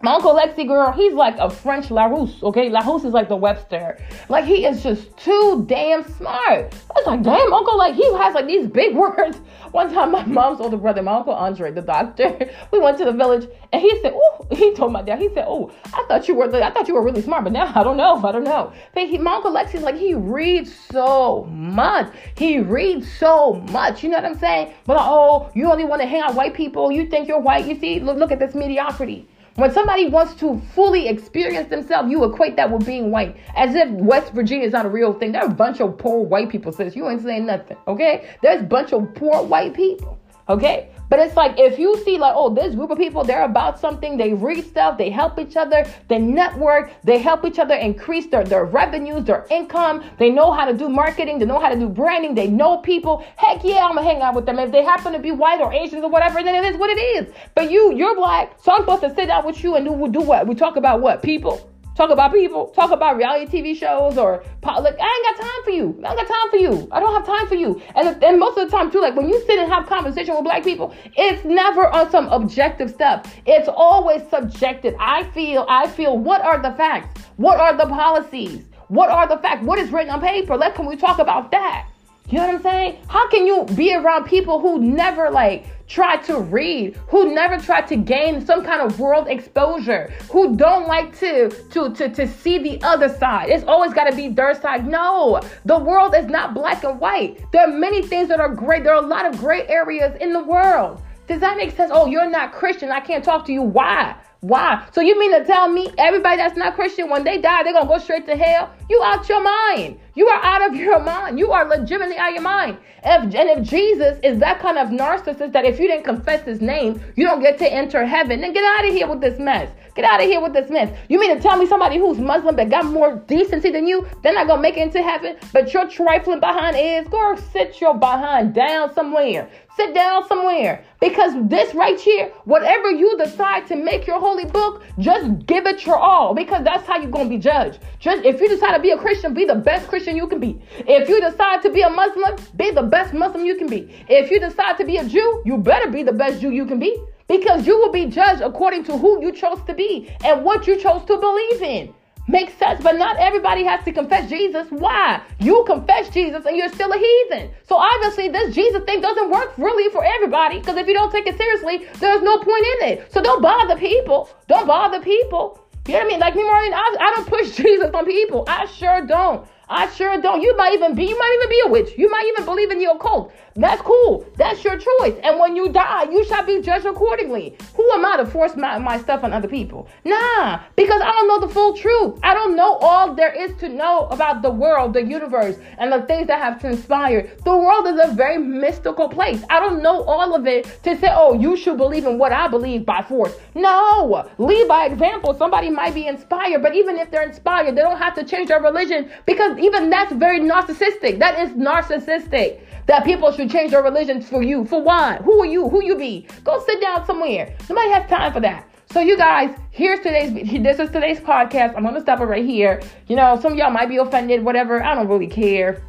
My 0.03 0.13
uncle 0.13 0.36
Lexi 0.36 0.67
girl, 0.67 0.91
he's 0.91 1.13
like 1.13 1.38
a 1.39 1.49
French 1.49 1.88
Larousse, 1.89 2.43
okay? 2.43 2.69
Larousse 2.69 3.05
is 3.05 3.13
like 3.13 3.29
the 3.29 3.36
Webster. 3.36 3.97
Like 4.29 4.45
he 4.45 4.65
is 4.65 4.83
just 4.83 5.17
too 5.17 5.65
damn 5.67 6.07
smart. 6.13 6.39
I 6.39 6.93
was 6.95 7.07
like, 7.07 7.23
damn, 7.23 7.51
uncle, 7.51 7.77
like 7.77 7.95
he 7.95 8.05
has 8.13 8.36
like 8.36 8.45
these 8.45 8.67
big 8.67 8.95
words. 8.95 9.39
One 9.71 9.91
time 9.91 10.12
my 10.12 10.23
mom's 10.25 10.62
older 10.62 10.77
brother, 10.77 11.01
my 11.01 11.13
uncle 11.13 11.33
Andre, 11.33 11.71
the 11.71 11.81
doctor, 11.81 12.38
we 12.71 12.79
went 12.79 12.99
to 12.99 13.05
the 13.05 13.12
village 13.12 13.49
and 13.73 13.81
he 13.81 13.89
said, 14.01 14.13
Oh, 14.15 14.47
he 14.55 14.73
told 14.75 14.93
my 14.93 15.01
dad, 15.01 15.19
he 15.19 15.29
said, 15.33 15.45
Oh, 15.47 15.71
I 15.86 16.05
thought 16.07 16.27
you 16.27 16.36
were 16.36 16.53
I 16.53 16.69
thought 16.69 16.88
you 16.88 16.93
were 16.93 17.03
really 17.03 17.21
smart, 17.23 17.43
but 17.43 17.53
now 17.53 17.71
I 17.73 17.83
don't 17.83 17.97
know. 17.97 18.23
I 18.23 18.31
don't 18.31 18.43
know. 18.43 18.71
But 18.93 19.07
he, 19.07 19.17
my 19.17 19.36
uncle 19.36 19.51
Lexi's 19.51 19.81
like 19.81 19.97
he 19.97 20.13
reads 20.13 20.73
so 20.73 21.45
much. 21.49 22.13
He 22.38 22.60
reads 22.60 23.12
so 23.17 23.55
much. 23.71 24.03
You 24.03 24.10
know 24.10 24.17
what 24.17 24.25
I'm 24.25 24.38
saying? 24.38 24.73
But 24.86 24.97
like, 24.97 25.07
oh, 25.07 25.49
you 25.55 25.71
only 25.71 25.86
want 25.86 26.01
to 26.01 26.07
hang 26.07 26.21
out 26.21 26.36
white 26.36 26.53
people. 26.53 26.91
You 26.91 27.07
think 27.07 27.27
you're 27.27 27.39
white. 27.39 27.65
You 27.65 27.79
see, 27.79 27.99
look, 27.99 28.17
look 28.17 28.31
at 28.31 28.39
this 28.39 28.53
mediocrity. 28.53 29.27
When 29.58 29.74
somebody 29.74 30.08
wants 30.08 30.36
to 30.36 30.62
fully 30.76 31.08
experience 31.08 31.67
themselves, 31.67 32.12
you 32.12 32.24
equate 32.26 32.56
that 32.58 32.72
with 32.72 32.86
being 32.86 33.10
white, 33.10 33.36
as 33.56 33.74
if 33.74 33.89
West 33.89 34.32
Virginia 34.34 34.67
is 34.67 34.72
not 34.72 34.86
a 34.86 34.89
real 34.89 35.13
thing. 35.13 35.32
There 35.32 35.41
are 35.41 35.48
a 35.50 35.54
bunch 35.54 35.82
of 35.82 35.98
poor 35.98 36.24
white 36.24 36.50
people, 36.50 36.72
sis. 36.72 36.96
You 36.96 37.10
ain't 37.10 37.24
saying 37.24 37.48
nothing, 37.48 37.76
okay? 37.88 38.30
There's 38.43 38.62
a 38.62 38.65
bunch 38.65 38.93
of 38.93 39.15
poor 39.15 39.41
white 39.41 39.74
people, 39.74 40.20
okay? 40.48 40.91
But 41.10 41.20
it's 41.20 41.36
like 41.36 41.58
if 41.58 41.80
you 41.80 41.98
see 42.04 42.17
like, 42.17 42.34
oh, 42.36 42.54
this 42.54 42.76
group 42.76 42.91
of 42.91 42.98
people, 42.98 43.24
they're 43.24 43.46
about 43.46 43.80
something, 43.80 44.17
they 44.17 44.34
read 44.34 44.65
stuff, 44.65 44.98
they 44.98 45.10
help 45.10 45.39
each 45.39 45.56
other, 45.56 45.86
they 46.08 46.20
network, 46.20 46.91
they 47.04 47.17
help 47.17 47.46
each 47.46 47.60
other 47.60 47.76
increase 47.76 48.28
their, 48.28 48.43
their 48.43 48.65
revenues, 48.65 49.24
their 49.26 49.46
income, 49.50 50.04
they 50.17 50.30
know 50.30 50.52
how 50.52 50.65
to 50.65 50.74
do 50.74 50.89
marketing, 50.89 51.39
they 51.39 51.46
know 51.46 51.60
how 51.60 51.70
to 51.70 51.80
do 51.80 51.88
branding, 51.88 52.36
they 52.36 52.48
know 52.48 52.78
people. 52.78 53.26
Heck 53.36 53.63
yeah, 53.63 53.86
I'm 53.86 53.96
gonna 53.96 54.04
hang 54.04 54.22
out 54.22 54.36
with 54.36 54.46
them. 54.46 54.60
If 54.60 54.72
they 54.72 54.84
happen 54.84 55.13
to 55.13 55.20
be 55.20 55.32
white 55.32 55.62
or 55.62 55.74
Asians 55.74 56.04
or 56.04 56.10
whatever, 56.10 56.43
then 56.43 56.56
it 56.56 56.74
is 56.74 56.78
what 56.78 56.89
it 56.89 57.00
is. 57.00 57.34
But 57.56 57.72
you, 57.72 57.93
you're 57.96 58.15
black, 58.15 58.58
so 58.62 58.74
I'm 58.74 58.82
supposed 58.82 59.02
to 59.02 59.15
sit 59.15 59.28
down 59.28 59.46
with 59.46 59.63
you 59.63 59.76
and 59.76 59.86
do, 59.86 60.20
do 60.20 60.26
what? 60.26 60.48
We 60.48 60.56
talk 60.56 60.76
about 60.76 61.02
what? 61.02 61.24
People 61.24 61.70
talk 61.97 62.12
about 62.12 62.31
people, 62.31 62.67
talk 62.67 62.91
about 62.91 63.17
reality 63.17 63.62
TV 63.62 63.75
shows 63.75 64.17
or 64.17 64.43
like 64.63 64.97
I 64.99 65.23
ain't 65.25 65.38
got 65.38 65.43
time 65.43 65.63
for 65.63 65.71
you. 65.71 65.99
I 66.05 66.12
ain't 66.12 66.17
got 66.17 66.27
time 66.27 66.49
for 66.51 66.57
you. 66.57 66.88
I 66.91 66.99
don't 66.99 67.13
have 67.13 67.25
time 67.25 67.47
for 67.47 67.55
you. 67.55 67.81
And 67.95 68.23
and 68.23 68.39
most 68.39 68.57
of 68.57 68.69
the 68.69 68.77
time 68.77 68.91
too, 68.91 69.01
like 69.01 69.15
when 69.15 69.27
you 69.27 69.43
sit 69.45 69.57
and 69.57 69.71
have 69.71 69.88
conversation 69.88 70.36
with 70.36 70.43
black 70.43 70.63
people, 70.63 70.93
it's 71.15 71.43
never 71.43 71.88
on 71.88 72.10
some 72.12 72.27
objective 72.27 72.91
stuff. 72.91 73.33
It's 73.45 73.67
always 73.67 74.21
subjective. 74.29 74.93
I 74.99 75.23
feel, 75.31 75.65
I 75.67 75.88
feel. 75.88 76.17
What 76.17 76.41
are 76.41 76.62
the 76.62 76.71
facts? 76.77 77.23
What 77.38 77.60
are 77.60 77.75
the 77.75 77.88
policies? 77.88 78.65
What 78.89 79.10
are 79.10 79.27
the 79.27 79.38
facts? 79.38 79.65
What 79.65 79.79
is 79.79 79.91
written 79.91 80.12
on 80.12 80.21
paper? 80.21 80.55
Let 80.55 80.75
can 80.75 80.86
we 80.86 80.95
talk 80.95 81.19
about 81.19 81.51
that? 81.51 81.89
You 82.29 82.39
know 82.39 82.47
what 82.47 82.55
I'm 82.55 82.62
saying? 82.62 82.97
How 83.07 83.29
can 83.29 83.47
you 83.47 83.65
be 83.75 83.95
around 83.95 84.25
people 84.25 84.60
who 84.60 84.79
never 84.79 85.29
like 85.29 85.65
try 85.88 86.17
to 86.17 86.39
read, 86.39 86.95
who 87.08 87.34
never 87.34 87.58
try 87.58 87.82
to 87.82 87.95
gain 87.95 88.45
some 88.45 88.63
kind 88.63 88.82
of 88.82 89.00
world 89.00 89.28
exposure, 89.28 90.13
who 90.32 90.56
don't 90.56 90.88
like 90.88 91.17
to 91.19 91.50
to 91.71 91.93
to, 91.93 92.10
to 92.10 92.28
see 92.28 92.60
the 92.60 92.82
other 92.84 93.10
side. 93.10 93.50
It's 93.50 93.63
always 93.63 93.93
got 93.93 94.10
to 94.10 94.15
be 94.15 94.28
their 94.28 94.54
side. 94.54 94.88
No, 94.88 95.41
the 95.65 95.80
world 95.80 96.13
is 96.15 96.28
not 96.28 96.54
black 96.54 96.84
and 96.84 97.00
white. 97.00 97.39
There 97.52 97.62
are 97.62 97.71
many 97.71 98.02
things 98.02 98.28
that 98.30 98.39
are 98.39 98.54
great. 98.54 98.84
There 98.84 98.93
are 98.93 99.04
a 99.04 99.08
lot 99.08 99.26
of 99.26 99.38
great 99.38 99.69
areas 99.69 100.15
in 100.19 100.34
the 100.34 100.43
world. 100.43 101.02
Does 101.28 101.41
that 101.41 101.58
make 101.58 101.76
sense? 101.76 101.91
Oh, 101.93 102.06
you're 102.06 102.30
not 102.30 102.54
Christian. 102.54 102.89
I 102.89 103.02
can't 103.02 103.23
talk 103.23 103.45
to 103.45 103.54
you. 103.54 103.62
Why? 103.62 104.15
Why? 104.41 104.86
So 104.93 105.02
you 105.02 105.19
mean 105.19 105.32
to 105.38 105.43
tell 105.43 105.67
me 105.67 105.91
everybody 105.97 106.38
that's 106.38 106.56
not 106.56 106.76
Christian, 106.76 107.10
when 107.10 107.23
they 107.23 107.39
die, 107.39 107.63
they're 107.63 107.73
gonna 107.73 107.88
go 107.88 107.97
straight 107.97 108.26
to 108.28 108.36
hell? 108.36 108.71
You 108.89 109.02
out 109.04 109.28
your 109.28 109.43
mind. 109.43 110.00
You 110.17 110.27
are 110.30 110.43
out 110.43 110.67
of 110.67 110.75
your 110.75 110.99
mind. 110.99 111.38
You 111.38 111.51
are 111.51 111.63
legitimately 111.63 112.17
out 112.17 112.30
of 112.30 112.34
your 112.34 112.41
mind. 112.41 112.80
If, 113.03 113.36
and 113.36 113.36
if 113.36 113.62
Jesus 113.62 114.17
is 114.23 114.39
that 114.39 114.60
kind 114.60 114.80
of 114.80 114.88
narcissist 114.88 115.53
that 115.53 115.63
if 115.63 115.80
you 115.80 115.88
didn't 115.88 116.06
confess 116.06 116.43
his 116.43 116.60
name, 116.60 116.99
you 117.15 117.23
don't 117.23 117.39
get 117.39 117.60
to 117.60 117.71
enter 117.71 118.03
heaven, 118.03 118.41
then 118.41 118.51
get 118.51 118.63
out 118.63 118.88
of 118.88 118.95
here 118.95 119.08
with 119.08 119.21
this 119.21 119.38
mess. 119.38 119.69
Get 119.93 120.06
out 120.06 120.19
of 120.21 120.27
here 120.27 120.39
with 120.39 120.53
this 120.53 120.69
mess. 120.69 120.95
You 121.10 121.19
mean 121.19 121.36
to 121.36 121.41
tell 121.41 121.58
me 121.58 121.67
somebody 121.67 121.97
who's 121.97 122.19
Muslim 122.19 122.56
that 122.56 122.69
got 122.69 122.86
more 122.86 123.15
decency 123.27 123.71
than 123.71 123.88
you, 123.88 124.08
they're 124.21 124.34
not 124.34 124.47
gonna 124.47 124.62
make 124.62 124.77
it 124.77 124.82
into 124.82 125.01
heaven, 125.01 125.38
but 125.53 125.73
you're 125.73 125.88
trifling 125.88 126.39
behind 126.39 126.77
is? 126.77 127.08
Go 127.10 127.36
sit 127.51 127.82
your 127.82 127.95
behind 127.95 128.53
down 128.53 128.93
somewhere. 128.93 129.49
Sit 129.75 129.95
down 129.95 130.27
somewhere. 130.27 130.86
Because 130.99 131.34
this 131.49 131.73
right 131.73 131.99
here, 131.99 132.32
whatever 132.45 132.91
you 132.91 133.17
decide 133.17 133.65
to 133.67 133.75
make 133.75 134.06
your 134.06 134.19
holy 134.19 134.45
book, 134.45 134.84
just 134.99 135.45
give 135.47 135.65
it 135.65 135.84
your 135.86 135.97
all. 135.97 136.36
Because 136.36 136.63
that's 136.63 136.88
how 136.88 136.97
you're 136.97 137.12
gonna 137.12 137.30
be 137.30 137.38
judged. 137.39 137.80
Just 137.99 138.23
if 138.23 138.39
you 138.39 138.49
decide 138.49 138.75
to 138.75 138.82
be 138.82 138.91
a 138.91 138.97
Christian, 138.97 139.34
be 139.34 139.45
the 139.45 139.56
best 139.56 139.88
Christian 139.88 140.07
you 140.15 140.28
can 140.28 140.39
be. 140.39 140.62
If 140.80 141.10
you 141.10 141.20
decide 141.20 141.62
to 141.63 141.70
be 141.70 141.82
a 141.82 141.89
Muslim, 141.89 142.36
be 142.56 142.72
the 142.72 142.84
best 142.84 143.13
Muslim 143.13 143.46
you 143.46 143.56
can 143.56 143.67
be. 143.67 143.93
If 144.08 144.32
you 144.32 144.39
decide 144.39 144.78
to 144.78 144.86
be 144.86 144.98
a 144.98 145.06
Jew, 145.06 145.41
you 145.46 145.58
better 145.58 145.89
be 145.89 146.04
the 146.04 146.13
best 146.13 146.41
Jew 146.41 146.52
you 146.52 146.65
can 146.65 146.80
be 146.80 146.98
because 147.28 147.67
you 147.67 147.78
will 147.78 147.91
be 147.91 148.06
judged 148.06 148.41
according 148.41 148.84
to 148.86 148.98
who 148.98 149.22
you 149.22 149.32
chose 149.32 149.62
to 149.63 149.74
be 149.74 150.10
and 150.24 150.43
what 150.43 150.67
you 150.67 150.78
chose 150.78 151.04
to 151.06 151.17
believe 151.17 151.62
in. 151.62 151.93
Makes 152.30 152.56
sense, 152.56 152.84
but 152.84 152.98
not 152.98 153.15
everybody 153.17 153.63
has 153.63 153.86
to 153.86 153.93
confess 153.93 154.30
Jesus. 154.30 154.67
Why? 154.70 155.22
You 155.39 155.63
confess 155.65 156.10
Jesus 156.10 156.46
and 156.46 156.58
you're 156.58 156.67
still 156.67 156.91
a 156.91 156.98
heathen. 156.98 157.52
So 157.63 157.78
obviously, 157.78 158.28
this 158.28 158.54
Jesus 158.54 158.84
thing 158.84 159.00
doesn't 159.00 159.30
work 159.30 159.58
really 159.58 159.89
for 159.93 160.04
everybody 160.04 160.60
because 160.60 160.76
if 160.76 160.88
you 160.88 160.93
don't 160.93 161.10
take 161.10 161.26
it 161.26 161.38
seriously, 161.38 161.88
there's 162.00 162.22
no 162.22 162.38
point 162.39 162.65
in 162.82 162.89
it. 162.89 163.13
So 163.13 163.22
don't 163.22 163.41
bother 163.41 163.78
people. 163.78 164.30
Don't 164.48 164.67
bother 164.67 165.00
people. 165.00 165.63
You 165.88 165.93
know 165.93 166.00
what 166.00 166.06
I 166.06 166.10
mean? 166.10 166.20
Like 166.20 166.36
me, 166.36 166.43
Marlene, 166.43 166.74
I, 166.74 166.98
I 167.00 167.13
don't 167.15 167.28
push 167.28 167.56
Jesus 167.56 167.91
on 167.93 168.06
people. 168.06 168.43
I 168.46 168.65
sure 168.65 169.06
don't. 169.06 169.48
I 169.69 169.89
sure 169.89 170.19
don't. 170.21 170.41
You 170.41 170.56
might 170.56 170.73
even 170.73 170.95
be, 170.95 171.06
you 171.06 171.17
might 171.17 171.38
even 171.39 171.49
be 171.49 171.62
a 171.65 171.67
witch. 171.69 171.97
You 171.97 172.10
might 172.10 172.25
even 172.27 172.45
believe 172.45 172.71
in 172.71 172.80
the 172.80 172.86
occult. 172.91 173.34
That's 173.58 173.82
cool. 173.82 174.24
That's 174.38 174.63
your 174.63 174.78
choice. 174.78 175.20
And 175.24 175.39
when 175.39 175.56
you 175.56 175.70
die, 175.70 176.04
you 176.12 176.24
shall 176.26 176.46
be 176.46 176.62
judged 176.62 176.86
accordingly. 176.86 177.58
Who 177.76 177.91
am 177.91 178.06
I 178.06 178.17
to 178.17 178.26
force 178.26 178.56
my, 178.56 178.78
my 178.78 179.00
stuff 179.00 179.24
on 179.24 179.34
other 179.34 179.48
people? 179.48 179.89
Nah, 180.06 180.62
because 180.76 181.02
I 181.02 181.12
don't 181.12 181.28
know 181.28 181.39
the 181.39 181.52
full 181.52 181.76
truth. 181.76 182.20
I 182.22 182.36
don't 182.36 182.56
know 182.56 182.76
all 182.76 183.15
there 183.15 183.34
is 183.34 183.58
to 183.58 183.70
know 183.70 184.06
about 184.12 184.43
the 184.43 184.52
world, 184.52 184.93
the 184.93 185.04
universe, 185.04 185.58
and 185.80 185.91
the 185.91 186.04
things 186.04 186.28
that 186.28 186.39
have 186.39 186.62
transpired. 186.62 187.32
The 187.43 187.58
world 187.58 187.88
is 187.88 188.00
a 188.00 188.13
very 188.13 188.38
mystical 188.38 189.10
place. 189.10 189.43
I 189.50 189.60
don't 189.60 189.82
know 189.82 190.04
all 190.04 190.36
of 190.36 190.46
it 190.46 190.65
to 190.84 190.96
say, 190.96 191.10
oh, 191.12 191.34
you 191.34 191.58
should 191.58 191.78
believe 191.78 192.06
in 192.06 192.20
what 192.20 192.32
I 192.32 192.48
believe 192.48 192.86
by 192.86 193.02
force. 193.02 193.36
No, 193.56 194.30
lead 194.38 194.67
by 194.67 194.86
example. 194.86 195.34
Somebody 195.34 195.72
might 195.72 195.96
be 195.96 196.06
inspired, 196.06 196.62
but 196.62 196.76
even 196.76 196.98
if 196.98 197.10
they're 197.10 197.28
inspired, 197.28 197.76
they 197.76 197.82
don't 197.82 197.98
have 197.98 198.13
to 198.15 198.24
change 198.24 198.50
their 198.50 198.62
religion 198.62 199.10
because 199.26 199.58
even 199.58 199.89
that's 199.89 200.13
very 200.13 200.39
narcissistic. 200.39 201.17
That 201.17 201.39
is 201.39 201.50
narcissistic 201.56 202.62
that 202.88 203.06
people 203.06 203.32
should 203.32 203.52
change 203.52 203.71
their 203.71 203.84
religions 203.84 204.28
for 204.28 204.42
you. 204.42 204.65
For 204.65 204.81
why? 204.81 205.17
Who 205.23 205.42
are 205.42 205.46
you? 205.46 205.69
Who 205.69 205.83
you 205.83 205.98
be? 205.98 206.27
Go 206.44 206.63
sit 206.65 206.81
down 206.81 207.06
somewhere. 207.06 207.56
Nobody 207.69 207.90
has 207.90 208.10
time 208.10 208.33
for 208.33 208.40
that. 208.40 208.67
So 208.90 209.02
you 209.02 209.17
guys, 209.17 209.56
here's 209.71 210.00
today's 210.00 210.33
this 210.63 210.79
is 210.79 210.90
today's 210.90 211.19
podcast. 211.19 211.75
I'm 211.75 211.83
gonna 211.83 212.02
stop 212.02 212.21
it 212.21 212.25
right 212.25 212.46
here. 212.46 212.81
You 213.08 213.17
know, 213.17 213.38
some 213.40 213.52
of 213.52 213.58
y'all 213.58 213.69
might 213.69 213.90
be 213.90 213.98
offended, 213.98 214.44
whatever. 214.44 214.81
I 214.81 214.96
don't 214.96 215.08
really 215.08 215.27
care. 215.27 215.83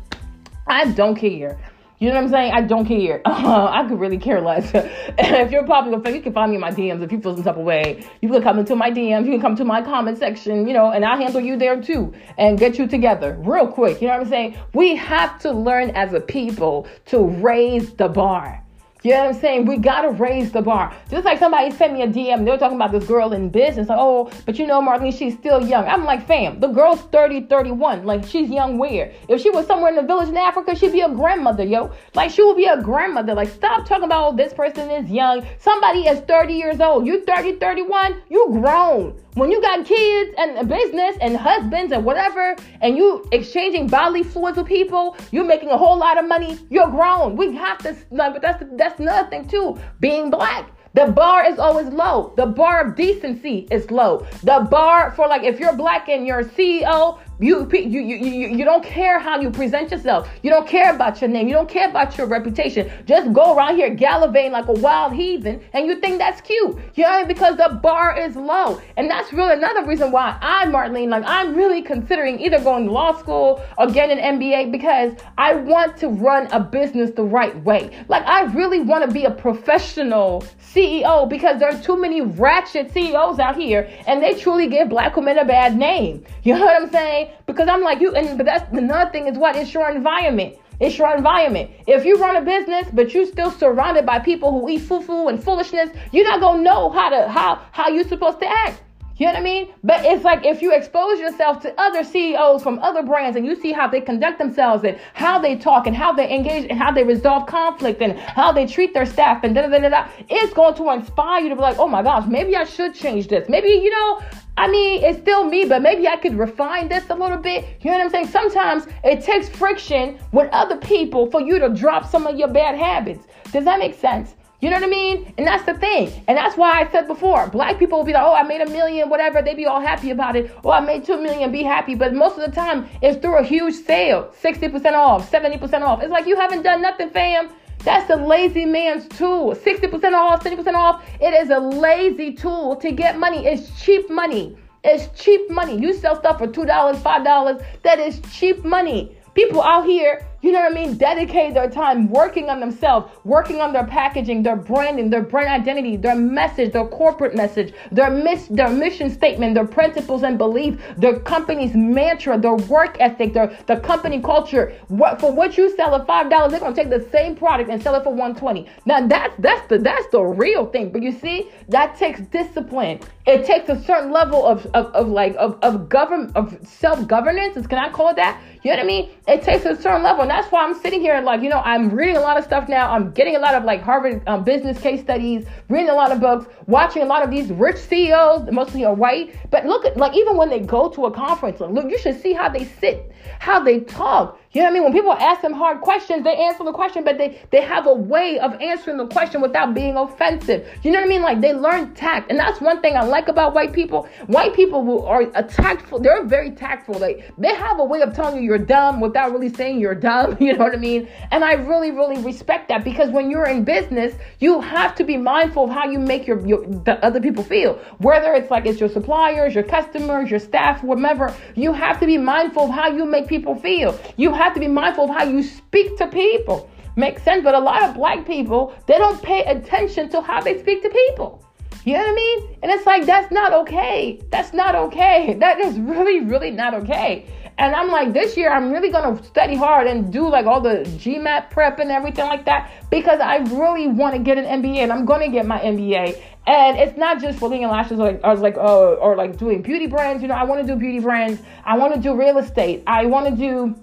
I 0.66 0.90
don't 0.92 1.14
care. 1.14 1.58
You 1.98 2.08
know 2.08 2.14
what 2.14 2.24
I'm 2.24 2.30
saying? 2.30 2.52
I 2.52 2.60
don't 2.60 2.86
care. 2.86 3.20
Uh, 3.24 3.66
I 3.72 3.86
could 3.88 3.98
really 3.98 4.18
care 4.18 4.40
less. 4.40 4.70
if 5.18 5.50
you're 5.50 5.64
a 5.64 5.66
popular 5.66 6.00
fan, 6.00 6.14
you 6.14 6.22
can 6.22 6.32
find 6.32 6.50
me 6.50 6.56
in 6.56 6.60
my 6.60 6.70
DMs 6.70 7.02
if 7.02 7.10
you 7.10 7.20
feel 7.20 7.34
some 7.34 7.44
type 7.44 7.56
of 7.56 7.64
way. 7.64 8.04
You 8.22 8.28
can 8.28 8.40
come 8.40 8.58
into 8.60 8.76
my 8.76 8.90
DMs. 8.90 9.26
You 9.26 9.32
can 9.32 9.40
come 9.40 9.56
to 9.56 9.64
my 9.64 9.82
comment 9.82 10.18
section, 10.18 10.68
you 10.68 10.74
know, 10.74 10.90
and 10.90 11.04
I'll 11.04 11.18
handle 11.18 11.40
you 11.40 11.56
there 11.56 11.80
too 11.82 12.14
and 12.36 12.56
get 12.56 12.78
you 12.78 12.86
together 12.86 13.36
real 13.40 13.66
quick. 13.66 14.00
You 14.00 14.06
know 14.06 14.14
what 14.14 14.22
I'm 14.22 14.28
saying? 14.28 14.56
We 14.74 14.94
have 14.94 15.40
to 15.40 15.50
learn 15.50 15.90
as 15.90 16.12
a 16.12 16.20
people 16.20 16.86
to 17.06 17.26
raise 17.26 17.92
the 17.94 18.08
bar. 18.08 18.64
You 19.02 19.12
know 19.12 19.26
what 19.26 19.34
I'm 19.34 19.40
saying? 19.40 19.66
We 19.66 19.76
gotta 19.76 20.10
raise 20.10 20.50
the 20.50 20.60
bar. 20.60 20.92
Just 21.08 21.24
like 21.24 21.38
somebody 21.38 21.70
sent 21.70 21.92
me 21.92 22.02
a 22.02 22.08
DM, 22.08 22.44
they 22.44 22.50
were 22.50 22.58
talking 22.58 22.76
about 22.76 22.90
this 22.90 23.06
girl 23.06 23.32
in 23.32 23.48
business. 23.48 23.86
Oh, 23.90 24.30
but 24.44 24.58
you 24.58 24.66
know, 24.66 24.82
Marlene, 24.82 25.16
she's 25.16 25.34
still 25.34 25.64
young. 25.64 25.86
I'm 25.86 26.04
like, 26.04 26.26
fam, 26.26 26.58
the 26.58 26.66
girl's 26.66 27.02
30, 27.02 27.42
31. 27.42 28.04
Like, 28.04 28.24
she's 28.24 28.50
young 28.50 28.76
where? 28.76 29.12
If 29.28 29.40
she 29.40 29.50
was 29.50 29.66
somewhere 29.68 29.90
in 29.90 29.96
the 29.96 30.02
village 30.02 30.28
in 30.28 30.36
Africa, 30.36 30.74
she'd 30.74 30.92
be 30.92 31.02
a 31.02 31.08
grandmother, 31.08 31.64
yo. 31.64 31.92
Like, 32.14 32.32
she 32.32 32.42
would 32.42 32.56
be 32.56 32.66
a 32.66 32.82
grandmother. 32.82 33.34
Like, 33.34 33.50
stop 33.50 33.86
talking 33.86 34.04
about, 34.04 34.32
oh, 34.32 34.36
this 34.36 34.52
person 34.52 34.90
is 34.90 35.08
young. 35.08 35.46
Somebody 35.60 36.08
is 36.08 36.18
30 36.20 36.54
years 36.54 36.80
old. 36.80 37.06
You 37.06 37.24
30, 37.24 37.56
31, 37.56 38.22
you 38.28 38.48
grown. 38.50 39.16
When 39.34 39.50
you 39.50 39.60
got 39.60 39.84
kids 39.86 40.34
and 40.38 40.68
business 40.68 41.16
and 41.20 41.36
husbands 41.36 41.92
and 41.92 42.04
whatever, 42.04 42.56
and 42.80 42.96
you 42.96 43.24
exchanging 43.30 43.86
bodily 43.86 44.22
fluids 44.22 44.56
with 44.56 44.66
people, 44.66 45.16
you're 45.30 45.44
making 45.44 45.70
a 45.70 45.76
whole 45.76 45.96
lot 45.96 46.18
of 46.18 46.26
money. 46.26 46.58
You're 46.70 46.90
grown. 46.90 47.36
We 47.36 47.54
have 47.54 47.78
to, 47.78 47.96
but 48.10 48.42
that's 48.42 48.64
that's 48.72 48.98
another 48.98 49.28
thing 49.28 49.46
too. 49.46 49.78
Being 50.00 50.30
black, 50.30 50.70
the 50.94 51.06
bar 51.12 51.44
is 51.48 51.58
always 51.58 51.88
low. 51.88 52.32
The 52.36 52.46
bar 52.46 52.86
of 52.86 52.96
decency 52.96 53.68
is 53.70 53.90
low. 53.90 54.26
The 54.42 54.66
bar 54.70 55.12
for 55.12 55.28
like 55.28 55.44
if 55.44 55.60
you're 55.60 55.76
black 55.76 56.08
and 56.08 56.26
you're 56.26 56.40
a 56.40 56.44
CEO, 56.44 57.20
you, 57.40 57.68
you, 57.72 58.00
you, 58.00 58.16
you, 58.16 58.48
you 58.48 58.64
don't 58.64 58.84
care 58.84 59.18
how 59.18 59.40
you 59.40 59.50
present 59.50 59.90
yourself. 59.90 60.28
You 60.42 60.50
don't 60.50 60.66
care 60.66 60.94
about 60.94 61.20
your 61.20 61.30
name. 61.30 61.46
You 61.46 61.54
don't 61.54 61.68
care 61.68 61.88
about 61.88 62.18
your 62.18 62.26
reputation. 62.26 62.90
Just 63.06 63.32
go 63.32 63.56
around 63.56 63.76
here 63.76 63.94
gallivanting 63.94 64.52
like 64.52 64.66
a 64.66 64.72
wild 64.72 65.12
heathen 65.12 65.60
and 65.72 65.86
you 65.86 66.00
think 66.00 66.18
that's 66.18 66.40
cute. 66.40 66.76
You 66.94 67.04
know, 67.04 67.24
because 67.26 67.56
the 67.56 67.78
bar 67.80 68.18
is 68.18 68.34
low. 68.34 68.80
And 68.96 69.08
that's 69.08 69.32
really 69.32 69.52
another 69.52 69.86
reason 69.86 70.10
why 70.10 70.36
I, 70.40 70.66
Marlene, 70.66 71.08
like 71.08 71.24
I'm 71.26 71.54
really 71.54 71.82
considering 71.82 72.40
either 72.40 72.58
going 72.60 72.86
to 72.86 72.92
law 72.92 73.16
school 73.16 73.64
or 73.76 73.86
getting 73.86 74.18
an 74.18 74.38
MBA 74.38 74.72
because 74.72 75.12
I 75.36 75.54
want 75.54 75.96
to 75.98 76.08
run 76.08 76.48
a 76.48 76.58
business 76.58 77.10
the 77.12 77.24
right 77.24 77.56
way. 77.62 77.90
Like 78.08 78.26
I 78.26 78.42
really 78.52 78.80
want 78.80 79.04
to 79.04 79.10
be 79.12 79.24
a 79.24 79.30
professional 79.30 80.44
CEO 80.60 81.28
because 81.28 81.60
there 81.60 81.68
are 81.68 81.82
too 81.82 82.00
many 82.00 82.20
ratchet 82.20 82.92
CEOs 82.92 83.38
out 83.38 83.56
here 83.56 83.88
and 84.06 84.22
they 84.22 84.34
truly 84.34 84.68
give 84.68 84.88
black 84.88 85.16
women 85.16 85.38
a 85.38 85.44
bad 85.44 85.76
name. 85.76 86.24
You 86.42 86.54
know 86.54 86.64
what 86.64 86.82
I'm 86.82 86.90
saying? 86.90 87.27
Because 87.46 87.68
I'm 87.68 87.82
like 87.82 88.00
you, 88.00 88.14
and 88.14 88.36
but 88.36 88.46
that's 88.46 88.70
another 88.72 89.10
thing 89.10 89.26
is 89.26 89.38
what 89.38 89.56
it's 89.56 89.72
your 89.72 89.90
environment. 89.90 90.56
It's 90.80 90.96
your 90.96 91.14
environment. 91.16 91.70
If 91.86 92.04
you 92.04 92.16
run 92.16 92.36
a 92.36 92.40
business, 92.40 92.86
but 92.92 93.12
you're 93.12 93.26
still 93.26 93.50
surrounded 93.50 94.06
by 94.06 94.20
people 94.20 94.52
who 94.52 94.68
eat 94.68 94.82
fufu 94.82 95.28
and 95.28 95.42
foolishness, 95.42 95.90
you're 96.12 96.24
not 96.24 96.40
gonna 96.40 96.62
know 96.62 96.90
how 96.90 97.08
to 97.10 97.28
how 97.28 97.60
how 97.72 97.88
you're 97.88 98.08
supposed 98.08 98.38
to 98.40 98.48
act. 98.48 98.82
You 99.18 99.26
know 99.26 99.32
what 99.32 99.40
I 99.40 99.44
mean? 99.44 99.74
But 99.82 100.04
it's 100.04 100.22
like 100.22 100.46
if 100.46 100.62
you 100.62 100.72
expose 100.72 101.18
yourself 101.18 101.60
to 101.62 101.74
other 101.80 102.04
CEOs 102.04 102.62
from 102.62 102.78
other 102.78 103.02
brands 103.02 103.36
and 103.36 103.44
you 103.44 103.56
see 103.56 103.72
how 103.72 103.88
they 103.88 104.00
conduct 104.00 104.38
themselves 104.38 104.84
and 104.84 104.96
how 105.14 105.40
they 105.40 105.56
talk 105.56 105.88
and 105.88 105.96
how 105.96 106.12
they 106.12 106.32
engage 106.32 106.70
and 106.70 106.78
how 106.78 106.92
they 106.92 107.02
resolve 107.02 107.46
conflict 107.46 108.00
and 108.00 108.16
how 108.16 108.52
they 108.52 108.64
treat 108.64 108.94
their 108.94 109.06
staff 109.06 109.42
and 109.42 109.56
da 109.56 109.66
da 109.66 109.76
da 109.76 109.88
da, 109.88 110.08
it's 110.28 110.54
going 110.54 110.74
to 110.76 110.90
inspire 110.90 111.42
you 111.42 111.48
to 111.48 111.56
be 111.56 111.60
like, 111.60 111.78
oh 111.80 111.88
my 111.88 112.00
gosh, 112.00 112.28
maybe 112.28 112.54
I 112.54 112.62
should 112.62 112.94
change 112.94 113.26
this. 113.26 113.48
Maybe, 113.48 113.70
you 113.70 113.90
know, 113.90 114.22
I 114.56 114.68
mean, 114.68 115.02
it's 115.02 115.18
still 115.18 115.42
me, 115.42 115.64
but 115.64 115.82
maybe 115.82 116.06
I 116.06 116.16
could 116.16 116.38
refine 116.38 116.88
this 116.88 117.10
a 117.10 117.14
little 117.14 117.38
bit. 117.38 117.64
You 117.80 117.90
know 117.90 117.98
what 117.98 118.04
I'm 118.04 118.10
saying? 118.10 118.28
Sometimes 118.28 118.86
it 119.02 119.22
takes 119.22 119.48
friction 119.48 120.16
with 120.32 120.48
other 120.52 120.76
people 120.76 121.28
for 121.28 121.40
you 121.40 121.58
to 121.58 121.68
drop 121.68 122.08
some 122.08 122.24
of 122.24 122.38
your 122.38 122.48
bad 122.48 122.76
habits. 122.76 123.26
Does 123.50 123.64
that 123.64 123.80
make 123.80 123.94
sense? 123.94 124.34
You 124.60 124.70
know 124.70 124.76
what 124.76 124.86
I 124.86 124.88
mean? 124.88 125.34
And 125.38 125.46
that's 125.46 125.64
the 125.64 125.74
thing. 125.74 126.10
And 126.26 126.36
that's 126.36 126.56
why 126.56 126.80
I 126.80 126.90
said 126.90 127.06
before, 127.06 127.46
black 127.46 127.78
people 127.78 127.98
will 127.98 128.04
be 128.04 128.12
like, 128.12 128.24
oh, 128.24 128.34
I 128.34 128.42
made 128.42 128.60
a 128.60 128.68
million, 128.68 129.08
whatever. 129.08 129.40
They'd 129.40 129.56
be 129.56 129.66
all 129.66 129.80
happy 129.80 130.10
about 130.10 130.34
it. 130.34 130.50
Oh, 130.64 130.70
I 130.70 130.80
made 130.80 131.04
two 131.04 131.20
million, 131.22 131.52
be 131.52 131.62
happy. 131.62 131.94
But 131.94 132.12
most 132.12 132.38
of 132.38 132.44
the 132.44 132.50
time, 132.50 132.88
it's 133.00 133.20
through 133.22 133.38
a 133.38 133.44
huge 133.44 133.74
sale 133.74 134.34
60% 134.42 134.94
off, 134.94 135.30
70% 135.30 135.82
off. 135.82 136.02
It's 136.02 136.10
like 136.10 136.26
you 136.26 136.34
haven't 136.34 136.62
done 136.62 136.82
nothing, 136.82 137.10
fam. 137.10 137.50
That's 137.84 138.10
a 138.10 138.16
lazy 138.16 138.66
man's 138.66 139.06
tool. 139.06 139.54
60% 139.54 140.12
off, 140.12 140.42
70% 140.42 140.74
off. 140.74 141.04
It 141.20 141.34
is 141.34 141.50
a 141.50 141.60
lazy 141.60 142.34
tool 142.34 142.74
to 142.76 142.90
get 142.90 143.16
money. 143.16 143.46
It's 143.46 143.80
cheap 143.80 144.10
money. 144.10 144.56
It's 144.82 145.06
cheap 145.22 145.48
money. 145.50 145.78
You 145.78 145.92
sell 145.92 146.16
stuff 146.16 146.38
for 146.38 146.48
$2, 146.48 146.66
$5. 146.66 147.64
That 147.82 148.00
is 148.00 148.20
cheap 148.32 148.64
money. 148.64 149.16
People 149.34 149.62
out 149.62 149.86
here 149.86 150.26
you 150.40 150.52
know 150.52 150.60
what 150.60 150.70
I 150.70 150.74
mean, 150.74 150.96
dedicate 150.96 151.54
their 151.54 151.68
time 151.68 152.08
working 152.10 152.48
on 152.48 152.60
themselves, 152.60 153.10
working 153.24 153.60
on 153.60 153.72
their 153.72 153.84
packaging, 153.84 154.44
their 154.44 154.54
branding, 154.56 155.10
their 155.10 155.22
brand 155.22 155.48
identity, 155.48 155.96
their 155.96 156.14
message, 156.14 156.72
their 156.72 156.86
corporate 156.86 157.34
message, 157.34 157.74
their 157.90 158.10
miss, 158.10 158.46
their 158.46 158.68
mission 158.68 159.10
statement, 159.10 159.54
their 159.54 159.66
principles 159.66 160.22
and 160.22 160.38
belief, 160.38 160.80
their 160.96 161.18
company's 161.20 161.74
mantra, 161.74 162.38
their 162.38 162.54
work 162.54 162.96
ethic, 163.00 163.32
their 163.32 163.56
the 163.66 163.76
company 163.80 164.20
culture. 164.20 164.76
What 164.86 165.18
for 165.20 165.32
what 165.32 165.58
you 165.58 165.74
sell 165.74 165.94
at 165.96 166.06
five 166.06 166.30
dollars, 166.30 166.52
they're 166.52 166.60
gonna 166.60 166.76
take 166.76 166.90
the 166.90 167.08
same 167.10 167.34
product 167.34 167.68
and 167.68 167.82
sell 167.82 167.96
it 167.96 168.04
for 168.04 168.14
one 168.14 168.36
twenty. 168.36 168.68
Now 168.86 169.06
that's 169.06 169.34
that's 169.40 169.66
the 169.68 169.78
that's 169.78 170.06
the 170.12 170.22
real 170.22 170.66
thing. 170.66 170.92
But 170.92 171.02
you 171.02 171.10
see, 171.12 171.50
that 171.68 171.96
takes 171.96 172.20
discipline. 172.20 173.00
It 173.26 173.44
takes 173.44 173.68
a 173.68 173.82
certain 173.82 174.12
level 174.12 174.46
of 174.46 174.66
of, 174.66 174.86
of 174.94 175.08
like 175.08 175.34
of 175.36 175.58
of 175.62 175.88
government 175.88 176.36
of 176.36 176.56
self 176.66 177.06
governance. 177.08 177.66
Can 177.66 177.78
I 177.78 177.90
call 177.90 178.10
it 178.10 178.16
that? 178.16 178.40
You 178.62 178.70
know 178.70 178.76
what 178.76 178.84
I 178.84 178.86
mean? 178.86 179.10
It 179.26 179.42
takes 179.42 179.64
a 179.64 179.74
certain 179.74 180.02
level. 180.02 180.27
And 180.28 180.36
that's 180.36 180.52
why 180.52 180.62
I'm 180.62 180.78
sitting 180.78 181.00
here 181.00 181.14
and 181.14 181.24
like, 181.24 181.40
you 181.40 181.48
know, 181.48 181.62
I'm 181.64 181.88
reading 181.88 182.18
a 182.18 182.20
lot 182.20 182.36
of 182.36 182.44
stuff 182.44 182.68
now. 182.68 182.90
I'm 182.90 183.12
getting 183.12 183.34
a 183.34 183.38
lot 183.38 183.54
of 183.54 183.64
like 183.64 183.80
Harvard 183.80 184.22
um, 184.26 184.44
business 184.44 184.78
case 184.78 185.00
studies, 185.00 185.46
reading 185.70 185.88
a 185.88 185.94
lot 185.94 186.12
of 186.12 186.20
books, 186.20 186.52
watching 186.66 187.00
a 187.00 187.06
lot 187.06 187.22
of 187.22 187.30
these 187.30 187.50
rich 187.50 187.78
CEOs, 187.78 188.50
mostly 188.52 188.84
are 188.84 188.92
white. 188.92 189.34
But 189.50 189.64
look 189.64 189.86
at 189.86 189.96
like 189.96 190.14
even 190.14 190.36
when 190.36 190.50
they 190.50 190.60
go 190.60 190.90
to 190.90 191.06
a 191.06 191.10
conference, 191.10 191.60
look, 191.60 191.90
you 191.90 191.96
should 191.96 192.20
see 192.20 192.34
how 192.34 192.50
they 192.50 192.66
sit, 192.66 193.10
how 193.38 193.60
they 193.60 193.80
talk. 193.80 194.38
You 194.58 194.64
know 194.64 194.70
what 194.70 194.72
I 194.72 194.74
mean? 194.74 194.82
When 194.82 194.92
people 194.92 195.12
ask 195.12 195.40
them 195.40 195.52
hard 195.52 195.82
questions, 195.82 196.24
they 196.24 196.34
answer 196.34 196.64
the 196.64 196.72
question, 196.72 197.04
but 197.04 197.16
they 197.16 197.40
they 197.52 197.60
have 197.60 197.86
a 197.86 197.94
way 197.94 198.40
of 198.40 198.60
answering 198.60 198.96
the 198.96 199.06
question 199.06 199.40
without 199.40 199.72
being 199.72 199.96
offensive. 199.96 200.66
You 200.82 200.90
know 200.90 200.98
what 200.98 201.06
I 201.06 201.08
mean? 201.08 201.22
Like 201.22 201.40
they 201.40 201.54
learn 201.54 201.94
tact, 201.94 202.28
and 202.28 202.36
that's 202.36 202.60
one 202.60 202.80
thing 202.80 202.96
I 202.96 203.04
like 203.04 203.28
about 203.28 203.54
white 203.54 203.72
people. 203.72 204.08
White 204.26 204.54
people 204.54 204.84
who 204.84 205.04
are 205.04 205.24
tactful, 205.44 206.00
they're 206.00 206.24
very 206.24 206.50
tactful. 206.50 206.98
Like 206.98 207.30
they 207.38 207.54
have 207.54 207.78
a 207.78 207.84
way 207.84 208.00
of 208.00 208.12
telling 208.14 208.38
you 208.38 208.42
you're 208.42 208.58
dumb 208.58 208.98
without 208.98 209.30
really 209.30 209.48
saying 209.48 209.78
you're 209.78 209.94
dumb. 209.94 210.36
You 210.48 210.54
know 210.54 210.64
what 210.64 210.74
I 210.74 210.78
mean? 210.78 211.08
And 211.30 211.44
I 211.44 211.52
really, 211.52 211.90
really 211.90 212.20
respect 212.22 212.68
that 212.68 212.82
because 212.82 213.10
when 213.10 213.30
you're 213.30 213.46
in 213.46 213.64
business, 213.64 214.14
you 214.40 214.60
have 214.60 214.94
to 214.94 215.04
be 215.04 215.16
mindful 215.18 215.64
of 215.64 215.70
how 215.70 215.84
you 215.88 215.98
make 215.98 216.26
your, 216.26 216.44
your 216.46 216.66
the 216.66 216.98
other 217.04 217.20
people 217.20 217.44
feel. 217.44 217.74
Whether 217.98 218.32
it's 218.32 218.50
like 218.50 218.64
it's 218.64 218.80
your 218.80 218.88
suppliers, 218.88 219.54
your 219.54 219.64
customers, 219.64 220.30
your 220.30 220.40
staff, 220.40 220.82
whatever, 220.82 221.34
you 221.54 221.72
have 221.74 222.00
to 222.00 222.06
be 222.06 222.18
mindful 222.18 222.64
of 222.64 222.70
how 222.70 222.88
you 222.88 223.04
make 223.04 223.28
people 223.28 223.54
feel. 223.54 223.98
You 224.16 224.32
have 224.32 224.47
to 224.54 224.60
be 224.60 224.68
mindful 224.68 225.04
of 225.04 225.10
how 225.10 225.24
you 225.24 225.42
speak 225.42 225.96
to 225.98 226.06
people. 226.06 226.70
Makes 226.96 227.22
sense, 227.22 227.44
but 227.44 227.54
a 227.54 227.58
lot 227.58 227.84
of 227.84 227.94
black 227.94 228.26
people, 228.26 228.74
they 228.86 228.98
don't 228.98 229.22
pay 229.22 229.44
attention 229.44 230.08
to 230.10 230.20
how 230.20 230.40
they 230.40 230.58
speak 230.58 230.82
to 230.82 230.90
people. 230.90 231.44
You 231.84 231.94
know 231.94 232.00
what 232.00 232.10
I 232.10 232.14
mean? 232.14 232.58
And 232.62 232.72
it's 232.72 232.84
like, 232.86 233.06
that's 233.06 233.30
not 233.32 233.52
okay. 233.52 234.20
That's 234.30 234.52
not 234.52 234.74
okay. 234.74 235.34
That 235.38 235.60
is 235.60 235.78
really, 235.78 236.20
really 236.20 236.50
not 236.50 236.74
okay. 236.74 237.26
And 237.58 237.74
I'm 237.74 237.88
like, 237.88 238.12
this 238.12 238.36
year 238.36 238.50
I'm 238.50 238.70
really 238.70 238.90
gonna 238.90 239.22
study 239.24 239.56
hard 239.56 239.86
and 239.88 240.12
do 240.12 240.28
like 240.28 240.46
all 240.46 240.60
the 240.60 240.84
GMAT 241.00 241.50
prep 241.50 241.80
and 241.80 241.90
everything 241.90 242.26
like 242.26 242.44
that 242.44 242.70
because 242.88 243.20
I 243.20 243.36
really 243.36 243.88
want 243.88 244.14
to 244.14 244.20
get 244.20 244.38
an 244.38 244.44
MBA 244.62 244.78
and 244.78 244.92
I'm 244.92 245.04
gonna 245.04 245.28
get 245.28 245.44
my 245.44 245.58
MBA. 245.58 246.22
And 246.46 246.78
it's 246.78 246.96
not 246.96 247.20
just 247.20 247.38
for 247.38 247.52
and 247.52 247.62
lashes 247.70 247.98
like, 247.98 248.20
or 248.22 248.36
like 248.36 248.56
uh, 248.56 248.92
or 248.94 249.16
like 249.16 249.36
doing 249.36 249.60
beauty 249.60 249.86
brands. 249.86 250.22
You 250.22 250.28
know, 250.28 250.34
I 250.34 250.44
want 250.44 250.60
to 250.60 250.66
do 250.66 250.78
beauty 250.78 251.00
brands. 251.00 251.42
I 251.64 251.76
want 251.76 251.94
to 251.94 252.00
do 252.00 252.14
real 252.14 252.38
estate. 252.38 252.84
I 252.86 253.06
want 253.06 253.26
to 253.28 253.34
do 253.34 253.74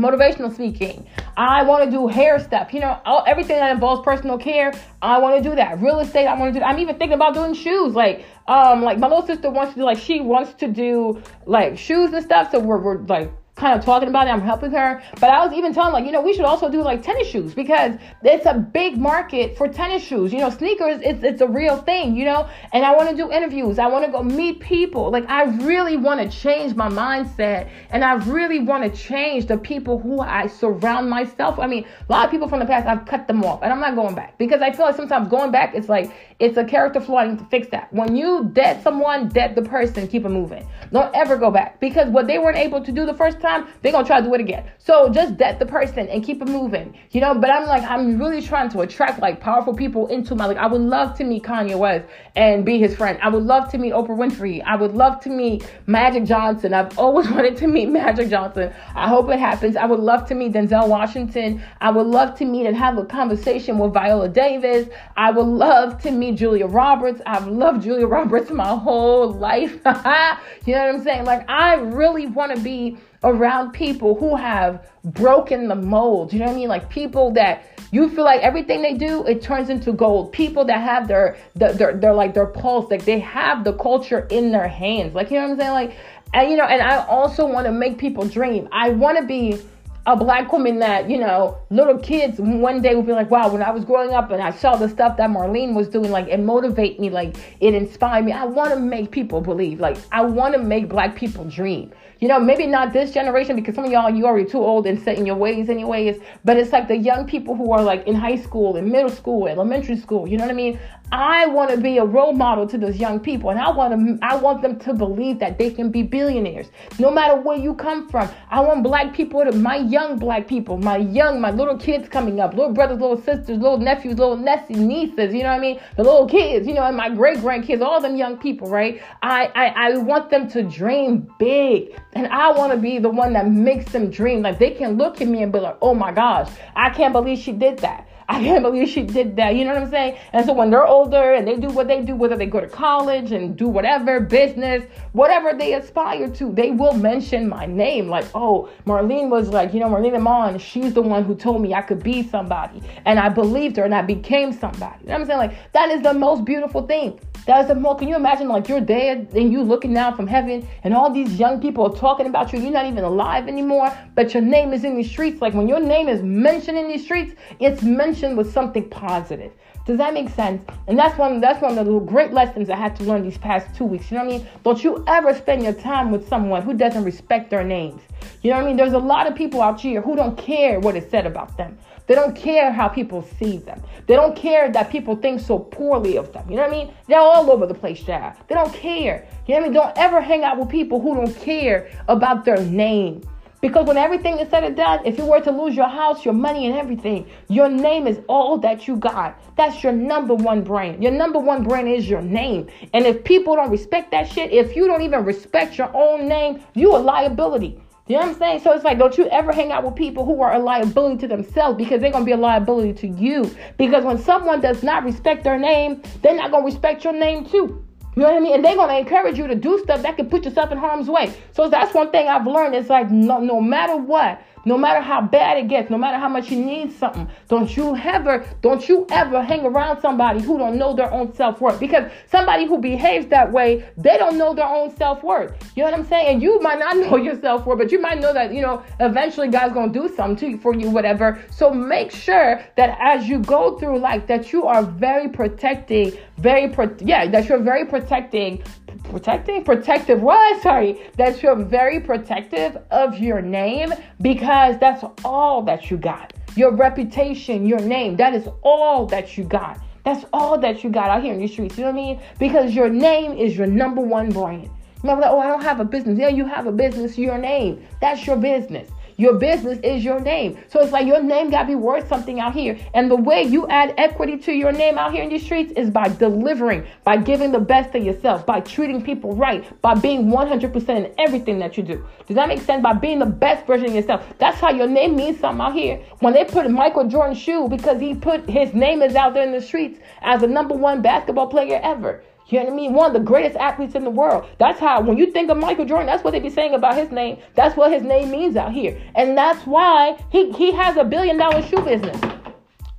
motivational 0.00 0.52
speaking. 0.52 1.06
I 1.36 1.62
want 1.62 1.84
to 1.84 1.90
do 1.90 2.08
hair 2.08 2.38
stuff. 2.38 2.72
You 2.72 2.80
know, 2.80 3.00
all, 3.04 3.24
everything 3.26 3.56
that 3.56 3.70
involves 3.72 4.02
personal 4.02 4.38
care. 4.38 4.72
I 5.02 5.18
want 5.18 5.42
to 5.42 5.48
do 5.48 5.54
that. 5.56 5.80
Real 5.80 6.00
estate. 6.00 6.26
I 6.26 6.38
want 6.38 6.54
to 6.54 6.60
do. 6.60 6.64
I'm 6.64 6.78
even 6.78 6.96
thinking 6.96 7.14
about 7.14 7.34
doing 7.34 7.54
shoes. 7.54 7.94
Like, 7.94 8.24
um, 8.48 8.82
like 8.82 8.98
my 8.98 9.08
little 9.08 9.26
sister 9.26 9.50
wants 9.50 9.74
to 9.74 9.80
do. 9.80 9.84
Like, 9.84 9.98
she 9.98 10.20
wants 10.20 10.54
to 10.54 10.68
do 10.68 11.22
like 11.46 11.78
shoes 11.78 12.12
and 12.12 12.24
stuff. 12.24 12.50
So 12.50 12.58
we're, 12.58 12.80
we're 12.80 12.98
like 13.02 13.30
kind 13.60 13.78
of 13.78 13.84
talking 13.84 14.08
about 14.08 14.26
it. 14.26 14.30
I'm 14.30 14.40
helping 14.40 14.72
her. 14.72 15.02
But 15.20 15.30
I 15.30 15.44
was 15.44 15.54
even 15.54 15.72
telling 15.74 15.92
like, 15.92 16.06
you 16.06 16.12
know, 16.12 16.22
we 16.22 16.32
should 16.32 16.46
also 16.46 16.68
do 16.68 16.82
like 16.82 17.02
tennis 17.02 17.28
shoes 17.28 17.54
because 17.54 17.96
it's 18.22 18.46
a 18.46 18.54
big 18.54 18.96
market 18.96 19.56
for 19.56 19.68
tennis 19.68 20.02
shoes. 20.02 20.32
You 20.32 20.38
know, 20.38 20.50
sneakers, 20.50 21.00
it's 21.04 21.22
it's 21.22 21.42
a 21.42 21.46
real 21.46 21.76
thing, 21.76 22.16
you 22.16 22.24
know? 22.24 22.48
And 22.72 22.84
I 22.84 22.96
want 22.96 23.10
to 23.10 23.16
do 23.16 23.30
interviews. 23.30 23.78
I 23.78 23.86
want 23.86 24.06
to 24.06 24.10
go 24.10 24.22
meet 24.22 24.60
people. 24.60 25.10
Like 25.10 25.28
I 25.28 25.44
really 25.44 25.96
want 25.98 26.20
to 26.20 26.36
change 26.36 26.74
my 26.74 26.88
mindset 26.88 27.68
and 27.90 28.02
I 28.02 28.14
really 28.14 28.60
want 28.60 28.82
to 28.82 28.98
change 28.98 29.46
the 29.46 29.58
people 29.58 29.98
who 29.98 30.20
I 30.20 30.46
surround 30.46 31.10
myself. 31.10 31.58
I 31.58 31.66
mean, 31.66 31.84
a 32.08 32.12
lot 32.12 32.24
of 32.24 32.30
people 32.30 32.48
from 32.48 32.60
the 32.60 32.66
past 32.66 32.86
I've 32.86 33.04
cut 33.04 33.28
them 33.28 33.44
off 33.44 33.62
and 33.62 33.70
I'm 33.70 33.80
not 33.80 33.94
going 33.94 34.14
back 34.14 34.38
because 34.38 34.62
I 34.62 34.72
feel 34.72 34.86
like 34.86 34.96
sometimes 34.96 35.28
going 35.28 35.50
back 35.50 35.74
it's 35.74 35.88
like 35.88 36.10
it's 36.38 36.56
a 36.56 36.64
character 36.64 37.00
flaw. 37.00 37.18
I 37.18 37.28
need 37.28 37.38
to 37.38 37.44
fix 37.44 37.68
that. 37.68 37.92
When 37.92 38.16
you 38.16 38.48
dead 38.54 38.82
someone, 38.82 39.28
dead 39.28 39.54
the 39.54 39.62
person, 39.62 40.08
keep 40.08 40.24
it 40.24 40.30
moving. 40.30 40.66
Don't 40.90 41.14
ever 41.14 41.36
go 41.36 41.50
back 41.50 41.78
because 41.78 42.08
what 42.08 42.26
they 42.26 42.38
weren't 42.38 42.56
able 42.56 42.82
to 42.82 42.90
do 42.90 43.04
the 43.04 43.12
first 43.12 43.38
time 43.38 43.49
time, 43.50 43.68
they're 43.82 43.92
gonna 43.92 44.06
try 44.06 44.20
to 44.20 44.26
do 44.26 44.34
it 44.34 44.40
again. 44.40 44.70
So 44.78 45.08
just 45.10 45.36
debt 45.36 45.58
the 45.58 45.66
person 45.66 46.08
and 46.08 46.24
keep 46.24 46.42
it 46.42 46.48
moving, 46.48 46.96
you 47.10 47.20
know. 47.20 47.34
But 47.34 47.50
I'm 47.50 47.66
like, 47.66 47.82
I'm 47.82 48.18
really 48.18 48.42
trying 48.42 48.68
to 48.70 48.80
attract 48.80 49.20
like 49.20 49.40
powerful 49.40 49.74
people 49.74 50.06
into 50.08 50.34
my 50.34 50.46
like. 50.46 50.56
I 50.56 50.66
would 50.66 50.80
love 50.80 51.16
to 51.18 51.24
meet 51.24 51.42
Kanye 51.42 51.78
West 51.78 52.06
and 52.36 52.64
be 52.64 52.78
his 52.78 52.94
friend. 52.94 53.18
I 53.22 53.28
would 53.28 53.42
love 53.42 53.70
to 53.72 53.78
meet 53.78 53.92
Oprah 53.92 54.08
Winfrey. 54.08 54.62
I 54.64 54.76
would 54.76 54.92
love 54.92 55.20
to 55.22 55.30
meet 55.30 55.70
Magic 55.86 56.24
Johnson. 56.24 56.74
I've 56.74 56.98
always 56.98 57.28
wanted 57.30 57.56
to 57.58 57.66
meet 57.66 57.86
Magic 57.86 58.28
Johnson. 58.30 58.72
I 58.94 59.08
hope 59.08 59.28
it 59.30 59.38
happens. 59.38 59.76
I 59.76 59.86
would 59.86 60.00
love 60.00 60.26
to 60.28 60.34
meet 60.34 60.52
Denzel 60.52 60.88
Washington. 60.88 61.62
I 61.80 61.90
would 61.90 62.06
love 62.06 62.36
to 62.38 62.44
meet 62.44 62.66
and 62.66 62.76
have 62.76 62.98
a 62.98 63.04
conversation 63.04 63.78
with 63.78 63.92
Viola 63.92 64.28
Davis. 64.28 64.88
I 65.16 65.30
would 65.30 65.46
love 65.46 66.00
to 66.02 66.10
meet 66.10 66.36
Julia 66.36 66.66
Roberts. 66.66 67.20
I've 67.26 67.46
loved 67.46 67.82
Julia 67.82 68.06
Roberts 68.18 68.50
my 68.50 68.74
whole 68.76 69.30
life. 69.32 69.72
you 70.66 70.74
know 70.74 70.86
what 70.86 70.94
I'm 70.94 71.02
saying? 71.02 71.24
Like, 71.24 71.48
I 71.48 71.74
really 71.74 72.26
want 72.26 72.54
to 72.54 72.62
be 72.62 72.96
around 73.22 73.72
people 73.72 74.14
who 74.14 74.36
have 74.36 74.88
broken 75.04 75.68
the 75.68 75.74
mold. 75.74 76.32
You 76.32 76.38
know 76.40 76.46
what 76.46 76.52
I 76.52 76.56
mean? 76.56 76.68
Like 76.68 76.88
people 76.88 77.32
that 77.32 77.64
you 77.92 78.08
feel 78.08 78.24
like 78.24 78.40
everything 78.40 78.82
they 78.82 78.94
do 78.94 79.26
it 79.26 79.42
turns 79.42 79.68
into 79.68 79.92
gold. 79.92 80.32
People 80.32 80.64
that 80.66 80.80
have 80.80 81.08
their 81.08 81.36
their 81.54 81.72
their, 81.72 81.96
their 81.96 82.14
like 82.14 82.34
their 82.34 82.46
pulse, 82.46 82.90
like 82.90 83.04
they 83.04 83.18
have 83.20 83.64
the 83.64 83.74
culture 83.74 84.26
in 84.30 84.52
their 84.52 84.68
hands. 84.68 85.14
Like 85.14 85.30
you 85.30 85.36
know 85.36 85.48
what 85.48 85.52
I'm 85.52 85.58
saying? 85.58 85.72
Like 85.72 85.96
and 86.32 86.50
you 86.50 86.56
know, 86.56 86.64
and 86.64 86.80
I 86.80 87.04
also 87.06 87.46
want 87.46 87.66
to 87.66 87.72
make 87.72 87.98
people 87.98 88.26
dream. 88.26 88.68
I 88.72 88.90
want 88.90 89.18
to 89.18 89.24
be 89.24 89.60
a 90.06 90.16
black 90.16 90.50
woman 90.52 90.78
that, 90.78 91.10
you 91.10 91.18
know, 91.18 91.58
little 91.70 91.98
kids 91.98 92.38
one 92.38 92.80
day 92.80 92.94
will 92.94 93.02
be 93.02 93.12
like, 93.12 93.30
wow, 93.30 93.52
when 93.52 93.62
I 93.62 93.70
was 93.70 93.84
growing 93.84 94.14
up 94.14 94.30
and 94.30 94.42
I 94.42 94.50
saw 94.50 94.76
the 94.76 94.88
stuff 94.88 95.16
that 95.18 95.28
Marlene 95.28 95.74
was 95.74 95.88
doing, 95.88 96.10
like, 96.10 96.28
it 96.28 96.40
motivate 96.40 96.98
me, 96.98 97.10
like, 97.10 97.36
it 97.60 97.74
inspired 97.74 98.24
me. 98.24 98.32
I 98.32 98.46
want 98.46 98.70
to 98.70 98.80
make 98.80 99.10
people 99.10 99.40
believe. 99.40 99.78
Like, 99.78 99.98
I 100.10 100.22
want 100.22 100.54
to 100.54 100.60
make 100.60 100.88
black 100.88 101.16
people 101.16 101.44
dream. 101.44 101.92
You 102.20 102.28
know, 102.28 102.38
maybe 102.38 102.66
not 102.66 102.92
this 102.92 103.12
generation 103.12 103.56
because 103.56 103.74
some 103.74 103.84
of 103.84 103.90
y'all, 103.90 104.10
you 104.10 104.26
already 104.26 104.48
too 104.48 104.58
old 104.58 104.86
and 104.86 105.00
set 105.02 105.16
in 105.16 105.24
your 105.24 105.36
ways 105.36 105.70
anyways. 105.70 106.20
But 106.44 106.58
it's 106.58 106.70
like 106.70 106.86
the 106.86 106.96
young 106.96 107.26
people 107.26 107.56
who 107.56 107.72
are 107.72 107.82
like 107.82 108.06
in 108.06 108.14
high 108.14 108.36
school, 108.36 108.76
in 108.76 108.90
middle 108.90 109.10
school, 109.10 109.48
elementary 109.48 109.96
school. 109.96 110.28
You 110.28 110.36
know 110.36 110.44
what 110.44 110.50
I 110.50 110.54
mean? 110.54 110.78
I 111.12 111.46
want 111.46 111.70
to 111.70 111.76
be 111.76 111.98
a 111.98 112.04
role 112.04 112.32
model 112.32 112.68
to 112.68 112.78
those 112.78 112.96
young 112.96 113.18
people, 113.18 113.50
and 113.50 113.58
I 113.58 113.70
want 113.70 113.92
to. 113.94 114.18
I 114.24 114.36
want 114.36 114.62
them 114.62 114.78
to 114.80 114.94
believe 114.94 115.40
that 115.40 115.58
they 115.58 115.70
can 115.70 115.90
be 115.90 116.02
billionaires, 116.02 116.70
no 117.00 117.10
matter 117.10 117.34
where 117.34 117.58
you 117.58 117.74
come 117.74 118.08
from. 118.08 118.28
I 118.48 118.60
want 118.60 118.84
black 118.84 119.12
people 119.12 119.44
to 119.44 119.50
my 119.52 119.76
young 119.76 120.18
black 120.18 120.46
people, 120.46 120.78
my 120.78 120.98
young, 120.98 121.40
my 121.40 121.50
little 121.50 121.76
kids 121.76 122.08
coming 122.08 122.38
up, 122.38 122.54
little 122.54 122.72
brothers, 122.72 123.00
little 123.00 123.20
sisters, 123.20 123.58
little 123.58 123.78
nephews, 123.78 124.18
little 124.18 124.36
nephews, 124.36 124.78
nieces. 124.78 125.34
You 125.34 125.42
know 125.42 125.48
what 125.48 125.56
I 125.56 125.60
mean? 125.60 125.80
The 125.96 126.04
little 126.04 126.28
kids, 126.28 126.66
you 126.66 126.74
know, 126.74 126.84
and 126.84 126.96
my 126.96 127.08
great 127.08 127.38
grandkids, 127.38 127.80
all 127.80 128.00
them 128.00 128.14
young 128.14 128.36
people, 128.36 128.68
right? 128.68 129.02
I, 129.22 129.46
I, 129.56 129.66
I 129.66 129.96
want 129.96 130.30
them 130.30 130.48
to 130.50 130.62
dream 130.62 131.28
big, 131.40 132.00
and 132.12 132.26
I 132.28 132.50
want 132.52 132.72
to 132.72 132.78
be 132.78 132.98
the 132.98 133.08
one 133.08 133.32
that 133.34 133.48
makes 133.48 133.92
them 133.92 134.10
dream. 134.10 134.42
Like 134.42 134.58
they 134.58 134.70
can 134.70 134.96
look 134.96 135.20
at 135.20 135.28
me 135.28 135.42
and 135.42 135.52
be 135.52 135.60
like, 135.60 135.76
"Oh 135.80 135.94
my 135.94 136.12
gosh, 136.12 136.50
I 136.74 136.90
can't 136.90 137.12
believe 137.12 137.38
she 137.38 137.52
did 137.52 137.78
that." 137.80 138.06
I 138.30 138.34
can't 138.34 138.62
believe 138.62 138.88
she 138.88 139.02
did 139.02 139.34
that. 139.36 139.56
You 139.56 139.64
know 139.64 139.74
what 139.74 139.82
I'm 139.82 139.90
saying? 139.90 140.16
And 140.32 140.46
so 140.46 140.52
when 140.52 140.70
they're 140.70 140.86
older 140.86 141.34
and 141.34 141.48
they 141.48 141.56
do 141.56 141.66
what 141.66 141.88
they 141.88 142.00
do, 142.00 142.14
whether 142.14 142.36
they 142.36 142.46
go 142.46 142.60
to 142.60 142.68
college 142.68 143.32
and 143.32 143.56
do 143.56 143.66
whatever, 143.66 144.20
business, 144.20 144.84
whatever 145.14 145.52
they 145.52 145.74
aspire 145.74 146.28
to, 146.28 146.52
they 146.52 146.70
will 146.70 146.92
mention 146.94 147.48
my 147.48 147.66
name. 147.66 148.08
Like, 148.08 148.26
oh, 148.32 148.70
Marlene 148.86 149.30
was 149.30 149.48
like, 149.48 149.74
you 149.74 149.80
know, 149.80 149.88
Marlene 149.88 150.14
Amon, 150.14 150.60
she's 150.60 150.94
the 150.94 151.02
one 151.02 151.24
who 151.24 151.34
told 151.34 151.60
me 151.60 151.74
I 151.74 151.82
could 151.82 152.04
be 152.04 152.22
somebody. 152.22 152.80
And 153.04 153.18
I 153.18 153.30
believed 153.30 153.76
her 153.78 153.84
and 153.84 153.94
I 153.94 154.02
became 154.02 154.52
somebody. 154.52 155.00
You 155.00 155.06
know 155.08 155.14
what 155.14 155.20
I'm 155.22 155.26
saying? 155.26 155.38
Like, 155.38 155.72
that 155.72 155.90
is 155.90 156.00
the 156.00 156.14
most 156.14 156.44
beautiful 156.44 156.86
thing. 156.86 157.18
That 157.46 157.62
is 157.62 157.68
the 157.68 157.74
most, 157.74 157.98
can 157.98 158.06
you 158.06 158.14
imagine 158.14 158.48
like 158.48 158.68
you're 158.68 158.80
dead 158.80 159.30
and 159.34 159.50
you 159.50 159.62
looking 159.62 159.92
down 159.92 160.14
from 160.14 160.28
heaven 160.28 160.68
and 160.84 160.94
all 160.94 161.10
these 161.10 161.40
young 161.40 161.60
people 161.60 161.84
are 161.84 161.96
talking 161.96 162.26
about 162.26 162.52
you. 162.52 162.60
You're 162.60 162.70
not 162.70 162.86
even 162.86 163.02
alive 163.02 163.48
anymore, 163.48 163.90
but 164.14 164.34
your 164.34 164.42
name 164.42 164.72
is 164.72 164.84
in 164.84 164.94
these 164.94 165.10
streets. 165.10 165.40
Like 165.40 165.54
when 165.54 165.66
your 165.66 165.80
name 165.80 166.08
is 166.08 166.22
mentioned 166.22 166.78
in 166.78 166.86
these 166.86 167.02
streets, 167.02 167.34
it's 167.58 167.82
mentioned 167.82 168.19
with 168.36 168.52
something 168.52 168.88
positive. 168.88 169.52
Does 169.86 169.98
that 169.98 170.12
make 170.12 170.28
sense? 170.28 170.62
And 170.86 170.98
that's 170.98 171.16
one 171.18 171.40
that's 171.40 171.60
one 171.60 171.78
of 171.78 171.86
the 171.86 171.98
great 172.00 172.32
lessons 172.32 172.70
I 172.70 172.76
had 172.76 172.94
to 172.96 173.04
learn 173.04 173.22
these 173.22 173.38
past 173.38 173.74
two 173.74 173.84
weeks. 173.84 174.10
You 174.10 174.18
know 174.18 174.24
what 174.24 174.34
I 174.34 174.38
mean? 174.38 174.46
Don't 174.62 174.84
you 174.84 175.02
ever 175.08 175.34
spend 175.34 175.62
your 175.62 175.72
time 175.72 176.10
with 176.10 176.28
someone 176.28 176.62
who 176.62 176.74
doesn't 176.74 177.02
respect 177.02 177.50
their 177.50 177.64
names. 177.64 178.02
You 178.42 178.50
know 178.50 178.58
what 178.58 178.64
I 178.64 178.66
mean? 178.66 178.76
There's 178.76 178.92
a 178.92 178.98
lot 178.98 179.26
of 179.26 179.34
people 179.34 179.62
out 179.62 179.80
here 179.80 180.00
who 180.00 180.14
don't 180.16 180.36
care 180.36 180.78
what 180.80 180.96
is 180.96 181.10
said 181.10 181.26
about 181.26 181.56
them. 181.56 181.78
They 182.06 182.14
don't 182.14 182.36
care 182.36 182.72
how 182.72 182.88
people 182.88 183.22
see 183.38 183.58
them. 183.58 183.80
They 184.06 184.16
don't 184.16 184.36
care 184.36 184.70
that 184.72 184.90
people 184.90 185.16
think 185.16 185.40
so 185.40 185.58
poorly 185.58 186.16
of 186.16 186.32
them. 186.32 186.48
You 186.50 186.56
know 186.56 186.62
what 186.62 186.72
I 186.72 186.84
mean? 186.84 186.94
They're 187.06 187.20
all 187.20 187.50
over 187.50 187.66
the 187.66 187.74
place, 187.74 188.02
child. 188.02 188.36
They 188.48 188.54
don't 188.54 188.74
care. 188.74 189.26
You 189.46 189.54
know 189.54 189.60
what 189.60 189.64
I 189.64 189.68
mean? 189.68 189.72
Don't 189.72 189.98
ever 189.98 190.20
hang 190.20 190.44
out 190.44 190.58
with 190.58 190.68
people 190.68 191.00
who 191.00 191.14
don't 191.14 191.36
care 191.36 191.88
about 192.08 192.44
their 192.44 192.60
name. 192.64 193.22
Because 193.60 193.86
when 193.86 193.98
everything 193.98 194.38
is 194.38 194.48
said 194.48 194.64
and 194.64 194.76
done, 194.76 195.04
if 195.04 195.18
you 195.18 195.26
were 195.26 195.40
to 195.40 195.50
lose 195.50 195.76
your 195.76 195.88
house, 195.88 196.24
your 196.24 196.34
money, 196.34 196.66
and 196.66 196.74
everything, 196.76 197.28
your 197.48 197.68
name 197.68 198.06
is 198.06 198.20
all 198.26 198.56
that 198.58 198.88
you 198.88 198.96
got. 198.96 199.38
That's 199.56 199.82
your 199.82 199.92
number 199.92 200.34
one 200.34 200.62
brand. 200.62 201.02
Your 201.02 201.12
number 201.12 201.38
one 201.38 201.62
brand 201.62 201.88
is 201.88 202.08
your 202.08 202.22
name. 202.22 202.68
And 202.94 203.06
if 203.06 203.22
people 203.22 203.56
don't 203.56 203.70
respect 203.70 204.10
that 204.12 204.28
shit, 204.30 204.50
if 204.50 204.74
you 204.74 204.86
don't 204.86 205.02
even 205.02 205.24
respect 205.24 205.76
your 205.76 205.94
own 205.94 206.26
name, 206.26 206.62
you 206.74 206.96
a 206.96 206.98
liability. 206.98 207.80
You 208.06 208.16
know 208.16 208.22
what 208.22 208.30
I'm 208.30 208.38
saying? 208.38 208.60
So 208.60 208.72
it's 208.72 208.82
like, 208.82 208.98
don't 208.98 209.16
you 209.16 209.28
ever 209.28 209.52
hang 209.52 209.70
out 209.70 209.84
with 209.84 209.94
people 209.94 210.24
who 210.24 210.42
are 210.42 210.54
a 210.54 210.58
liability 210.58 211.18
to 211.18 211.28
themselves 211.28 211.76
because 211.76 212.00
they're 212.00 212.10
going 212.10 212.24
to 212.24 212.26
be 212.26 212.32
a 212.32 212.36
liability 212.36 212.92
to 212.94 213.06
you. 213.06 213.54
Because 213.76 214.04
when 214.04 214.18
someone 214.18 214.60
does 214.60 214.82
not 214.82 215.04
respect 215.04 215.44
their 215.44 215.58
name, 215.58 216.02
they're 216.20 216.34
not 216.34 216.50
going 216.50 216.64
to 216.64 216.66
respect 216.66 217.04
your 217.04 217.12
name 217.12 217.44
too. 217.44 217.84
You 218.16 218.22
know 218.22 218.28
what 218.28 218.36
I 218.36 218.40
mean? 218.40 218.54
And 218.54 218.64
they're 218.64 218.76
gonna 218.76 218.98
encourage 218.98 219.38
you 219.38 219.46
to 219.46 219.54
do 219.54 219.78
stuff 219.84 220.02
that 220.02 220.16
can 220.16 220.28
put 220.28 220.44
yourself 220.44 220.72
in 220.72 220.78
harm's 220.78 221.08
way. 221.08 221.32
So 221.52 221.68
that's 221.68 221.94
one 221.94 222.10
thing 222.10 222.28
I've 222.28 222.46
learned. 222.46 222.74
It's 222.74 222.90
like 222.90 223.10
no, 223.10 223.38
no 223.38 223.60
matter 223.60 223.96
what, 223.96 224.42
no 224.64 224.76
matter 224.76 225.00
how 225.00 225.20
bad 225.20 225.58
it 225.58 225.68
gets, 225.68 225.90
no 225.90 225.98
matter 225.98 226.18
how 226.18 226.28
much 226.28 226.50
you 226.50 226.62
need 226.62 226.92
something, 226.92 227.28
don't 227.48 227.76
you 227.76 227.96
ever, 227.96 228.44
don't 228.60 228.88
you 228.88 229.06
ever 229.10 229.42
hang 229.42 229.64
around 229.64 230.00
somebody 230.00 230.40
who 230.40 230.58
don't 230.58 230.76
know 230.76 230.94
their 230.94 231.12
own 231.12 231.34
self-worth. 231.34 231.80
Because 231.80 232.10
somebody 232.26 232.66
who 232.66 232.78
behaves 232.78 233.26
that 233.28 233.50
way, 233.50 233.88
they 233.96 234.16
don't 234.16 234.36
know 234.36 234.54
their 234.54 234.66
own 234.66 234.94
self-worth. 234.96 235.52
You 235.76 235.82
know 235.82 235.90
what 235.90 235.98
I'm 236.00 236.06
saying? 236.06 236.26
And 236.34 236.42
you 236.42 236.60
might 236.60 236.78
not 236.78 236.96
know 236.96 237.16
your 237.16 237.40
self-worth, 237.40 237.78
but 237.78 237.92
you 237.92 238.00
might 238.00 238.20
know 238.20 238.32
that, 238.32 238.52
you 238.52 238.62
know, 238.62 238.82
eventually 239.00 239.48
God's 239.48 239.74
gonna 239.74 239.92
do 239.92 240.08
something 240.14 240.56
to 240.56 240.58
for 240.58 240.74
you, 240.74 240.90
whatever. 240.90 241.42
So 241.50 241.70
make 241.70 242.10
sure 242.10 242.62
that 242.76 242.98
as 243.00 243.28
you 243.28 243.38
go 243.38 243.78
through 243.78 243.98
life, 243.98 244.26
that 244.26 244.52
you 244.52 244.66
are 244.66 244.82
very 244.82 245.28
protecting, 245.28 246.12
very 246.38 246.68
pro- 246.68 246.96
yeah, 247.00 247.26
that 247.28 247.48
you're 247.48 247.58
very 247.58 247.84
protecting 247.84 248.62
protecting 249.04 249.64
protective 249.64 250.20
what 250.20 250.62
sorry 250.62 251.00
that 251.16 251.42
you're 251.42 251.56
very 251.56 252.00
protective 252.00 252.76
of 252.90 253.18
your 253.18 253.40
name 253.40 253.92
because 254.20 254.49
that's 254.50 255.04
all 255.24 255.62
that 255.62 255.90
you 255.90 255.96
got. 255.96 256.32
Your 256.56 256.72
reputation 256.72 257.66
your 257.66 257.80
name 257.80 258.16
that 258.16 258.34
is 258.34 258.48
all 258.62 259.06
that 259.06 259.38
you 259.38 259.44
got. 259.44 259.80
That's 260.04 260.24
all 260.32 260.58
that 260.58 260.82
you 260.82 260.90
got 260.90 261.10
out 261.10 261.22
here 261.22 261.34
in 261.34 261.40
the 261.40 261.46
streets 261.46 261.78
you 261.78 261.84
know 261.84 261.90
what 261.90 262.00
i 262.00 262.02
mean? 262.02 262.20
Because 262.38 262.74
your 262.74 262.88
name 262.88 263.32
is 263.32 263.56
your 263.56 263.66
number 263.66 264.00
one 264.00 264.30
brand. 264.30 264.68
Remember 265.02 265.22
that 265.22 265.30
oh 265.30 265.38
i 265.38 265.46
don't 265.46 265.62
have 265.62 265.80
a 265.80 265.84
business. 265.84 266.18
Yeah 266.18 266.28
you 266.28 266.46
have 266.46 266.66
a 266.66 266.72
business 266.72 267.16
your 267.16 267.38
name 267.38 267.86
that's 268.00 268.26
your 268.26 268.36
business 268.36 268.90
your 269.20 269.34
business 269.34 269.78
is 269.84 270.02
your 270.02 270.18
name. 270.18 270.58
So 270.68 270.80
it's 270.80 270.92
like 270.92 271.06
your 271.06 271.22
name 271.22 271.50
got 271.50 271.62
to 271.62 271.66
be 271.68 271.74
worth 271.74 272.08
something 272.08 272.40
out 272.40 272.54
here. 272.54 272.78
And 272.94 273.10
the 273.10 273.16
way 273.16 273.42
you 273.42 273.68
add 273.68 273.94
equity 273.98 274.38
to 274.38 274.52
your 274.52 274.72
name 274.72 274.96
out 274.96 275.12
here 275.12 275.22
in 275.22 275.28
these 275.28 275.44
streets 275.44 275.72
is 275.76 275.90
by 275.90 276.08
delivering, 276.08 276.86
by 277.04 277.18
giving 277.18 277.52
the 277.52 277.60
best 277.60 277.94
of 277.94 278.02
yourself, 278.02 278.46
by 278.46 278.60
treating 278.60 279.04
people 279.04 279.36
right, 279.36 279.62
by 279.82 279.94
being 279.94 280.28
100% 280.28 280.88
in 280.88 281.12
everything 281.18 281.58
that 281.58 281.76
you 281.76 281.82
do. 281.82 282.02
Does 282.26 282.36
that 282.36 282.48
make 282.48 282.62
sense? 282.62 282.82
By 282.82 282.94
being 282.94 283.18
the 283.18 283.26
best 283.26 283.66
version 283.66 283.88
of 283.88 283.94
yourself. 283.94 284.26
That's 284.38 284.58
how 284.58 284.70
your 284.70 284.88
name 284.88 285.16
means 285.16 285.38
something 285.38 285.60
out 285.60 285.74
here. 285.74 286.02
When 286.20 286.32
they 286.32 286.46
put 286.46 286.70
Michael 286.70 287.06
Jordan's 287.06 287.38
shoe 287.38 287.68
because 287.68 288.00
he 288.00 288.14
put 288.14 288.48
his 288.48 288.72
name 288.72 289.02
is 289.02 289.14
out 289.14 289.34
there 289.34 289.46
in 289.46 289.52
the 289.52 289.60
streets 289.60 290.00
as 290.22 290.40
the 290.40 290.46
number 290.46 290.74
one 290.74 291.02
basketball 291.02 291.48
player 291.48 291.78
ever. 291.82 292.22
You 292.50 292.58
know 292.58 292.64
what 292.66 292.72
I 292.72 292.76
mean? 292.76 292.92
One 292.94 293.06
of 293.06 293.12
the 293.12 293.26
greatest 293.26 293.56
athletes 293.56 293.94
in 293.94 294.04
the 294.04 294.10
world. 294.10 294.48
That's 294.58 294.80
how, 294.80 295.00
when 295.00 295.16
you 295.16 295.30
think 295.30 295.50
of 295.50 295.56
Michael 295.56 295.84
Jordan, 295.84 296.06
that's 296.06 296.24
what 296.24 296.32
they 296.32 296.40
be 296.40 296.50
saying 296.50 296.74
about 296.74 296.96
his 296.96 297.10
name. 297.10 297.38
That's 297.54 297.76
what 297.76 297.92
his 297.92 298.02
name 298.02 298.30
means 298.30 298.56
out 298.56 298.72
here. 298.72 299.00
And 299.14 299.38
that's 299.38 299.64
why 299.66 300.22
he, 300.30 300.50
he 300.52 300.72
has 300.72 300.96
a 300.96 301.04
billion 301.04 301.36
dollar 301.36 301.62
shoe 301.62 301.80
business. 301.80 302.20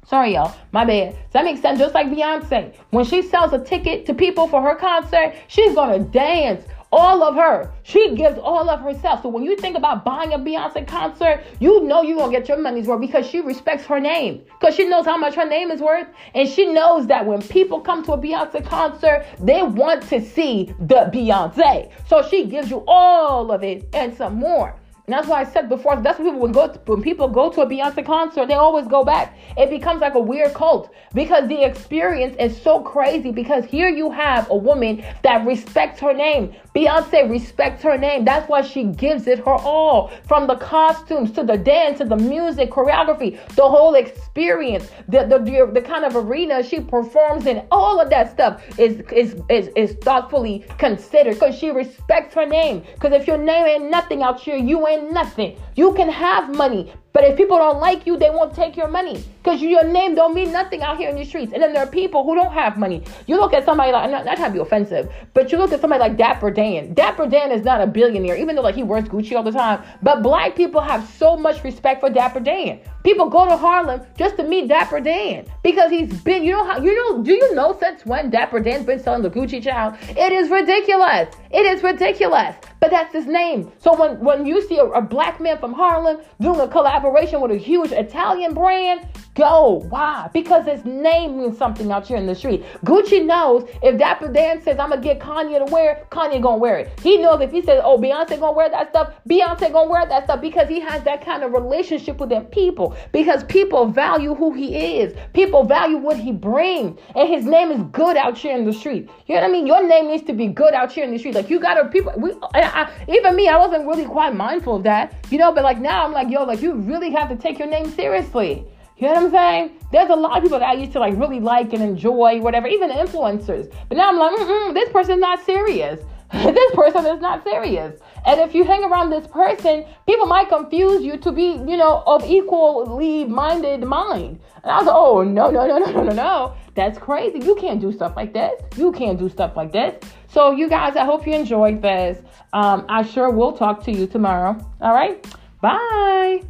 Sorry, 0.05 0.33
y'all. 0.33 0.53
My 0.71 0.83
bad. 0.83 1.13
Does 1.13 1.33
that 1.33 1.45
make 1.45 1.57
sense? 1.57 1.79
Just 1.79 1.93
like 1.93 2.07
Beyonce. 2.07 2.75
When 2.89 3.05
she 3.05 3.21
sells 3.21 3.53
a 3.53 3.63
ticket 3.63 4.05
to 4.07 4.13
people 4.13 4.47
for 4.47 4.61
her 4.61 4.75
concert, 4.75 5.35
she's 5.47 5.73
going 5.73 5.97
to 5.97 6.09
dance 6.09 6.65
all 6.91 7.23
of 7.23 7.35
her. 7.35 7.71
She 7.83 8.15
gives 8.15 8.37
all 8.37 8.69
of 8.69 8.81
herself. 8.81 9.21
So 9.21 9.29
when 9.29 9.43
you 9.43 9.55
think 9.55 9.77
about 9.77 10.03
buying 10.03 10.33
a 10.33 10.39
Beyonce 10.39 10.85
concert, 10.87 11.43
you 11.59 11.83
know 11.83 12.01
you're 12.01 12.25
to 12.25 12.31
get 12.31 12.47
your 12.47 12.57
money's 12.57 12.87
worth 12.87 13.01
because 13.01 13.25
she 13.25 13.41
respects 13.41 13.85
her 13.85 13.99
name. 13.99 14.43
Because 14.59 14.75
she 14.75 14.87
knows 14.87 15.05
how 15.05 15.17
much 15.17 15.35
her 15.35 15.45
name 15.45 15.71
is 15.71 15.81
worth. 15.81 16.07
And 16.35 16.47
she 16.47 16.71
knows 16.71 17.07
that 17.07 17.25
when 17.25 17.41
people 17.41 17.79
come 17.79 18.03
to 18.05 18.13
a 18.13 18.17
Beyonce 18.17 18.65
concert, 18.65 19.25
they 19.39 19.63
want 19.63 20.03
to 20.09 20.21
see 20.21 20.73
the 20.79 21.09
Beyonce. 21.13 21.91
So 22.07 22.21
she 22.27 22.45
gives 22.45 22.69
you 22.69 22.83
all 22.87 23.51
of 23.51 23.63
it 23.63 23.87
and 23.93 24.13
some 24.15 24.35
more. 24.35 24.75
And 25.11 25.17
that's 25.17 25.27
why 25.27 25.41
I 25.41 25.43
said 25.43 25.67
before, 25.67 25.97
that's 25.97 26.19
when 26.19 26.27
people 26.27 26.39
when 26.39 26.51
go 26.51 26.71
to, 26.71 26.79
when 26.85 27.01
people 27.01 27.27
go 27.27 27.51
to 27.51 27.61
a 27.61 27.65
Beyonce 27.65 28.05
concert, 28.05 28.47
they 28.47 28.53
always 28.53 28.87
go 28.87 29.03
back. 29.03 29.37
It 29.57 29.69
becomes 29.69 29.99
like 29.99 30.13
a 30.13 30.19
weird 30.19 30.53
cult 30.53 30.93
because 31.13 31.49
the 31.49 31.65
experience 31.65 32.35
is 32.39 32.59
so 32.61 32.79
crazy. 32.79 33.31
Because 33.31 33.65
here 33.65 33.89
you 33.89 34.11
have 34.11 34.49
a 34.49 34.55
woman 34.55 35.03
that 35.23 35.45
respects 35.45 35.99
her 35.99 36.13
name, 36.13 36.53
Beyonce 36.75 37.29
respects 37.29 37.83
her 37.83 37.97
name. 37.97 38.23
That's 38.23 38.47
why 38.47 38.61
she 38.61 38.85
gives 38.85 39.27
it 39.27 39.39
her 39.39 39.55
all. 39.55 40.09
From 40.27 40.47
the 40.47 40.55
costumes 40.55 41.31
to 41.33 41.43
the 41.43 41.57
dance 41.57 41.97
to 41.97 42.05
the 42.05 42.15
music, 42.15 42.71
choreography, 42.71 43.37
the 43.55 43.67
whole 43.67 43.95
experience, 43.95 44.89
the 45.07 45.25
the, 45.25 45.39
the, 45.39 45.71
the 45.73 45.81
kind 45.81 46.05
of 46.05 46.15
arena 46.15 46.63
she 46.63 46.79
performs 46.79 47.45
in, 47.45 47.65
all 47.71 47.99
of 47.99 48.09
that 48.09 48.31
stuff 48.31 48.63
is 48.79 49.01
is 49.11 49.35
is, 49.49 49.69
is 49.75 49.95
thoughtfully 50.01 50.65
considered 50.77 51.33
because 51.33 51.55
she 51.55 51.71
respects 51.71 52.33
her 52.35 52.45
name. 52.45 52.83
Because 52.93 53.13
if 53.13 53.27
your 53.27 53.37
name 53.37 53.65
ain't 53.65 53.89
nothing 53.89 54.23
out 54.23 54.39
here, 54.39 54.55
you 54.55 54.87
ain't 54.87 55.11
nothing. 55.11 55.57
You 55.75 55.93
can 55.93 56.09
have 56.09 56.55
money, 56.55 56.93
but 57.13 57.23
if 57.25 57.35
people 57.35 57.57
don't 57.57 57.79
like 57.79 58.05
you, 58.05 58.17
they 58.17 58.29
won't 58.29 58.53
take 58.53 58.77
your 58.77 58.87
money 58.87 59.23
because 59.43 59.61
your 59.61 59.83
name 59.83 60.15
don't 60.15 60.33
mean 60.33 60.51
nothing 60.51 60.81
out 60.81 60.97
here 60.97 61.09
in 61.09 61.15
the 61.15 61.25
streets. 61.25 61.51
And 61.53 61.61
then 61.61 61.73
there 61.73 61.83
are 61.83 61.89
people 61.89 62.23
who 62.23 62.35
don't 62.35 62.53
have 62.53 62.77
money. 62.77 63.03
You 63.27 63.35
look 63.35 63.53
at 63.53 63.65
somebody 63.65 63.91
like, 63.91 64.05
I'm 64.05 64.11
not, 64.11 64.25
not 64.25 64.37
trying 64.37 64.51
to 64.51 64.53
be 64.53 64.61
offensive, 64.61 65.11
but 65.33 65.51
you 65.51 65.57
look 65.57 65.73
at 65.73 65.81
somebody 65.81 65.99
like 65.99 66.17
Dapper 66.17 66.51
Dan. 66.51 66.93
Dapper 66.93 67.27
Dan 67.27 67.51
is 67.51 67.63
not 67.63 67.81
a 67.81 67.87
billionaire, 67.87 68.37
even 68.37 68.55
though 68.55 68.61
like 68.61 68.75
he 68.75 68.83
wears 68.83 69.05
Gucci 69.05 69.35
all 69.35 69.43
the 69.43 69.51
time. 69.51 69.83
But 70.01 70.23
black 70.23 70.55
people 70.55 70.79
have 70.81 71.07
so 71.07 71.35
much 71.35 71.63
respect 71.63 71.99
for 71.99 72.09
Dapper 72.09 72.39
Dan. 72.39 72.79
People 73.03 73.29
go 73.29 73.45
to 73.45 73.57
Harlem 73.57 74.01
just 74.15 74.37
to 74.37 74.43
meet 74.43 74.67
Dapper 74.67 75.01
Dan 75.01 75.45
because 75.63 75.91
he's 75.91 76.13
been, 76.21 76.43
you 76.43 76.53
know 76.53 76.63
how, 76.63 76.79
you 76.79 76.95
know, 76.95 77.23
do 77.23 77.33
you 77.33 77.55
know 77.55 77.75
since 77.79 78.05
when 78.05 78.29
Dapper 78.29 78.59
Dan's 78.59 78.85
been 78.85 78.99
selling 78.99 79.21
the 79.21 79.29
Gucci 79.29 79.61
child? 79.61 79.95
It 80.09 80.31
is 80.31 80.49
ridiculous. 80.49 81.35
It 81.53 81.65
is 81.65 81.83
ridiculous. 81.83 82.55
But 82.79 82.91
that's 82.91 83.13
his 83.13 83.25
name. 83.25 83.71
So 83.77 83.93
when, 83.99 84.19
when 84.19 84.45
you 84.45 84.61
see 84.67 84.77
a, 84.77 84.85
a 84.85 85.01
black 85.01 85.39
man 85.39 85.57
from 85.59 85.73
Harlem 85.73 86.21
doing 86.39 86.59
a 86.59 86.67
collaboration 86.67 87.41
with 87.41 87.51
a 87.51 87.57
huge 87.57 87.91
Italian 87.91 88.53
brand, 88.53 89.07
go. 89.35 89.85
Why? 89.89 90.29
Because 90.33 90.65
his 90.65 90.83
name 90.85 91.39
means 91.39 91.57
something 91.57 91.91
out 91.91 92.07
here 92.07 92.17
in 92.17 92.25
the 92.25 92.35
street. 92.35 92.63
Gucci 92.85 93.25
knows 93.25 93.67
if 93.81 93.97
Dapper 93.97 94.31
Dan 94.31 94.61
says, 94.61 94.79
I'm 94.79 94.89
going 94.89 95.01
to 95.01 95.07
get 95.07 95.19
Kanye 95.19 95.65
to 95.65 95.71
wear 95.71 96.05
Kanye 96.11 96.41
going 96.41 96.55
to 96.55 96.61
wear 96.61 96.79
it. 96.79 96.99
He 97.01 97.17
knows 97.17 97.41
if 97.41 97.51
he 97.51 97.61
says, 97.61 97.81
oh, 97.83 97.97
Beyonce 97.97 98.39
going 98.39 98.39
to 98.39 98.51
wear 98.51 98.69
that 98.69 98.89
stuff, 98.89 99.13
Beyonce 99.29 99.71
going 99.71 99.87
to 99.87 99.91
wear 99.91 100.05
that 100.05 100.25
stuff 100.25 100.41
because 100.41 100.67
he 100.67 100.79
has 100.79 101.03
that 101.03 101.23
kind 101.23 101.43
of 101.43 101.53
relationship 101.53 102.17
with 102.19 102.29
them 102.29 102.45
people. 102.45 102.95
Because 103.11 103.43
people 103.45 103.85
value 103.85 104.35
who 104.35 104.53
he 104.53 104.99
is. 104.99 105.15
People 105.33 105.63
value 105.63 105.97
what 105.97 106.17
he 106.17 106.31
brings. 106.31 106.99
And 107.15 107.29
his 107.29 107.45
name 107.45 107.71
is 107.71 107.81
good 107.91 108.17
out 108.17 108.37
here 108.37 108.55
in 108.55 108.65
the 108.65 108.73
street. 108.73 109.09
You 109.27 109.35
know 109.35 109.41
what 109.41 109.49
I 109.49 109.51
mean? 109.51 109.67
Your 109.67 109.87
name 109.87 110.07
needs 110.07 110.23
to 110.23 110.33
be 110.33 110.47
good 110.47 110.73
out 110.73 110.91
here 110.91 111.03
in 111.03 111.11
the 111.11 111.17
street. 111.17 111.35
Like 111.35 111.49
you 111.49 111.59
got 111.59 111.75
to, 111.75 111.89
people, 111.89 112.13
we, 112.17 112.33
I, 112.53 112.61
I, 112.61 113.11
even 113.11 113.35
me, 113.35 113.47
I 113.47 113.57
wasn't 113.57 113.87
really 113.87 114.05
quite 114.05 114.35
mindful 114.35 114.77
of 114.77 114.83
that, 114.83 115.13
you 115.29 115.37
know, 115.37 115.51
but 115.51 115.63
like 115.63 115.79
now 115.79 116.05
I'm 116.05 116.11
like, 116.11 116.29
yo, 116.29 116.43
like 116.43 116.61
you 116.61 116.73
really 116.73 117.11
have 117.11 117.29
to 117.29 117.35
take 117.35 117.59
your 117.59 117.67
name 117.67 117.89
seriously. 117.89 118.65
You 119.01 119.07
know 119.07 119.13
what 119.13 119.23
I'm 119.23 119.31
saying? 119.31 119.79
There's 119.91 120.11
a 120.11 120.15
lot 120.15 120.37
of 120.37 120.43
people 120.43 120.59
that 120.59 120.69
I 120.69 120.73
used 120.73 120.91
to 120.91 120.99
like 120.99 121.17
really 121.17 121.39
like 121.39 121.73
and 121.73 121.81
enjoy, 121.81 122.39
whatever, 122.39 122.67
even 122.67 122.91
influencers. 122.91 123.73
But 123.89 123.97
now 123.97 124.09
I'm 124.09 124.17
like, 124.17 124.37
mm 124.37 124.73
this 124.75 124.89
person's 124.89 125.19
not 125.19 125.43
serious. 125.43 125.99
this 126.31 126.75
person 126.75 127.07
is 127.07 127.19
not 127.19 127.43
serious. 127.43 127.99
And 128.27 128.39
if 128.39 128.53
you 128.53 128.63
hang 128.63 128.83
around 128.83 129.09
this 129.09 129.25
person, 129.25 129.85
people 130.05 130.27
might 130.27 130.49
confuse 130.49 131.03
you 131.03 131.17
to 131.17 131.31
be, 131.31 131.53
you 131.67 131.77
know, 131.77 132.03
of 132.05 132.23
equally 132.29 133.25
minded 133.25 133.81
mind. 133.81 134.39
And 134.63 134.71
I 134.71 134.77
was 134.77 134.85
like, 134.85 134.95
oh, 134.95 135.23
no, 135.23 135.49
no, 135.49 135.65
no, 135.65 135.79
no, 135.79 135.91
no, 135.91 136.03
no, 136.03 136.13
no. 136.13 136.53
That's 136.75 136.99
crazy. 136.99 137.39
You 137.39 137.55
can't 137.55 137.81
do 137.81 137.91
stuff 137.91 138.15
like 138.15 138.33
this. 138.33 138.53
You 138.77 138.91
can't 138.91 139.17
do 139.17 139.29
stuff 139.29 139.57
like 139.57 139.71
this. 139.71 139.95
So, 140.27 140.51
you 140.51 140.69
guys, 140.69 140.95
I 140.95 141.05
hope 141.05 141.25
you 141.25 141.33
enjoyed 141.33 141.81
this. 141.81 142.23
Um, 142.53 142.85
I 142.87 143.01
sure 143.01 143.31
will 143.31 143.53
talk 143.53 143.83
to 143.85 143.91
you 143.91 144.05
tomorrow. 144.05 144.55
All 144.79 144.93
right. 144.93 145.25
Bye. 145.59 146.43